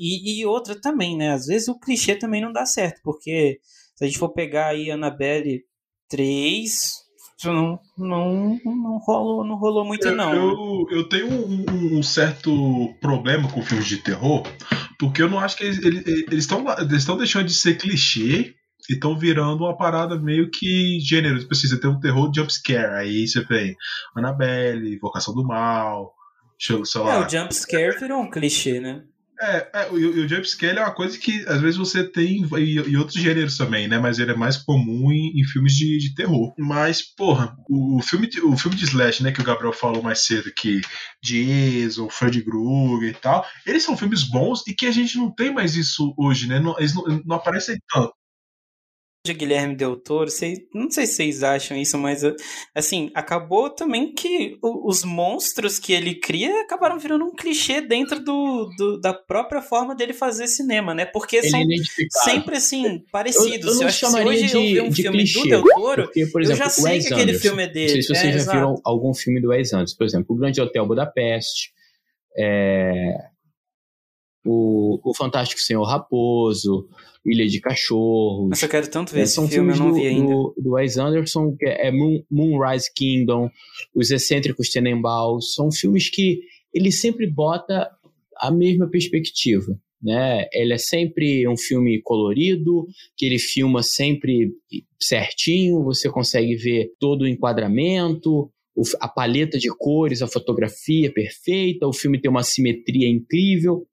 e, 0.00 0.40
e 0.40 0.46
outra 0.46 0.80
também, 0.80 1.16
né? 1.16 1.30
Às 1.30 1.46
vezes 1.46 1.68
o 1.68 1.78
clichê 1.78 2.16
também 2.16 2.42
não 2.42 2.52
dá 2.52 2.66
certo, 2.66 3.00
porque 3.04 3.60
se 3.94 4.04
a 4.04 4.06
gente 4.08 4.18
for 4.18 4.30
pegar 4.30 4.66
aí 4.68 4.90
Annabelle 4.90 5.64
3, 6.08 7.05
não, 7.44 7.78
não, 7.98 8.60
não, 8.64 8.98
rolou, 8.98 9.44
não 9.44 9.56
rolou 9.56 9.84
muito, 9.84 10.10
não. 10.10 10.34
Eu, 10.34 10.86
eu 10.90 11.08
tenho 11.08 11.28
um, 11.28 11.98
um, 11.98 12.02
certo 12.02 12.94
problema 13.00 13.48
com 13.50 13.62
filmes 13.62 13.86
de 13.86 13.98
terror, 13.98 14.42
porque 14.98 15.22
eu 15.22 15.28
não 15.28 15.38
acho 15.38 15.56
que 15.56 15.64
eles 15.64 15.78
estão 16.32 16.60
eles 16.78 17.06
eles 17.06 17.18
deixando 17.18 17.46
de 17.46 17.54
ser 17.54 17.76
clichê 17.76 18.54
e 18.88 18.94
estão 18.94 19.18
virando 19.18 19.64
uma 19.64 19.76
parada 19.76 20.18
meio 20.18 20.50
que 20.50 20.98
gênero. 21.00 21.38
Tipo 21.38 21.52
assim, 21.52 21.68
você 21.68 21.78
tem 21.78 21.90
um 21.90 22.00
terror 22.00 22.32
jumpscare, 22.34 22.94
aí 22.94 23.28
você 23.28 23.44
tem 23.44 23.76
Annabelle, 24.16 24.94
Invocação 24.94 25.34
do 25.34 25.44
Mal, 25.44 26.14
sei 26.58 26.76
lá. 27.02 27.14
É, 27.16 27.26
o 27.26 27.28
jumpscare 27.28 27.98
virou 27.98 28.22
um 28.22 28.30
clichê, 28.30 28.80
né? 28.80 29.02
É, 29.40 29.68
é 29.72 29.88
o, 29.90 29.94
o 29.94 30.28
jumpscare 30.28 30.78
é 30.78 30.80
uma 30.80 30.94
coisa 30.94 31.18
que 31.18 31.44
às 31.46 31.60
vezes 31.60 31.76
você 31.76 32.04
tem 32.04 32.42
em, 32.42 32.90
em 32.90 32.96
outros 32.96 33.20
gêneros 33.20 33.56
também, 33.56 33.86
né? 33.88 33.98
Mas 33.98 34.18
ele 34.18 34.32
é 34.32 34.36
mais 34.36 34.56
comum 34.56 35.12
em, 35.12 35.40
em 35.40 35.44
filmes 35.44 35.74
de, 35.74 35.98
de, 35.98 36.14
terror. 36.14 36.54
Mas, 36.58 37.02
porra, 37.02 37.56
o, 37.68 37.98
o, 37.98 38.02
filme 38.02 38.26
de, 38.28 38.40
o 38.40 38.56
filme 38.56 38.76
de 38.76 38.84
Slash, 38.84 39.22
né, 39.22 39.32
que 39.32 39.40
o 39.40 39.44
Gabriel 39.44 39.72
falou 39.72 40.02
mais 40.02 40.24
cedo, 40.24 40.52
que 40.54 40.80
Jason, 41.22 42.08
Freddy 42.08 42.42
Krueger 42.42 43.10
e 43.10 43.14
tal, 43.14 43.46
eles 43.66 43.82
são 43.82 43.96
filmes 43.96 44.22
bons 44.22 44.62
e 44.66 44.74
que 44.74 44.86
a 44.86 44.92
gente 44.92 45.18
não 45.18 45.30
tem 45.30 45.52
mais 45.52 45.76
isso 45.76 46.14
hoje, 46.16 46.48
né? 46.48 46.58
Não, 46.58 46.76
eles 46.78 46.94
não, 46.94 47.04
não 47.24 47.36
aparecem 47.36 47.78
tanto 47.92 48.14
de 49.26 49.34
Guilherme 49.34 49.74
Del 49.74 49.96
Toro, 49.96 50.30
sei, 50.30 50.66
não 50.72 50.90
sei 50.90 51.06
se 51.06 51.14
vocês 51.14 51.42
acham 51.42 51.76
isso, 51.76 51.98
mas 51.98 52.22
assim, 52.74 53.10
acabou 53.14 53.68
também 53.70 54.14
que 54.14 54.58
os 54.62 55.04
monstros 55.04 55.78
que 55.78 55.92
ele 55.92 56.14
cria 56.14 56.62
acabaram 56.62 56.98
virando 56.98 57.24
um 57.24 57.34
clichê 57.34 57.80
dentro 57.80 58.22
do, 58.22 58.70
do 58.76 59.00
da 59.00 59.12
própria 59.12 59.60
forma 59.60 59.94
dele 59.94 60.12
fazer 60.12 60.46
cinema, 60.46 60.94
né? 60.94 61.04
Porque 61.04 61.36
ele 61.36 61.50
são 61.50 61.60
sempre 62.24 62.56
assim, 62.56 63.04
parecidos. 63.10 63.66
Eu, 63.66 63.74
eu, 63.74 63.80
eu 63.82 63.88
acho 63.88 64.00
que 64.00 64.12
se 64.12 64.24
hoje 64.24 64.46
de, 64.46 64.54
eu 64.54 64.62
ver 64.62 64.82
um 64.82 64.88
de 64.88 65.02
filme 65.02 65.18
clichê, 65.18 65.40
do 65.40 65.48
Del 65.48 65.62
Toro, 65.62 66.04
porque, 66.04 66.26
por 66.26 66.42
exemplo, 66.42 66.62
eu 66.62 66.64
já 66.64 66.70
sei 66.70 66.84
Wes 66.84 67.06
que 67.06 67.14
aquele 67.14 67.30
Anderson, 67.30 67.48
filme 67.48 67.62
é 67.62 67.68
dele. 67.68 67.86
Não 67.86 67.92
sei 67.92 68.02
se 68.02 68.08
vocês 68.08 68.24
é, 68.24 68.30
já 68.30 68.36
exato. 68.36 68.56
viram 68.56 68.80
algum 68.84 69.14
filme 69.14 69.40
do 69.40 69.48
Wes 69.48 69.72
Anderson, 69.72 69.96
por 69.96 70.04
exemplo, 70.04 70.34
O 70.34 70.38
Grande 70.38 70.60
Hotel 70.60 70.86
Budapeste, 70.86 71.72
é, 72.36 73.14
o, 74.46 75.00
o 75.04 75.14
Fantástico 75.14 75.60
Senhor 75.60 75.84
Raposo, 75.84 76.88
Ilha 77.24 77.46
de 77.46 77.60
Cachorros. 77.60 78.48
Mas 78.48 78.62
eu 78.62 78.68
quero 78.68 78.88
tanto 78.88 79.12
ver 79.12 79.20
É, 79.20 79.22
esse 79.24 79.34
são 79.34 79.48
filme, 79.48 79.70
eu 79.70 79.74
filmes 79.74 79.78
não 79.78 79.88
do, 79.90 80.02
vi 80.02 80.06
ainda. 80.06 80.32
do, 80.32 80.54
do 80.56 80.70
Wes 80.72 80.96
Anderson, 80.96 81.56
que 81.56 81.66
é 81.66 81.90
Moon, 81.90 82.22
Moonrise 82.30 82.92
Kingdom, 82.94 83.50
Os 83.94 84.10
Excêntricos 84.10 84.70
Tenenbaums, 84.70 85.54
são 85.54 85.70
filmes 85.72 86.08
que 86.08 86.40
ele 86.72 86.92
sempre 86.92 87.26
bota 87.26 87.90
a 88.38 88.50
mesma 88.50 88.88
perspectiva. 88.88 89.76
Né? 90.00 90.46
Ele 90.52 90.74
é 90.74 90.78
sempre 90.78 91.48
um 91.48 91.56
filme 91.56 92.00
colorido, 92.02 92.86
que 93.16 93.26
ele 93.26 93.38
filma 93.38 93.82
sempre 93.82 94.52
certinho, 95.00 95.82
você 95.82 96.08
consegue 96.08 96.54
ver 96.54 96.92
todo 97.00 97.22
o 97.22 97.28
enquadramento, 97.28 98.50
a 99.00 99.08
paleta 99.08 99.58
de 99.58 99.68
cores, 99.70 100.20
a 100.20 100.26
fotografia 100.26 101.10
perfeita, 101.10 101.86
o 101.86 101.92
filme 101.92 102.20
tem 102.20 102.30
uma 102.30 102.42
simetria 102.42 103.08
incrível. 103.08 103.86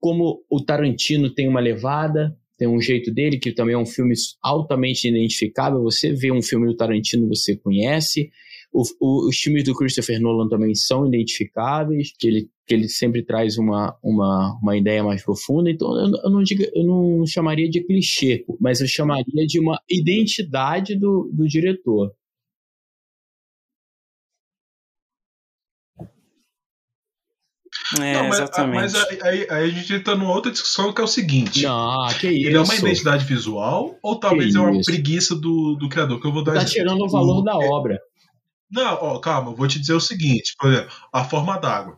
Como 0.00 0.42
o 0.50 0.62
Tarantino 0.64 1.30
tem 1.34 1.48
uma 1.48 1.60
levada, 1.60 2.36
tem 2.56 2.68
um 2.68 2.80
jeito 2.80 3.12
dele, 3.12 3.38
que 3.38 3.52
também 3.52 3.74
é 3.74 3.78
um 3.78 3.86
filme 3.86 4.14
altamente 4.42 5.08
identificável. 5.08 5.82
Você 5.82 6.12
vê 6.12 6.30
um 6.32 6.42
filme 6.42 6.66
do 6.66 6.76
Tarantino, 6.76 7.28
você 7.28 7.56
conhece. 7.56 8.30
O- 8.72 8.82
o- 9.00 9.28
os 9.28 9.36
filmes 9.38 9.64
do 9.64 9.74
Christopher 9.74 10.20
Nolan 10.20 10.48
também 10.48 10.74
são 10.74 11.06
identificáveis, 11.06 12.12
que 12.18 12.26
ele, 12.28 12.48
que 12.66 12.74
ele 12.74 12.88
sempre 12.88 13.24
traz 13.24 13.56
uma, 13.58 13.96
uma, 14.02 14.58
uma 14.62 14.76
ideia 14.76 15.02
mais 15.02 15.22
profunda. 15.24 15.70
Então, 15.70 15.88
eu, 15.98 16.12
eu 16.24 16.30
não 16.30 16.42
digo, 16.42 16.64
eu 16.74 16.84
não 16.84 17.26
chamaria 17.26 17.68
de 17.70 17.82
clichê, 17.84 18.44
mas 18.60 18.80
eu 18.80 18.86
chamaria 18.86 19.46
de 19.46 19.58
uma 19.58 19.80
identidade 19.90 20.96
do, 20.96 21.30
do 21.32 21.46
diretor. 21.48 22.12
É, 28.00 28.12
Não, 28.14 28.28
mas, 28.28 28.38
exatamente. 28.38 28.74
mas 28.80 28.94
aí, 28.94 29.18
aí- 29.22 29.46
aí 29.50 29.64
a 29.64 29.68
gente 29.68 29.94
entra 29.94 30.14
numa 30.14 30.32
outra 30.32 30.50
discussão 30.52 30.92
que 30.92 31.00
é 31.00 31.04
o 31.04 31.08
seguinte: 31.08 31.62
Não, 31.62 32.08
que 32.20 32.28
isso. 32.28 32.46
ele 32.48 32.56
é 32.56 32.60
uma 32.60 32.74
identidade 32.74 33.24
visual 33.24 33.96
ou 34.02 34.18
talvez 34.20 34.52
Que 34.52 34.58
é 34.58 34.60
uma 34.60 34.72
isso. 34.72 34.84
preguiça 34.90 35.34
do, 35.34 35.74
do 35.76 35.88
criador? 35.88 36.20
Que 36.20 36.26
eu 36.26 36.32
vou 36.32 36.44
dar 36.44 36.52
Tá 36.52 36.58
exemplo. 36.58 36.72
tirando 36.74 37.00
o 37.04 37.08
valor 37.08 37.38
O- 37.38 37.42
da 37.42 37.56
obra. 37.56 37.98
Não, 38.70 38.98
ó, 39.00 39.18
calma, 39.18 39.50
eu 39.52 39.56
vou 39.56 39.66
te 39.66 39.78
dizer 39.80 39.94
o 39.94 40.00
seguinte, 40.00 40.54
por 40.58 40.70
exemplo, 40.70 40.90
a 41.12 41.24
forma 41.24 41.56
d'água. 41.58 41.96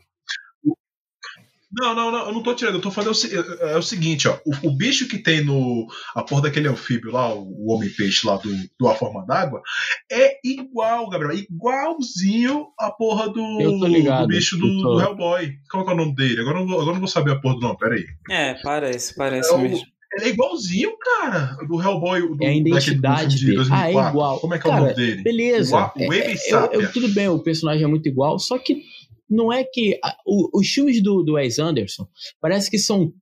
O- 1.73 1.81
Não, 1.83 1.95
não, 1.95 2.11
não, 2.11 2.27
eu 2.27 2.33
não 2.33 2.43
tô 2.43 2.55
tirando, 2.55 2.75
eu 2.77 2.81
tô 2.81 2.91
falando 2.91 3.11
o, 3.13 3.15
se- 3.15 3.35
é, 3.37 3.73
é 3.73 3.77
o 3.77 3.83
seguinte, 3.83 4.27
ó, 4.29 4.37
o, 4.45 4.69
o 4.69 4.77
bicho 4.77 5.07
que 5.09 5.19
tem 5.19 5.45
no. 5.45 5.87
a 6.15 6.23
porra 6.23 6.43
daquele 6.43 6.69
anfíbio 6.69 7.13
lá, 7.13 7.33
o, 7.33 7.43
o 7.43 7.73
homem-peixe 7.75 8.27
lá 8.27 8.37
do, 8.37 8.51
do 8.79 8.89
A 8.89 8.95
Forma 8.95 9.25
d'Água, 9.27 9.63
é 10.11 10.39
igual, 10.45 11.09
Gabriel, 11.09 11.45
igualzinho 11.51 12.67
a 12.79 12.91
porra 12.91 13.29
do, 13.29 13.61
Eu 13.61 13.79
tô 13.79 13.87
ligado, 13.87 14.23
do 14.23 14.29
bicho 14.29 14.57
do, 14.59 14.67
do 14.67 15.01
Hellboy. 15.01 15.53
Qual 15.71 15.85
que 15.85 15.91
é 15.91 15.95
o 15.95 15.97
nome 15.97 16.15
dele? 16.15 16.41
Agora 16.41 16.57
eu 16.59 16.61
não 16.61 16.67
vou, 16.69 16.81
agora 16.81 16.93
não 16.95 17.01
vou 17.01 17.09
saber 17.09 17.33
a 17.33 17.41
porra 17.41 17.55
do 17.55 17.61
nome, 17.61 17.79
peraí. 17.79 18.05
É, 18.31 18.55
parece, 18.63 19.15
parece 19.15 19.51
É 19.53 19.55
o- 19.55 19.59
mesmo. 19.61 19.85
Ele 20.13 20.25
é 20.25 20.29
igualzinho, 20.31 20.91
cara, 20.99 21.57
do 21.69 21.81
Hellboy. 21.81 22.21
Do, 22.37 22.43
É 22.43 22.49
a 22.49 22.53
identidade 22.57 23.37
filme 23.37 23.39
de 23.39 23.45
dele. 23.47 23.57
2004. 23.59 23.77
Ah, 23.77 23.89
é 24.07 24.09
igual. 24.11 24.41
Como 24.41 24.55
é 24.55 24.59
que 24.59 24.67
é 24.67 24.71
Cara, 24.71 24.83
o 24.83 24.85
nome 24.87 24.97
dele? 24.97 25.23
Beleza. 25.23 25.77
O, 25.95 26.01
o 26.01 26.13
É, 26.13 26.17
é, 26.19 26.35
eu- 26.53 26.81
eu- 26.81 26.93
tudo 26.93 27.09
bem, 27.15 27.29
o 27.29 27.39
personagem 27.39 27.85
é 27.85 27.87
muito 27.87 28.09
igual, 28.09 28.37
só 28.41 28.59
que 28.59 28.83
não 29.31 29.53
é 29.53 29.65
que. 29.65 29.99
a- 30.03 30.17
o- 30.27 30.59
os 30.61 30.69
filmes 30.69 31.03
do, 31.03 31.23
do 31.23 31.35
Wes 31.35 31.59
Anderson 31.59 32.07
parece 32.41 32.71
que 32.71 32.79
são 32.79 33.13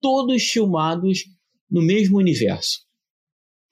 todos 0.00 0.42
filmados 0.42 1.24
no 1.70 1.80
mesmo 1.82 2.18
universo. 2.18 2.80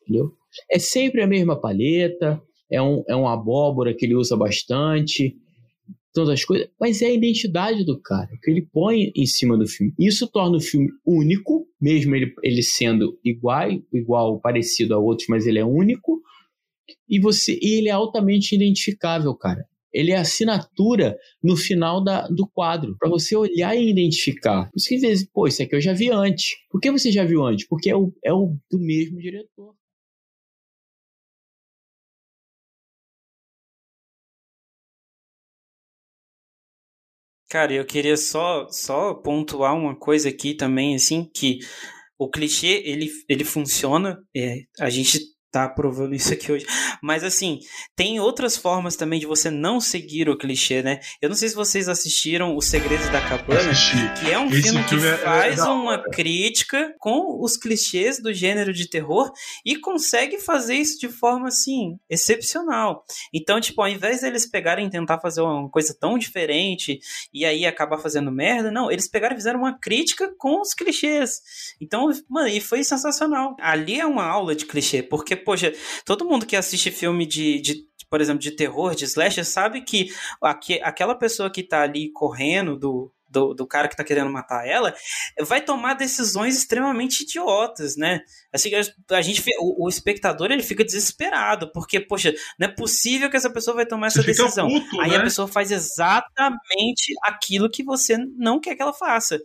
Entendeu? 0.03 0.33
É 0.71 0.79
sempre 0.79 1.23
a 1.23 1.27
mesma 1.27 1.61
paleta, 1.61 2.43
é 2.71 2.81
um, 2.81 3.03
é 3.09 3.15
uma 3.15 3.35
abóbora 3.35 3.95
que 3.95 4.05
ele 4.07 4.15
usa 4.15 4.37
bastante, 4.37 5.37
todas 6.13 6.31
as 6.31 6.45
coisas, 6.45 6.69
mas 6.79 7.01
é 7.01 7.07
a 7.07 7.13
identidade 7.13 7.85
do 7.85 8.01
cara, 8.01 8.29
que 8.43 8.51
ele 8.51 8.63
põe 8.73 9.13
em 9.17 9.27
cima 9.27 9.57
do 9.57 9.67
filme. 9.67 9.95
Isso 9.99 10.27
torna 10.31 10.57
o 10.59 10.61
filme 10.61 10.91
único, 11.07 11.67
mesmo 11.81 12.15
ele, 12.15 12.35
ele 12.43 12.63
sendo 12.63 13.19
igual, 13.25 13.71
igual, 13.93 14.41
parecido 14.41 14.95
a 14.95 14.99
outros, 14.99 15.27
mas 15.29 15.47
ele 15.47 15.59
é 15.59 15.65
único, 15.65 16.21
e 17.09 17.19
você 17.19 17.59
e 17.63 17.79
ele 17.79 17.89
é 17.89 17.93
altamente 17.93 18.55
identificável, 18.55 19.35
cara. 19.35 19.65
Ele 19.93 20.13
é 20.13 20.17
assinatura 20.17 21.17
no 21.43 21.57
final 21.57 22.03
da, 22.03 22.27
do 22.29 22.47
quadro, 22.47 22.97
para 22.99 23.09
você 23.09 23.37
olhar 23.37 23.77
e 23.77 23.91
identificar. 23.91 24.71
Por 24.71 24.79
isso 24.79 24.89
que 24.89 24.95
às 24.97 25.01
vezes, 25.03 25.29
pô, 25.33 25.47
isso 25.47 25.63
aqui 25.63 25.75
eu 25.75 25.81
já 25.81 25.93
vi 25.93 26.11
antes. 26.11 26.53
Por 26.71 26.81
que 26.81 26.91
você 26.91 27.11
já 27.13 27.25
viu 27.25 27.45
antes? 27.45 27.67
Porque 27.69 27.91
é 27.91 27.97
o, 27.97 28.13
é 28.25 28.33
o 28.33 28.57
do 28.71 28.79
mesmo 28.79 29.19
diretor. 29.19 29.75
Cara, 37.53 37.75
eu 37.75 37.85
queria 37.85 38.17
só, 38.17 38.67
só 38.71 39.13
pontuar 39.13 39.77
uma 39.77 39.95
coisa 39.95 40.31
aqui 40.31 40.55
também, 40.55 40.95
assim, 40.95 41.31
que 41.35 41.59
o 42.19 42.31
clichê, 42.31 42.83
ele, 42.87 43.11
ele 43.29 43.45
funciona, 43.45 44.19
é, 44.35 44.63
a 44.81 44.89
gente 44.89 45.19
tá 45.53 45.69
provando 45.69 46.15
isso 46.17 46.33
aqui 46.33 46.51
hoje, 46.51 46.67
mas 47.03 47.23
assim, 47.23 47.61
tem 47.95 48.19
outras 48.19 48.57
formas 48.57 48.97
também 48.97 49.21
de 49.21 49.27
você 49.27 49.51
não 49.51 49.81
seguir 49.81 50.29
o 50.29 50.37
clichê, 50.37 50.83
né? 50.83 50.99
Eu 51.21 51.29
não 51.29 51.37
sei 51.37 51.49
se 51.49 51.55
vocês 51.55 51.89
assistiram 51.89 52.57
Os 52.57 52.67
Segredos 52.67 53.09
da 53.11 53.21
Cabana, 53.21 53.71
que 54.19 54.31
é 54.31 54.39
um 54.39 54.47
Esse 54.49 54.63
filme 54.63 54.83
que 54.85 54.89
filme 54.91 55.07
é- 55.07 55.11
é 55.13 55.19
faz 55.19 55.57
da 55.57 55.73
uma 55.73 56.03
crítica 56.11 56.95
com 56.99 57.39
os 57.43 57.57
clichês 57.57 58.21
do 58.21 58.33
gênero 58.33 58.73
de 58.73 58.89
terror 58.89 59.31
e 59.65 59.77
consegue 59.77 60.39
fazer 60.39 60.75
isso 60.75 60.99
de 60.99 61.09
forma, 61.09 61.49
assim, 61.49 61.99
excepcional. 62.09 63.05
Então, 63.33 63.61
tipo, 63.61 63.83
ao 63.83 63.89
invés 63.89 64.23
deles 64.23 64.47
pegarem 64.47 64.87
e 64.87 64.91
tentar 64.91 65.21
fazer 65.21 65.43
uma 65.43 65.69
coisa 65.69 65.95
tão 65.99 66.17
diferente 66.17 66.99
e 67.33 67.45
aí 67.45 67.67
acabar 67.67 67.99
fazendo 67.99 68.33
merda, 68.33 68.71
não, 68.71 68.91
eles 68.91 69.09
pegaram 69.09 69.35
e 69.35 69.39
fizeram 69.39 69.61
uma 69.61 69.79
crítica 69.79 70.33
com 70.39 70.61
os 70.61 70.73
clichês. 70.73 71.41
Então, 71.81 72.09
mano, 72.29 72.49
e 72.49 72.61
foi 72.61 72.83
sensacional. 72.83 73.57
Ali 73.61 74.01
é 74.01 74.07
uma 74.07 74.25
aula 74.25 74.55
de 74.55 74.65
clichê, 74.65 75.03
porque, 75.03 75.37
poxa, 75.45 75.73
todo 76.05 76.25
mundo 76.25 76.47
que 76.47 76.57
assiste 76.57 76.91
filme 76.91 77.27
de, 77.27 77.61
de 77.61 77.87
por 78.11 78.21
exemplo, 78.21 78.41
de 78.43 78.51
terror, 78.53 78.95
de 78.95 79.05
slasher, 79.07 79.45
sabe 79.45 79.83
que 79.83 80.09
aque- 80.43 80.81
aquela 80.83 81.15
pessoa 81.15 81.51
que 81.51 81.63
tá 81.63 81.83
ali 81.83 82.11
correndo 82.13 82.77
do, 82.79 83.11
do, 83.33 83.55
do 83.55 83.67
cara 83.67 83.89
que 83.89 83.97
tá 83.97 84.05
querendo 84.05 84.31
matar 84.31 84.67
ela, 84.67 84.95
vai 85.41 85.61
tomar 85.61 85.95
decisões 85.95 86.57
extremamente 86.57 87.23
idiotas, 87.23 87.97
né? 87.97 88.21
Assim, 88.53 88.71
a, 88.75 89.23
gente, 89.23 89.43
o, 89.59 89.87
o, 89.87 89.89
espectador, 89.89 90.51
ele 90.51 90.63
fica 90.63 90.85
desesperado, 90.85 91.73
porque, 91.73 91.99
poxa, 91.99 92.35
não 92.61 92.69
é 92.69 92.71
possível 92.71 93.31
que 93.31 93.37
essa 93.37 93.49
pessoa 93.49 93.75
vai 93.75 93.87
tomar 93.87 94.09
essa 94.09 94.23
decisão. 94.23 94.69
Puto, 94.69 95.01
Aí 95.01 95.11
né? 95.11 95.17
a 95.17 95.23
pessoa 95.23 95.49
faz 95.49 95.71
exatamente 95.71 97.15
aquilo 97.23 97.71
que 97.71 97.83
você 97.83 98.19
não 98.37 98.61
quer 98.61 98.77
que 98.77 98.83
ela 98.83 98.93
faça. 98.93 99.41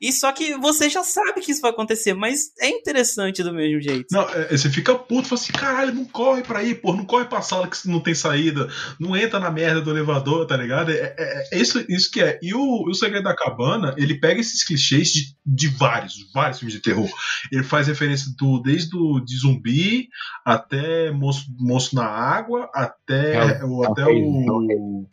E 0.00 0.12
só 0.12 0.30
que 0.30 0.54
você 0.54 0.88
já 0.88 1.02
sabe 1.02 1.40
que 1.40 1.50
isso 1.50 1.60
vai 1.60 1.72
acontecer, 1.72 2.14
mas 2.14 2.52
é 2.60 2.68
interessante 2.68 3.42
do 3.42 3.52
mesmo 3.52 3.80
jeito. 3.80 4.06
Não, 4.12 4.22
é, 4.30 4.56
você 4.56 4.70
fica 4.70 4.94
puto, 4.94 5.28
fala 5.28 5.40
assim, 5.40 5.52
caralho, 5.52 5.94
não 5.94 6.04
corre 6.04 6.42
pra 6.42 6.62
ir, 6.62 6.76
pô, 6.76 6.94
não 6.94 7.04
corre 7.04 7.24
pra 7.24 7.42
sala 7.42 7.66
que 7.66 7.88
não 7.88 8.00
tem 8.00 8.14
saída, 8.14 8.68
não 9.00 9.16
entra 9.16 9.40
na 9.40 9.50
merda 9.50 9.80
do 9.80 9.90
elevador, 9.90 10.46
tá 10.46 10.56
ligado? 10.56 10.92
É, 10.92 11.14
é, 11.18 11.48
é 11.52 11.58
isso, 11.58 11.84
isso 11.88 12.08
que 12.10 12.20
é. 12.20 12.38
E 12.40 12.54
o, 12.54 12.84
o 12.88 12.94
Segredo 13.08 13.24
da 13.24 13.34
Cabana, 13.34 13.94
ele 13.96 14.20
pega 14.20 14.40
esses 14.40 14.62
clichês 14.62 15.08
de, 15.08 15.36
de 15.44 15.68
vários, 15.68 16.30
vários 16.32 16.58
filmes 16.58 16.74
de 16.74 16.82
terror. 16.82 17.08
Ele 17.50 17.62
faz 17.62 17.88
referência 17.88 18.30
do, 18.36 18.60
desde 18.60 18.94
o 18.96 19.18
de 19.20 19.36
zumbi 19.38 20.08
até 20.44 21.10
monstro, 21.10 21.52
monstro 21.58 21.96
na 21.96 22.06
água, 22.06 22.70
até, 22.74 23.60
é, 23.60 23.64
o, 23.64 23.82
até 23.82 24.04
o, 24.04 24.12
o. 24.12 25.08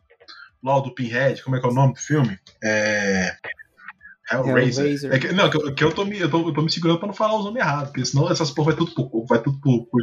Lá 0.62 0.78
o 0.78 0.82
do 0.82 0.94
Pinhead, 0.94 1.42
como 1.44 1.56
é 1.56 1.60
que 1.60 1.66
é 1.66 1.70
o 1.70 1.74
nome 1.74 1.94
do 1.94 2.00
filme? 2.00 2.38
É. 2.62 3.36
Hellraiser. 4.32 4.86
Hellraiser. 4.86 5.14
É 5.14 5.20
que, 5.20 5.32
não, 5.34 5.50
que, 5.50 5.72
que 5.74 5.84
eu, 5.84 5.92
tô 5.94 6.04
me, 6.04 6.20
eu, 6.20 6.30
tô, 6.30 6.48
eu 6.48 6.54
tô 6.54 6.62
me 6.62 6.72
segurando 6.72 6.98
pra 6.98 7.08
não 7.08 7.14
falar 7.14 7.36
o 7.36 7.44
nome 7.44 7.60
errado, 7.60 7.88
porque 7.88 8.06
senão 8.06 8.30
essas 8.30 8.50
porra 8.52 8.72
vai 8.72 8.76
tudo 8.78 8.94
pro, 8.94 9.26
vai 9.26 9.42
tudo 9.42 9.60
pro, 9.60 9.86
pro 9.86 10.00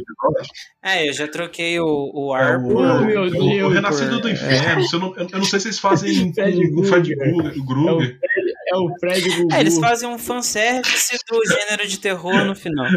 É, 0.81 1.09
eu 1.09 1.13
já 1.13 1.27
troquei 1.27 1.79
o, 1.79 2.11
o 2.13 2.33
ar 2.33 2.53
é, 2.53 2.57
o, 2.57 3.05
meu 3.05 3.29
Deus, 3.29 3.33
o, 3.33 3.65
o 3.65 3.69
Renascido 3.69 4.19
do 4.21 4.29
Inferno. 4.29 4.81
É. 4.81 4.87
Eu, 4.93 4.99
não, 4.99 5.15
eu, 5.17 5.39
não 5.39 5.43
sei 5.43 5.59
se 5.59 5.67
eles 5.67 5.79
fazem 5.79 6.31
com 6.73 6.81
o 6.81 6.83
Fred 6.83 7.15
Krueger. 7.15 8.19
É 8.67 8.75
o 8.77 8.89
Fred 8.99 9.29
Gugu. 9.29 9.47
É, 9.53 9.59
eles 9.59 9.77
fazem 9.77 10.07
um 10.07 10.17
fanservice 10.17 11.17
do 11.29 11.41
gênero 11.45 11.87
de 11.87 11.99
terror 11.99 12.45
no 12.45 12.55
final. 12.55 12.87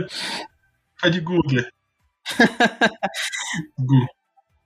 Fred 0.98 1.20
Gugu. 1.20 1.42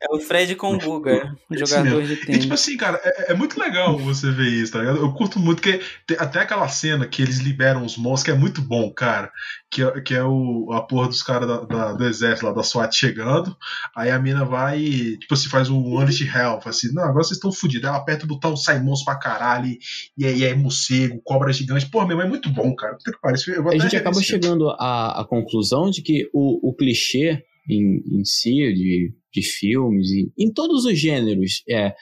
É 0.02 0.14
o 0.14 0.18
Fred 0.18 0.54
com 0.54 0.74
o 0.74 0.78
Guga, 0.78 1.36
jogador 1.50 2.02
de 2.02 2.16
tênis. 2.16 2.38
E 2.38 2.40
tipo 2.40 2.54
assim, 2.54 2.74
cara, 2.78 2.98
é, 3.04 3.32
é, 3.32 3.34
muito 3.34 3.60
legal 3.60 3.98
você 3.98 4.30
ver 4.30 4.48
isso, 4.48 4.72
tá 4.72 4.78
ligado? 4.78 4.96
Eu 4.96 5.12
curto 5.12 5.38
muito 5.38 5.60
que 5.60 5.78
tem, 6.06 6.16
até 6.18 6.40
aquela 6.40 6.66
cena 6.68 7.06
que 7.06 7.20
eles 7.20 7.36
liberam 7.38 7.84
os 7.84 7.98
monstros, 7.98 8.22
que 8.22 8.30
é 8.30 8.34
muito 8.34 8.62
bom, 8.62 8.90
cara. 8.90 9.30
Que 9.70 9.82
é, 9.82 10.00
que 10.00 10.14
é 10.14 10.24
o, 10.24 10.72
a 10.72 10.80
porra 10.80 11.06
dos 11.06 11.22
caras 11.22 11.46
da, 11.46 11.60
da, 11.60 11.92
do 11.92 12.06
exército 12.06 12.46
lá, 12.46 12.52
da 12.52 12.62
SWAT 12.62 12.96
chegando. 12.96 13.54
Aí 13.94 14.10
a 14.10 14.18
mina 14.18 14.42
vai 14.42 14.80
e, 14.80 15.18
tipo 15.18 15.34
assim, 15.34 15.50
faz 15.50 15.68
um 15.68 15.78
Unleash 15.78 16.22
Hell. 16.22 16.60
Fala 16.60 16.70
assim, 16.70 16.94
não, 16.94 17.02
agora 17.02 17.22
vocês 17.22 17.36
estão 17.36 17.52
fodidos. 17.52 17.86
Ela 17.86 17.98
aperta 17.98 18.24
o 18.24 18.28
botão, 18.28 18.56
sai 18.56 18.80
monstro 18.80 19.12
pra 19.12 19.20
caralho. 19.20 19.76
E 20.16 20.24
aí 20.24 20.44
é 20.44 20.54
morcego, 20.54 21.20
cobra 21.22 21.52
gigante. 21.52 21.90
Porra, 21.90 22.08
meu, 22.08 22.22
é 22.22 22.26
muito 22.26 22.48
bom, 22.48 22.74
cara. 22.74 22.96
Que 23.04 23.12
parece, 23.20 23.52
a 23.52 23.78
gente 23.78 23.96
acaba 23.96 24.22
chegando 24.22 24.70
à, 24.70 25.20
à 25.20 25.24
conclusão 25.26 25.90
de 25.90 26.00
que 26.00 26.30
o, 26.32 26.70
o 26.70 26.74
clichê 26.74 27.44
em, 27.72 28.02
em 28.06 28.24
si, 28.24 28.50
de, 28.50 29.14
de 29.32 29.42
filmes, 29.42 30.10
e, 30.10 30.32
em 30.38 30.52
todos 30.52 30.84
os 30.84 30.98
gêneros 30.98 31.62
é, 31.68 31.94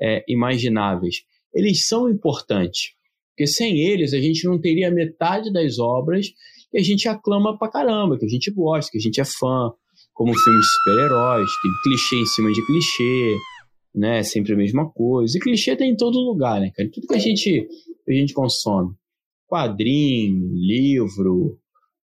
é, 0.00 0.24
imagináveis, 0.28 1.22
eles 1.54 1.86
são 1.86 2.08
importantes. 2.08 2.92
Porque 3.30 3.46
sem 3.46 3.78
eles 3.78 4.12
a 4.12 4.20
gente 4.20 4.44
não 4.44 4.60
teria 4.60 4.90
metade 4.90 5.52
das 5.52 5.78
obras 5.78 6.28
que 6.70 6.78
a 6.78 6.82
gente 6.82 7.08
aclama 7.08 7.58
pra 7.58 7.70
caramba, 7.70 8.18
que 8.18 8.24
a 8.24 8.28
gente 8.28 8.50
gosta, 8.50 8.90
que 8.90 8.98
a 8.98 9.00
gente 9.00 9.20
é 9.20 9.24
fã, 9.24 9.72
como 10.12 10.36
filmes 10.36 10.60
de 10.60 10.72
super-heróis, 10.72 11.50
tem 11.62 11.70
clichê 11.82 12.16
em 12.16 12.26
cima 12.26 12.52
de 12.52 12.66
clichê, 12.66 13.36
né? 13.94 14.22
Sempre 14.22 14.52
a 14.52 14.56
mesma 14.56 14.90
coisa. 14.90 15.36
E 15.36 15.40
clichê 15.40 15.74
tem 15.74 15.92
em 15.92 15.96
todo 15.96 16.18
lugar, 16.18 16.60
né, 16.60 16.70
cara? 16.74 16.90
Tudo 16.92 17.06
que 17.06 17.14
a 17.14 17.18
gente, 17.18 17.66
a 18.08 18.12
gente 18.12 18.34
consome. 18.34 18.94
Quadrinho, 19.48 20.52
livro, 20.54 21.58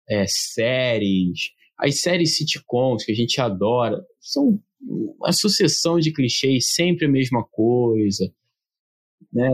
é, 0.09 0.25
séries, 0.27 1.51
as 1.79 2.01
séries 2.01 2.37
sitcoms 2.37 3.05
que 3.05 3.13
a 3.13 3.15
gente 3.15 3.41
adora 3.41 4.05
são 4.21 4.61
uma 4.81 5.33
sucessão 5.33 5.99
de 5.99 6.13
clichês, 6.13 6.73
sempre 6.75 7.07
a 7.07 7.11
mesma 7.11 7.45
coisa, 7.45 8.33
né? 9.33 9.51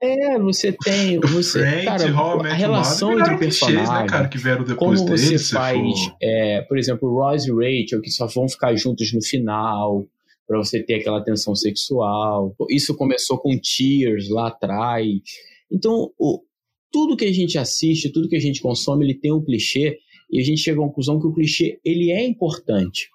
É, 0.00 0.38
você 0.38 0.72
tem. 0.72 1.18
Você, 1.28 1.58
Friends, 1.58 1.84
cara, 1.84 2.50
a 2.50 2.54
relação 2.54 3.18
entre 3.18 3.36
personagens. 3.36 3.90
Né, 3.90 4.06
cara, 4.06 4.28
que 4.28 4.38
vieram 4.38 4.62
depois 4.64 5.00
como 5.00 5.10
você 5.10 5.36
faz, 5.36 5.82
é, 6.22 6.62
por 6.62 6.78
exemplo, 6.78 7.12
Ross 7.12 7.46
e 7.46 7.50
Rachel, 7.50 8.00
que 8.00 8.10
só 8.10 8.28
vão 8.28 8.48
ficar 8.48 8.76
juntos 8.76 9.12
no 9.12 9.20
final, 9.20 10.06
para 10.46 10.56
você 10.56 10.82
ter 10.82 10.94
aquela 10.94 11.22
tensão 11.22 11.54
sexual. 11.54 12.54
Isso 12.70 12.96
começou 12.96 13.38
com 13.38 13.58
Tears 13.58 14.30
lá 14.30 14.48
atrás. 14.48 15.06
Então, 15.70 16.12
o, 16.16 16.42
tudo 16.90 17.16
que 17.16 17.24
a 17.24 17.32
gente 17.32 17.58
assiste, 17.58 18.10
tudo 18.10 18.28
que 18.28 18.36
a 18.36 18.40
gente 18.40 18.60
consome, 18.60 19.04
ele 19.04 19.14
tem 19.14 19.32
um 19.32 19.42
clichê 19.42 19.98
e 20.30 20.40
a 20.40 20.44
gente 20.44 20.60
chega 20.60 20.80
à 20.80 20.84
conclusão 20.84 21.20
que 21.20 21.26
o 21.26 21.32
clichê 21.32 21.78
ele 21.84 22.10
é 22.10 22.24
importante. 22.24 23.08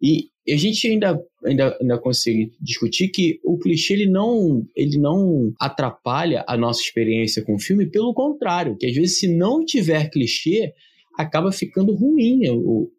E 0.00 0.28
a 0.48 0.56
gente 0.56 0.86
ainda, 0.86 1.20
ainda, 1.44 1.76
ainda 1.80 1.98
consegue 1.98 2.52
discutir 2.60 3.08
que 3.08 3.40
o 3.44 3.58
clichê 3.58 3.94
ele 3.94 4.06
não, 4.06 4.64
ele 4.74 4.96
não 4.98 5.52
atrapalha 5.60 6.44
a 6.48 6.56
nossa 6.56 6.80
experiência 6.80 7.44
com 7.44 7.56
o 7.56 7.60
filme, 7.60 7.86
pelo 7.86 8.14
contrário, 8.14 8.76
que 8.76 8.86
às 8.86 8.94
vezes 8.94 9.18
se 9.18 9.28
não 9.28 9.64
tiver 9.64 10.10
clichê, 10.10 10.72
acaba 11.18 11.50
ficando 11.50 11.94
ruim 11.94 12.48
o, 12.48 12.90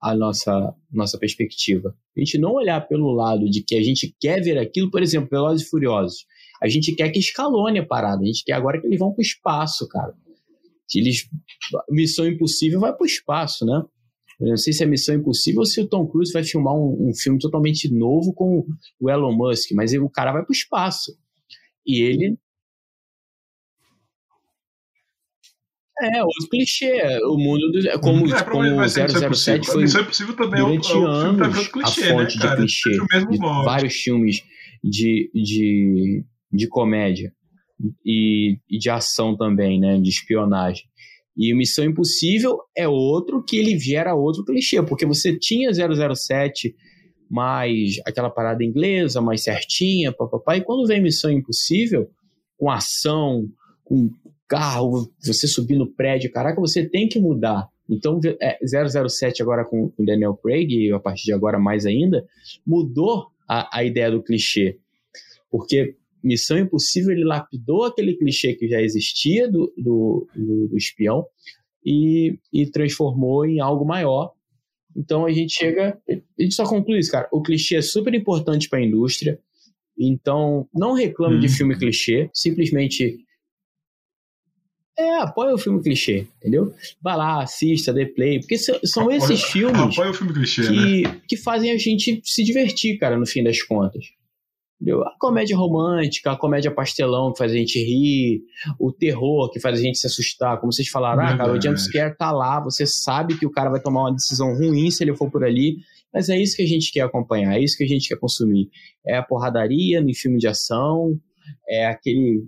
a 0.00 0.14
nossa, 0.14 0.74
nossa 0.92 1.18
perspectiva. 1.18 1.94
A 2.16 2.20
gente 2.20 2.38
não 2.38 2.52
olhar 2.52 2.80
pelo 2.86 3.10
lado 3.10 3.50
de 3.50 3.62
que 3.62 3.74
a 3.74 3.82
gente 3.82 4.14
quer 4.20 4.40
ver 4.40 4.58
aquilo, 4.58 4.90
por 4.90 5.02
exemplo, 5.02 5.28
Velozes 5.30 5.66
e 5.66 5.70
Furiosos. 5.70 6.24
A 6.62 6.68
gente 6.68 6.94
quer 6.94 7.10
que 7.10 7.18
escalone 7.18 7.78
a 7.78 7.86
parada. 7.86 8.22
A 8.22 8.26
gente 8.26 8.44
quer 8.44 8.52
agora 8.52 8.80
que 8.80 8.86
eles 8.86 8.98
vão 8.98 9.12
para 9.12 9.20
o 9.20 9.22
espaço, 9.22 9.88
cara. 9.88 10.14
Se 10.86 10.98
eles. 10.98 11.28
Missão 11.90 12.26
Impossível 12.26 12.80
vai 12.80 12.92
para 12.92 13.02
o 13.02 13.06
espaço, 13.06 13.64
né? 13.64 13.82
Eu 14.40 14.48
não 14.48 14.56
sei 14.56 14.72
se 14.72 14.82
é 14.82 14.86
Missão 14.86 15.14
Impossível 15.14 15.60
ou 15.60 15.66
se 15.66 15.80
o 15.80 15.86
Tom 15.86 16.06
Cruise 16.06 16.32
vai 16.32 16.42
filmar 16.42 16.74
um, 16.74 17.08
um 17.08 17.14
filme 17.14 17.38
totalmente 17.38 17.92
novo 17.92 18.32
com 18.32 18.66
o 19.00 19.10
Elon 19.10 19.32
Musk, 19.32 19.70
mas 19.72 19.92
o 19.94 20.10
cara 20.10 20.32
vai 20.32 20.42
para 20.42 20.50
o 20.50 20.54
espaço. 20.54 21.16
E 21.86 22.02
ele. 22.02 22.36
É, 26.00 26.22
outro 26.22 26.48
clichê. 26.50 27.20
O 27.24 27.38
mundo 27.38 27.70
do. 27.70 27.88
É 27.88 27.98
como, 27.98 28.26
é, 28.34 28.42
como 28.42 28.80
o 28.80 28.88
007 28.88 29.66
foi. 29.66 29.82
Missão 29.82 30.02
Impossível 30.02 30.34
também 30.34 30.60
durante 30.60 30.90
é 30.90 30.96
o, 30.96 31.06
anos 31.06 31.68
clichê, 31.68 32.04
a 32.04 32.08
fonte 32.08 32.38
né, 32.38 32.46
de 32.46 32.56
clichê. 32.56 32.90
De 32.90 33.38
vários 33.38 33.94
filmes 33.94 34.42
de, 34.82 35.30
de 35.32 36.24
de 36.54 36.68
comédia 36.68 37.32
e, 38.04 38.58
e, 38.70 38.78
de 38.78 38.88
ação 38.88 39.36
também, 39.36 39.80
né, 39.80 39.98
de 39.98 40.08
espionagem. 40.08 40.84
E 41.36 41.52
Missão 41.54 41.84
Impossível 41.84 42.58
é 42.76 42.86
outro 42.86 43.42
que 43.42 43.56
ele 43.56 43.76
viera 43.76 44.14
outro 44.14 44.44
clichê, 44.44 44.80
porque 44.82 45.04
você 45.04 45.36
tinha 45.36 45.70
007 45.72 46.74
mais 47.28 47.96
aquela 48.06 48.30
parada 48.30 48.62
inglesa, 48.62 49.20
mais 49.20 49.42
certinha, 49.42 50.12
papapá, 50.12 50.56
e 50.56 50.60
quando 50.60 50.86
vem 50.86 51.02
Missão 51.02 51.30
Impossível, 51.30 52.08
com 52.56 52.70
ação, 52.70 53.48
com 53.82 54.10
carro, 54.46 55.10
você 55.20 55.48
subir 55.48 55.76
no 55.76 55.90
prédio, 55.90 56.30
caraca, 56.30 56.60
você 56.60 56.88
tem 56.88 57.08
que 57.08 57.18
mudar. 57.18 57.68
Então, 57.88 58.20
é, 58.40 58.58
007 58.64 59.42
agora 59.42 59.64
com, 59.64 59.90
com 59.90 60.04
Daniel 60.04 60.34
Craig, 60.36 60.72
e 60.72 60.92
a 60.92 61.00
partir 61.00 61.24
de 61.24 61.32
agora 61.32 61.58
mais 61.58 61.84
ainda, 61.84 62.24
mudou 62.64 63.26
a, 63.48 63.78
a 63.78 63.84
ideia 63.84 64.10
do 64.10 64.22
clichê. 64.22 64.78
Porque 65.50 65.96
Missão 66.24 66.58
Impossível 66.58 67.12
ele 67.12 67.24
lapidou 67.24 67.84
aquele 67.84 68.14
clichê 68.14 68.54
que 68.54 68.66
já 68.66 68.80
existia 68.80 69.46
do, 69.50 69.72
do, 69.76 70.26
do, 70.34 70.68
do 70.68 70.76
espião 70.76 71.26
e, 71.84 72.38
e 72.50 72.66
transformou 72.66 73.44
em 73.44 73.60
algo 73.60 73.84
maior. 73.84 74.32
Então 74.96 75.26
a 75.26 75.32
gente 75.32 75.52
chega, 75.52 76.00
a 76.08 76.42
gente 76.42 76.54
só 76.54 76.64
conclui 76.64 76.98
isso, 76.98 77.10
cara. 77.10 77.28
O 77.30 77.42
clichê 77.42 77.76
é 77.76 77.82
super 77.82 78.14
importante 78.14 78.68
para 78.68 78.78
a 78.78 78.82
indústria. 78.82 79.38
Então 79.98 80.66
não 80.72 80.94
reclame 80.94 81.36
hum. 81.36 81.40
de 81.40 81.46
uhum. 81.46 81.52
filme 81.52 81.78
clichê, 81.78 82.30
simplesmente 82.32 83.18
é, 84.96 85.16
apoia 85.18 85.52
o 85.52 85.58
filme 85.58 85.82
clichê, 85.82 86.26
entendeu? 86.38 86.72
Vai 87.02 87.16
lá, 87.16 87.42
assista, 87.42 87.92
dê 87.92 88.06
play, 88.06 88.38
porque 88.38 88.56
são 88.56 89.02
apoia, 89.02 89.16
esses 89.16 89.42
filmes 89.42 89.96
clichê, 90.32 90.62
que, 90.62 91.02
né? 91.02 91.20
que 91.28 91.36
fazem 91.36 91.72
a 91.72 91.76
gente 91.76 92.22
se 92.24 92.44
divertir, 92.44 92.96
cara, 92.98 93.18
no 93.18 93.26
fim 93.26 93.42
das 93.42 93.60
contas. 93.62 94.06
A 95.06 95.18
comédia 95.18 95.56
romântica, 95.56 96.32
a 96.32 96.36
comédia 96.36 96.70
pastelão 96.70 97.32
que 97.32 97.38
faz 97.38 97.52
a 97.52 97.54
gente 97.54 97.78
rir, 97.78 98.42
o 98.78 98.92
terror 98.92 99.50
que 99.50 99.60
faz 99.60 99.78
a 99.78 99.82
gente 99.82 99.98
se 99.98 100.06
assustar. 100.06 100.60
Como 100.60 100.72
vocês 100.72 100.88
falaram, 100.88 101.22
ah, 101.22 101.36
cara, 101.36 101.52
o 101.52 101.60
jumpscare 101.60 102.16
tá 102.16 102.30
lá, 102.30 102.60
você 102.60 102.86
sabe 102.86 103.38
que 103.38 103.46
o 103.46 103.50
cara 103.50 103.70
vai 103.70 103.80
tomar 103.80 104.02
uma 104.02 104.14
decisão 104.14 104.54
ruim 104.54 104.90
se 104.90 105.02
ele 105.02 105.16
for 105.16 105.30
por 105.30 105.44
ali, 105.44 105.78
mas 106.12 106.28
é 106.28 106.38
isso 106.38 106.56
que 106.56 106.62
a 106.62 106.66
gente 106.66 106.92
quer 106.92 107.00
acompanhar, 107.00 107.56
é 107.56 107.62
isso 107.62 107.76
que 107.76 107.84
a 107.84 107.88
gente 107.88 108.08
quer 108.08 108.18
consumir. 108.18 108.68
É 109.06 109.16
a 109.16 109.22
porradaria 109.22 110.02
no 110.02 110.14
filme 110.14 110.38
de 110.38 110.48
ação, 110.48 111.18
é 111.68 111.86
aquele 111.86 112.44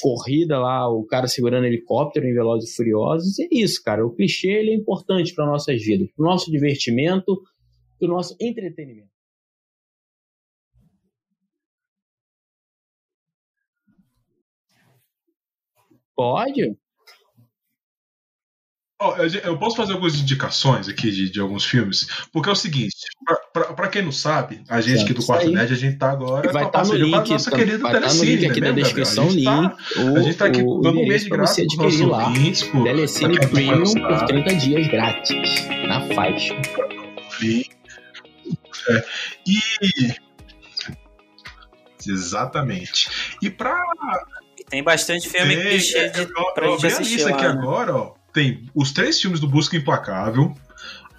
corrida 0.00 0.58
lá, 0.58 0.88
o 0.88 1.04
cara 1.04 1.26
segurando 1.26 1.66
helicóptero 1.66 2.26
em 2.26 2.34
Velozes 2.34 2.70
e 2.70 2.76
Furiosos, 2.76 3.38
é 3.38 3.48
isso, 3.50 3.82
cara. 3.82 4.06
O 4.06 4.10
clichê 4.10 4.48
ele 4.48 4.70
é 4.70 4.74
importante 4.74 5.34
para 5.34 5.46
nossas 5.46 5.82
vidas, 5.82 6.08
para 6.14 6.24
o 6.24 6.28
nosso 6.28 6.50
divertimento, 6.50 7.40
para 7.98 8.08
o 8.08 8.10
nosso 8.10 8.36
entretenimento. 8.40 9.13
Pode? 16.16 16.76
Ó, 19.02 19.16
eu- 19.16 19.28
eu 19.40 19.58
posso 19.58 19.76
fazer 19.76 19.92
algumas 19.92 20.14
indicações 20.14 20.88
aqui 20.88 21.10
de, 21.10 21.28
de 21.28 21.40
alguns 21.40 21.64
filmes, 21.64 22.06
porque 22.32 22.48
é 22.48 22.52
o 22.52 22.56
seguinte, 22.56 22.94
pra 23.74 23.88
quem 23.88 24.02
não 24.02 24.12
sabe, 24.12 24.62
a 24.68 24.80
gente 24.80 25.02
aqui 25.02 25.12
do 25.12 25.26
Quarto. 25.26 25.50
Nerd, 25.50 25.72
a 25.72 25.76
gente 25.76 25.98
tá 25.98 26.10
agora 26.12 26.50
Vai 26.52 26.62
com 26.62 26.78
a 26.78 26.82
estar 26.82 26.86
no 26.86 26.94
link, 26.94 27.28
nossa 27.30 27.50
tam- 27.50 27.58
querida 27.58 27.78
vai 27.78 27.92
tá 27.92 28.00
no 28.00 28.06
Telecine, 28.06 28.36
link 28.36 28.50
aqui 28.50 28.60
né, 28.60 28.68
na 28.68 28.72
mesmo, 28.74 28.84
descrição, 28.86 29.24
Gabriel? 29.26 29.50
A 29.52 29.56
gente 29.56 29.66
link, 29.66 29.74
tá, 29.74 30.10
a 30.16 30.22
gente 30.22 30.36
tá 30.38 30.44
aqui 30.46 30.62
o, 30.62 30.68
o 30.78 30.80
dando 30.80 31.00
um 31.00 31.06
mês 31.08 31.24
de 31.24 31.28
graça 31.30 31.54
você 31.54 31.62
adquirir 31.62 32.06
lá. 32.06 32.28
ouvintes, 32.28 32.62
pô, 32.62 32.84
Telecine 32.84 33.40
Premium 33.48 33.92
por 33.94 34.26
30 34.26 34.54
dias 34.54 34.86
grátis, 34.86 35.30
na 35.88 36.14
faixa. 36.14 36.54
É, 38.88 39.04
e- 39.46 40.14
exatamente. 42.06 43.36
E 43.42 43.50
pra 43.50 43.74
E 43.74 44.33
tem 44.74 44.82
bastante 44.82 45.28
filme 45.28 45.54
Tem, 45.56 45.68
clichê 45.68 45.98
é, 45.98 46.08
de, 46.08 46.20
eu- 46.22 46.52
pra 46.52 46.66
eu 46.66 46.72
gente 46.78 46.86
assistir 46.92 47.22
lá, 47.22 47.30
aqui 47.30 47.42
né? 47.44 47.48
agora, 47.50 47.94
ó. 47.94 48.14
Tem 48.32 48.68
os 48.74 48.90
três 48.90 49.20
filmes 49.20 49.38
do 49.38 49.46
Busca 49.46 49.76
Implacável. 49.76 50.52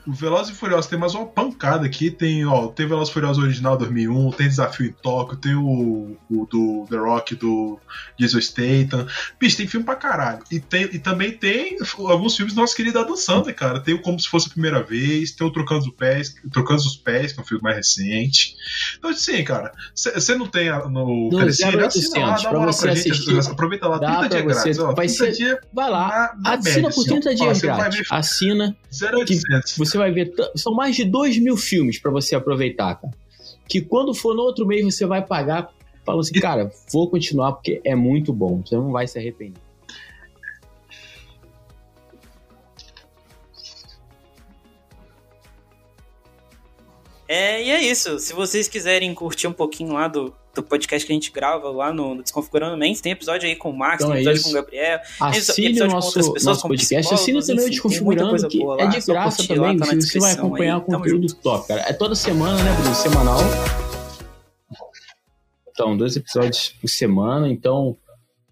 O 0.07 0.13
Velozes 0.13 0.53
e 0.53 0.55
Furiosos 0.57 0.85
tem 0.87 0.99
mais 0.99 1.15
uma 1.15 1.25
pancada 1.25 1.85
aqui. 1.85 2.11
Tem, 2.11 2.45
ó, 2.45 2.67
tem 2.67 2.87
Velozes 2.87 3.09
e 3.09 3.13
Furiosos 3.13 3.43
original 3.43 3.75
2001, 3.77 4.31
tem 4.31 4.47
Desafio 4.47 4.85
em 4.85 4.91
Tóquio, 4.91 5.35
tem 5.37 5.55
o, 5.55 6.15
o 6.29 6.45
do 6.45 6.85
The 6.89 6.97
Rock, 6.97 7.35
do 7.35 7.79
Jason 8.19 8.39
Statham. 8.39 9.07
Bicho, 9.39 9.57
tem 9.57 9.67
filme 9.67 9.85
pra 9.85 9.95
caralho. 9.95 10.43
E, 10.51 10.59
tem, 10.59 10.83
e 10.93 10.99
também 10.99 11.31
tem 11.31 11.77
alguns 11.97 12.35
filmes 12.35 12.53
do 12.53 12.61
nosso 12.61 12.75
querido 12.75 12.99
Adam 12.99 13.15
Sandler, 13.17 13.55
cara. 13.55 13.79
Tem 13.79 13.95
o 13.95 14.01
Como 14.01 14.19
Se 14.19 14.27
Fosse 14.27 14.47
a 14.47 14.51
Primeira 14.51 14.83
Vez, 14.83 15.31
tem 15.31 15.45
o 15.47 15.51
Trocando 15.51 15.85
os 15.85 15.93
Pés, 15.95 16.35
Trocando 16.53 16.81
os 16.81 16.95
Pés, 16.97 17.31
que 17.33 17.39
é 17.39 17.43
um 17.43 17.45
filme 17.45 17.63
mais 17.63 17.75
recente. 17.77 18.55
Então, 18.99 19.09
assim, 19.09 19.43
cara, 19.43 19.71
você 19.95 20.35
não 20.35 20.45
tem 20.45 20.69
a- 20.69 20.87
no 20.87 21.29
Telecine, 21.31 21.79
assina 21.83 22.25
lá, 22.27 22.33
0800, 22.35 22.43
dá 22.43 22.51
uma 22.59 22.65
você 22.71 22.81
pra 22.85 22.95
gente, 22.95 23.11
assistir, 23.11 23.51
aproveita 23.51 23.87
lá, 23.87 23.97
Dá 23.97 24.07
30 24.07 24.19
pra 24.19 24.27
dias 24.27 24.53
grátis, 24.53 24.79
ó, 24.79 24.85
Vai 24.93 25.07
30 25.07 25.13
ser. 25.25 25.31
dias 25.31 25.57
Vai 25.73 25.89
lá. 25.89 26.07
na, 26.07 26.49
na 26.51 26.57
Assina 26.57 26.75
média, 26.75 26.81
por 26.83 27.01
assim, 27.01 27.01
ó. 27.01 27.19
30 27.21 27.29
Ó, 27.29 27.33
dias 27.33 27.61
vai 27.61 27.77
grátis. 27.77 28.07
Assina. 28.11 28.77
0800. 28.91 29.77
Você 29.77 29.94
vai 29.97 30.11
ver. 30.11 30.33
São 30.55 30.73
mais 30.73 30.95
de 30.95 31.03
2 31.03 31.39
mil 31.39 31.57
filmes 31.57 31.99
pra 31.99 32.11
você 32.11 32.35
aproveitar, 32.35 32.95
cara. 32.95 33.13
Que 33.67 33.81
quando 33.81 34.13
for 34.13 34.35
no 34.35 34.41
outro 34.41 34.65
mês 34.65 34.83
você 34.83 35.05
vai 35.05 35.25
pagar. 35.25 35.69
Fala 36.05 36.21
assim, 36.21 36.39
cara, 36.39 36.71
vou 36.93 37.09
continuar 37.09 37.53
porque 37.53 37.81
é 37.83 37.95
muito 37.95 38.31
bom. 38.31 38.61
Você 38.63 38.75
não 38.75 38.91
vai 38.91 39.07
se 39.07 39.17
arrepender. 39.17 39.59
É, 47.27 47.63
e 47.63 47.69
é 47.71 47.81
isso. 47.83 48.19
Se 48.19 48.33
vocês 48.33 48.67
quiserem 48.67 49.13
curtir 49.13 49.47
um 49.47 49.53
pouquinho 49.53 49.93
lá 49.93 50.07
do, 50.07 50.33
do 50.53 50.61
podcast 50.61 51.05
que 51.05 51.11
a 51.11 51.15
gente 51.15 51.31
grava 51.31 51.69
lá 51.71 51.91
no, 51.91 52.13
no 52.15 52.21
Desconfigurando 52.21 52.77
Mentes, 52.77 53.01
tem 53.01 53.11
episódio 53.11 53.47
aí 53.49 53.55
com 53.55 53.71
o 53.71 53.77
Max, 53.77 54.03
Então 54.03 54.09
tem 54.09 54.17
é 54.17 54.21
episódio 54.21 54.37
isso. 54.39 54.43
com 54.45 54.51
o 54.51 54.53
Gabriel. 54.61 54.99
Assine 55.19 55.67
o 55.67 55.69
episódio 55.71 55.87
com 55.89 55.95
nosso, 55.95 56.07
outras 56.07 56.25
pessoas, 56.27 56.43
nosso 56.45 56.67
podcast. 56.67 57.13
Assine 57.13 57.45
também 57.45 57.65
o 57.65 57.69
Desconfigurando, 57.69 58.47
que 58.47 58.59
boa 58.59 58.79
é 58.79 58.83
lá, 58.83 58.89
de 58.89 59.05
graça 59.05 59.37
curtir 59.37 59.55
lá, 59.55 59.67
também. 59.75 59.79
tá 59.79 59.95
você 60.07 60.19
vai 60.19 60.31
acompanhar 60.33 60.75
aí. 60.75 60.81
Tamo 60.85 60.97
conteúdo 60.99 61.33
top, 61.35 61.67
cara. 61.67 61.81
É 61.87 61.93
toda 61.93 62.13
semana, 62.15 62.63
né, 62.63 62.73
Bruno? 62.79 62.95
Semanal. 62.95 63.39
Então, 65.71 65.97
dois 65.97 66.15
episódios 66.15 66.69
por 66.79 66.87
semana. 66.87 67.49
Então, 67.49 67.97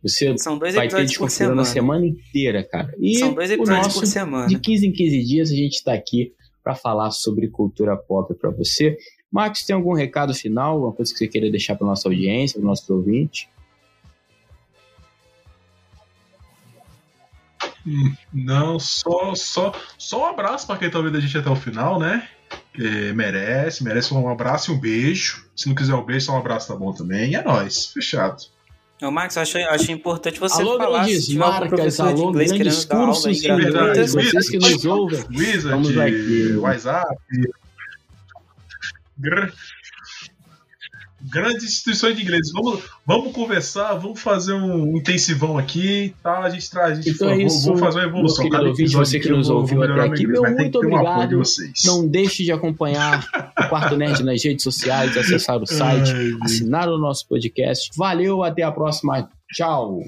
você 0.01 0.38
São 0.38 0.57
dois 0.57 0.76
vai 0.76 0.88
ter 0.88 1.05
Desconfigurando 1.05 1.61
a 1.61 1.65
semana. 1.65 2.05
inteira, 2.05 2.63
cara. 2.63 2.93
E 2.99 3.17
São 3.19 3.34
dois 3.34 3.49
o 3.49 3.53
episódios 3.53 3.86
nosso, 3.86 3.99
por 3.99 4.05
semana. 4.07 4.47
De 4.47 4.59
15 4.59 4.88
em 4.88 4.91
15 4.91 5.24
dias, 5.24 5.51
a 5.51 5.55
gente 5.55 5.84
tá 5.84 5.93
aqui 5.93 6.34
para 6.64 6.76
falar 6.76 7.11
sobre 7.11 7.47
cultura 7.49 7.95
pop 7.97 8.34
para 8.36 8.49
você. 8.49 8.97
Marcos, 9.32 9.64
tem 9.64 9.76
algum 9.76 9.93
recado 9.93 10.34
final? 10.34 10.74
Alguma 10.76 10.93
coisa 10.93 11.11
que 11.11 11.18
você 11.18 11.28
queira 11.28 11.49
deixar 11.51 11.76
para 11.76 11.88
nossa 11.88 12.07
audiência, 12.07 12.59
para 12.59 12.68
nossos 12.68 12.89
ouvintes? 12.89 13.47
Hum, 17.86 18.16
Não, 18.34 18.80
só, 18.80 19.36
só, 19.36 19.74
só 19.97 20.22
um 20.22 20.26
abraço 20.26 20.66
pra 20.68 20.78
quem 20.78 20.89
tá 20.89 20.97
ouvindo 20.99 21.18
a 21.18 21.20
gente 21.20 21.38
até 21.38 21.49
o 21.49 21.55
final, 21.55 21.99
né? 21.99 22.28
Que 22.74 23.11
merece, 23.14 23.84
merece 23.84 24.14
um 24.14 24.30
abraço 24.30 24.72
e 24.72 24.76
um 24.76 24.80
beijo. 24.80 25.45
Se 25.55 25.68
não 25.68 25.76
quiser 25.76 25.93
um 25.95 26.03
beijo, 26.03 26.28
só 26.28 26.34
um 26.34 26.38
abraço 26.38 26.68
tá 26.68 26.76
bom 26.76 26.93
também. 26.93 27.36
É 27.36 27.43
nóis, 27.43 27.88
fechado. 27.88 28.43
Ô, 29.03 29.11
Max, 29.11 29.35
eu 29.35 29.41
acho 29.41 29.91
importante 29.91 30.39
você 30.39 30.61
alô, 30.61 30.77
falar 30.77 31.03
grandes 31.03 31.33
marcas, 31.33 31.69
professor 31.69 32.13
de 32.13 32.21
alô, 32.21 32.29
inglês 32.29 32.51
grandes 32.51 32.85
querendo 33.41 33.73
dar 33.73 33.79
aula 33.81 33.91
aí 33.91 33.99
cursos 33.99 34.13
de 34.13 34.31
vocês 34.31 34.49
que 34.49 34.57
nos 34.57 34.85
ouvem. 34.85 35.25
Wizard, 35.29 35.69
Vamos 35.69 35.97
aqui. 35.97 36.55
WhatsApp. 36.55 37.17
Gr- 41.30 41.43
Grandes 41.43 41.63
instituições 41.65 42.15
de 42.15 42.24
inglês. 42.24 42.51
Vamos, 42.53 42.80
vamos 43.05 43.32
conversar, 43.34 43.93
vamos 43.95 44.19
fazer 44.19 44.53
um 44.53 44.97
intensivão 44.97 45.57
aqui, 45.57 46.13
tá? 46.24 46.39
A 46.39 46.49
gente 46.49 46.69
traz, 46.69 46.91
a 46.99 47.01
gente 47.01 47.09
Então 47.11 47.30
for- 47.30 47.39
é 47.39 47.43
isso, 47.43 47.65
vamos 47.65 47.80
fazer 47.80 47.99
uma 47.99 48.05
evolução. 48.07 48.49
Cada 48.49 48.63
ouvinte, 48.63 48.82
episódio 48.82 49.05
você 49.07 49.19
que 49.19 49.30
nos 49.30 49.47
vou- 49.47 49.65
vou 49.65 49.78
ouviu 49.80 49.84
até 49.84 50.01
aqui, 50.09 50.28
meu 50.28 50.41
muito 50.43 50.80
de 50.80 50.88
obrigado. 50.88 51.41
Não 51.86 52.07
deixe 52.07 52.43
de 52.43 52.51
acompanhar 52.51 53.26
o 53.59 53.67
Quarto 53.69 53.95
Nerd 53.97 54.24
nas 54.24 54.43
redes 54.43 54.63
sociais, 54.63 55.15
acessar 55.17 55.61
o 55.61 55.65
site, 55.67 56.11
Ai, 56.11 56.32
assinar 56.41 56.89
o 56.89 56.97
nosso 56.97 57.28
podcast. 57.28 57.89
Valeu, 57.95 58.43
até 58.43 58.63
a 58.63 58.71
próxima. 58.71 59.30
Tchau. 59.53 60.01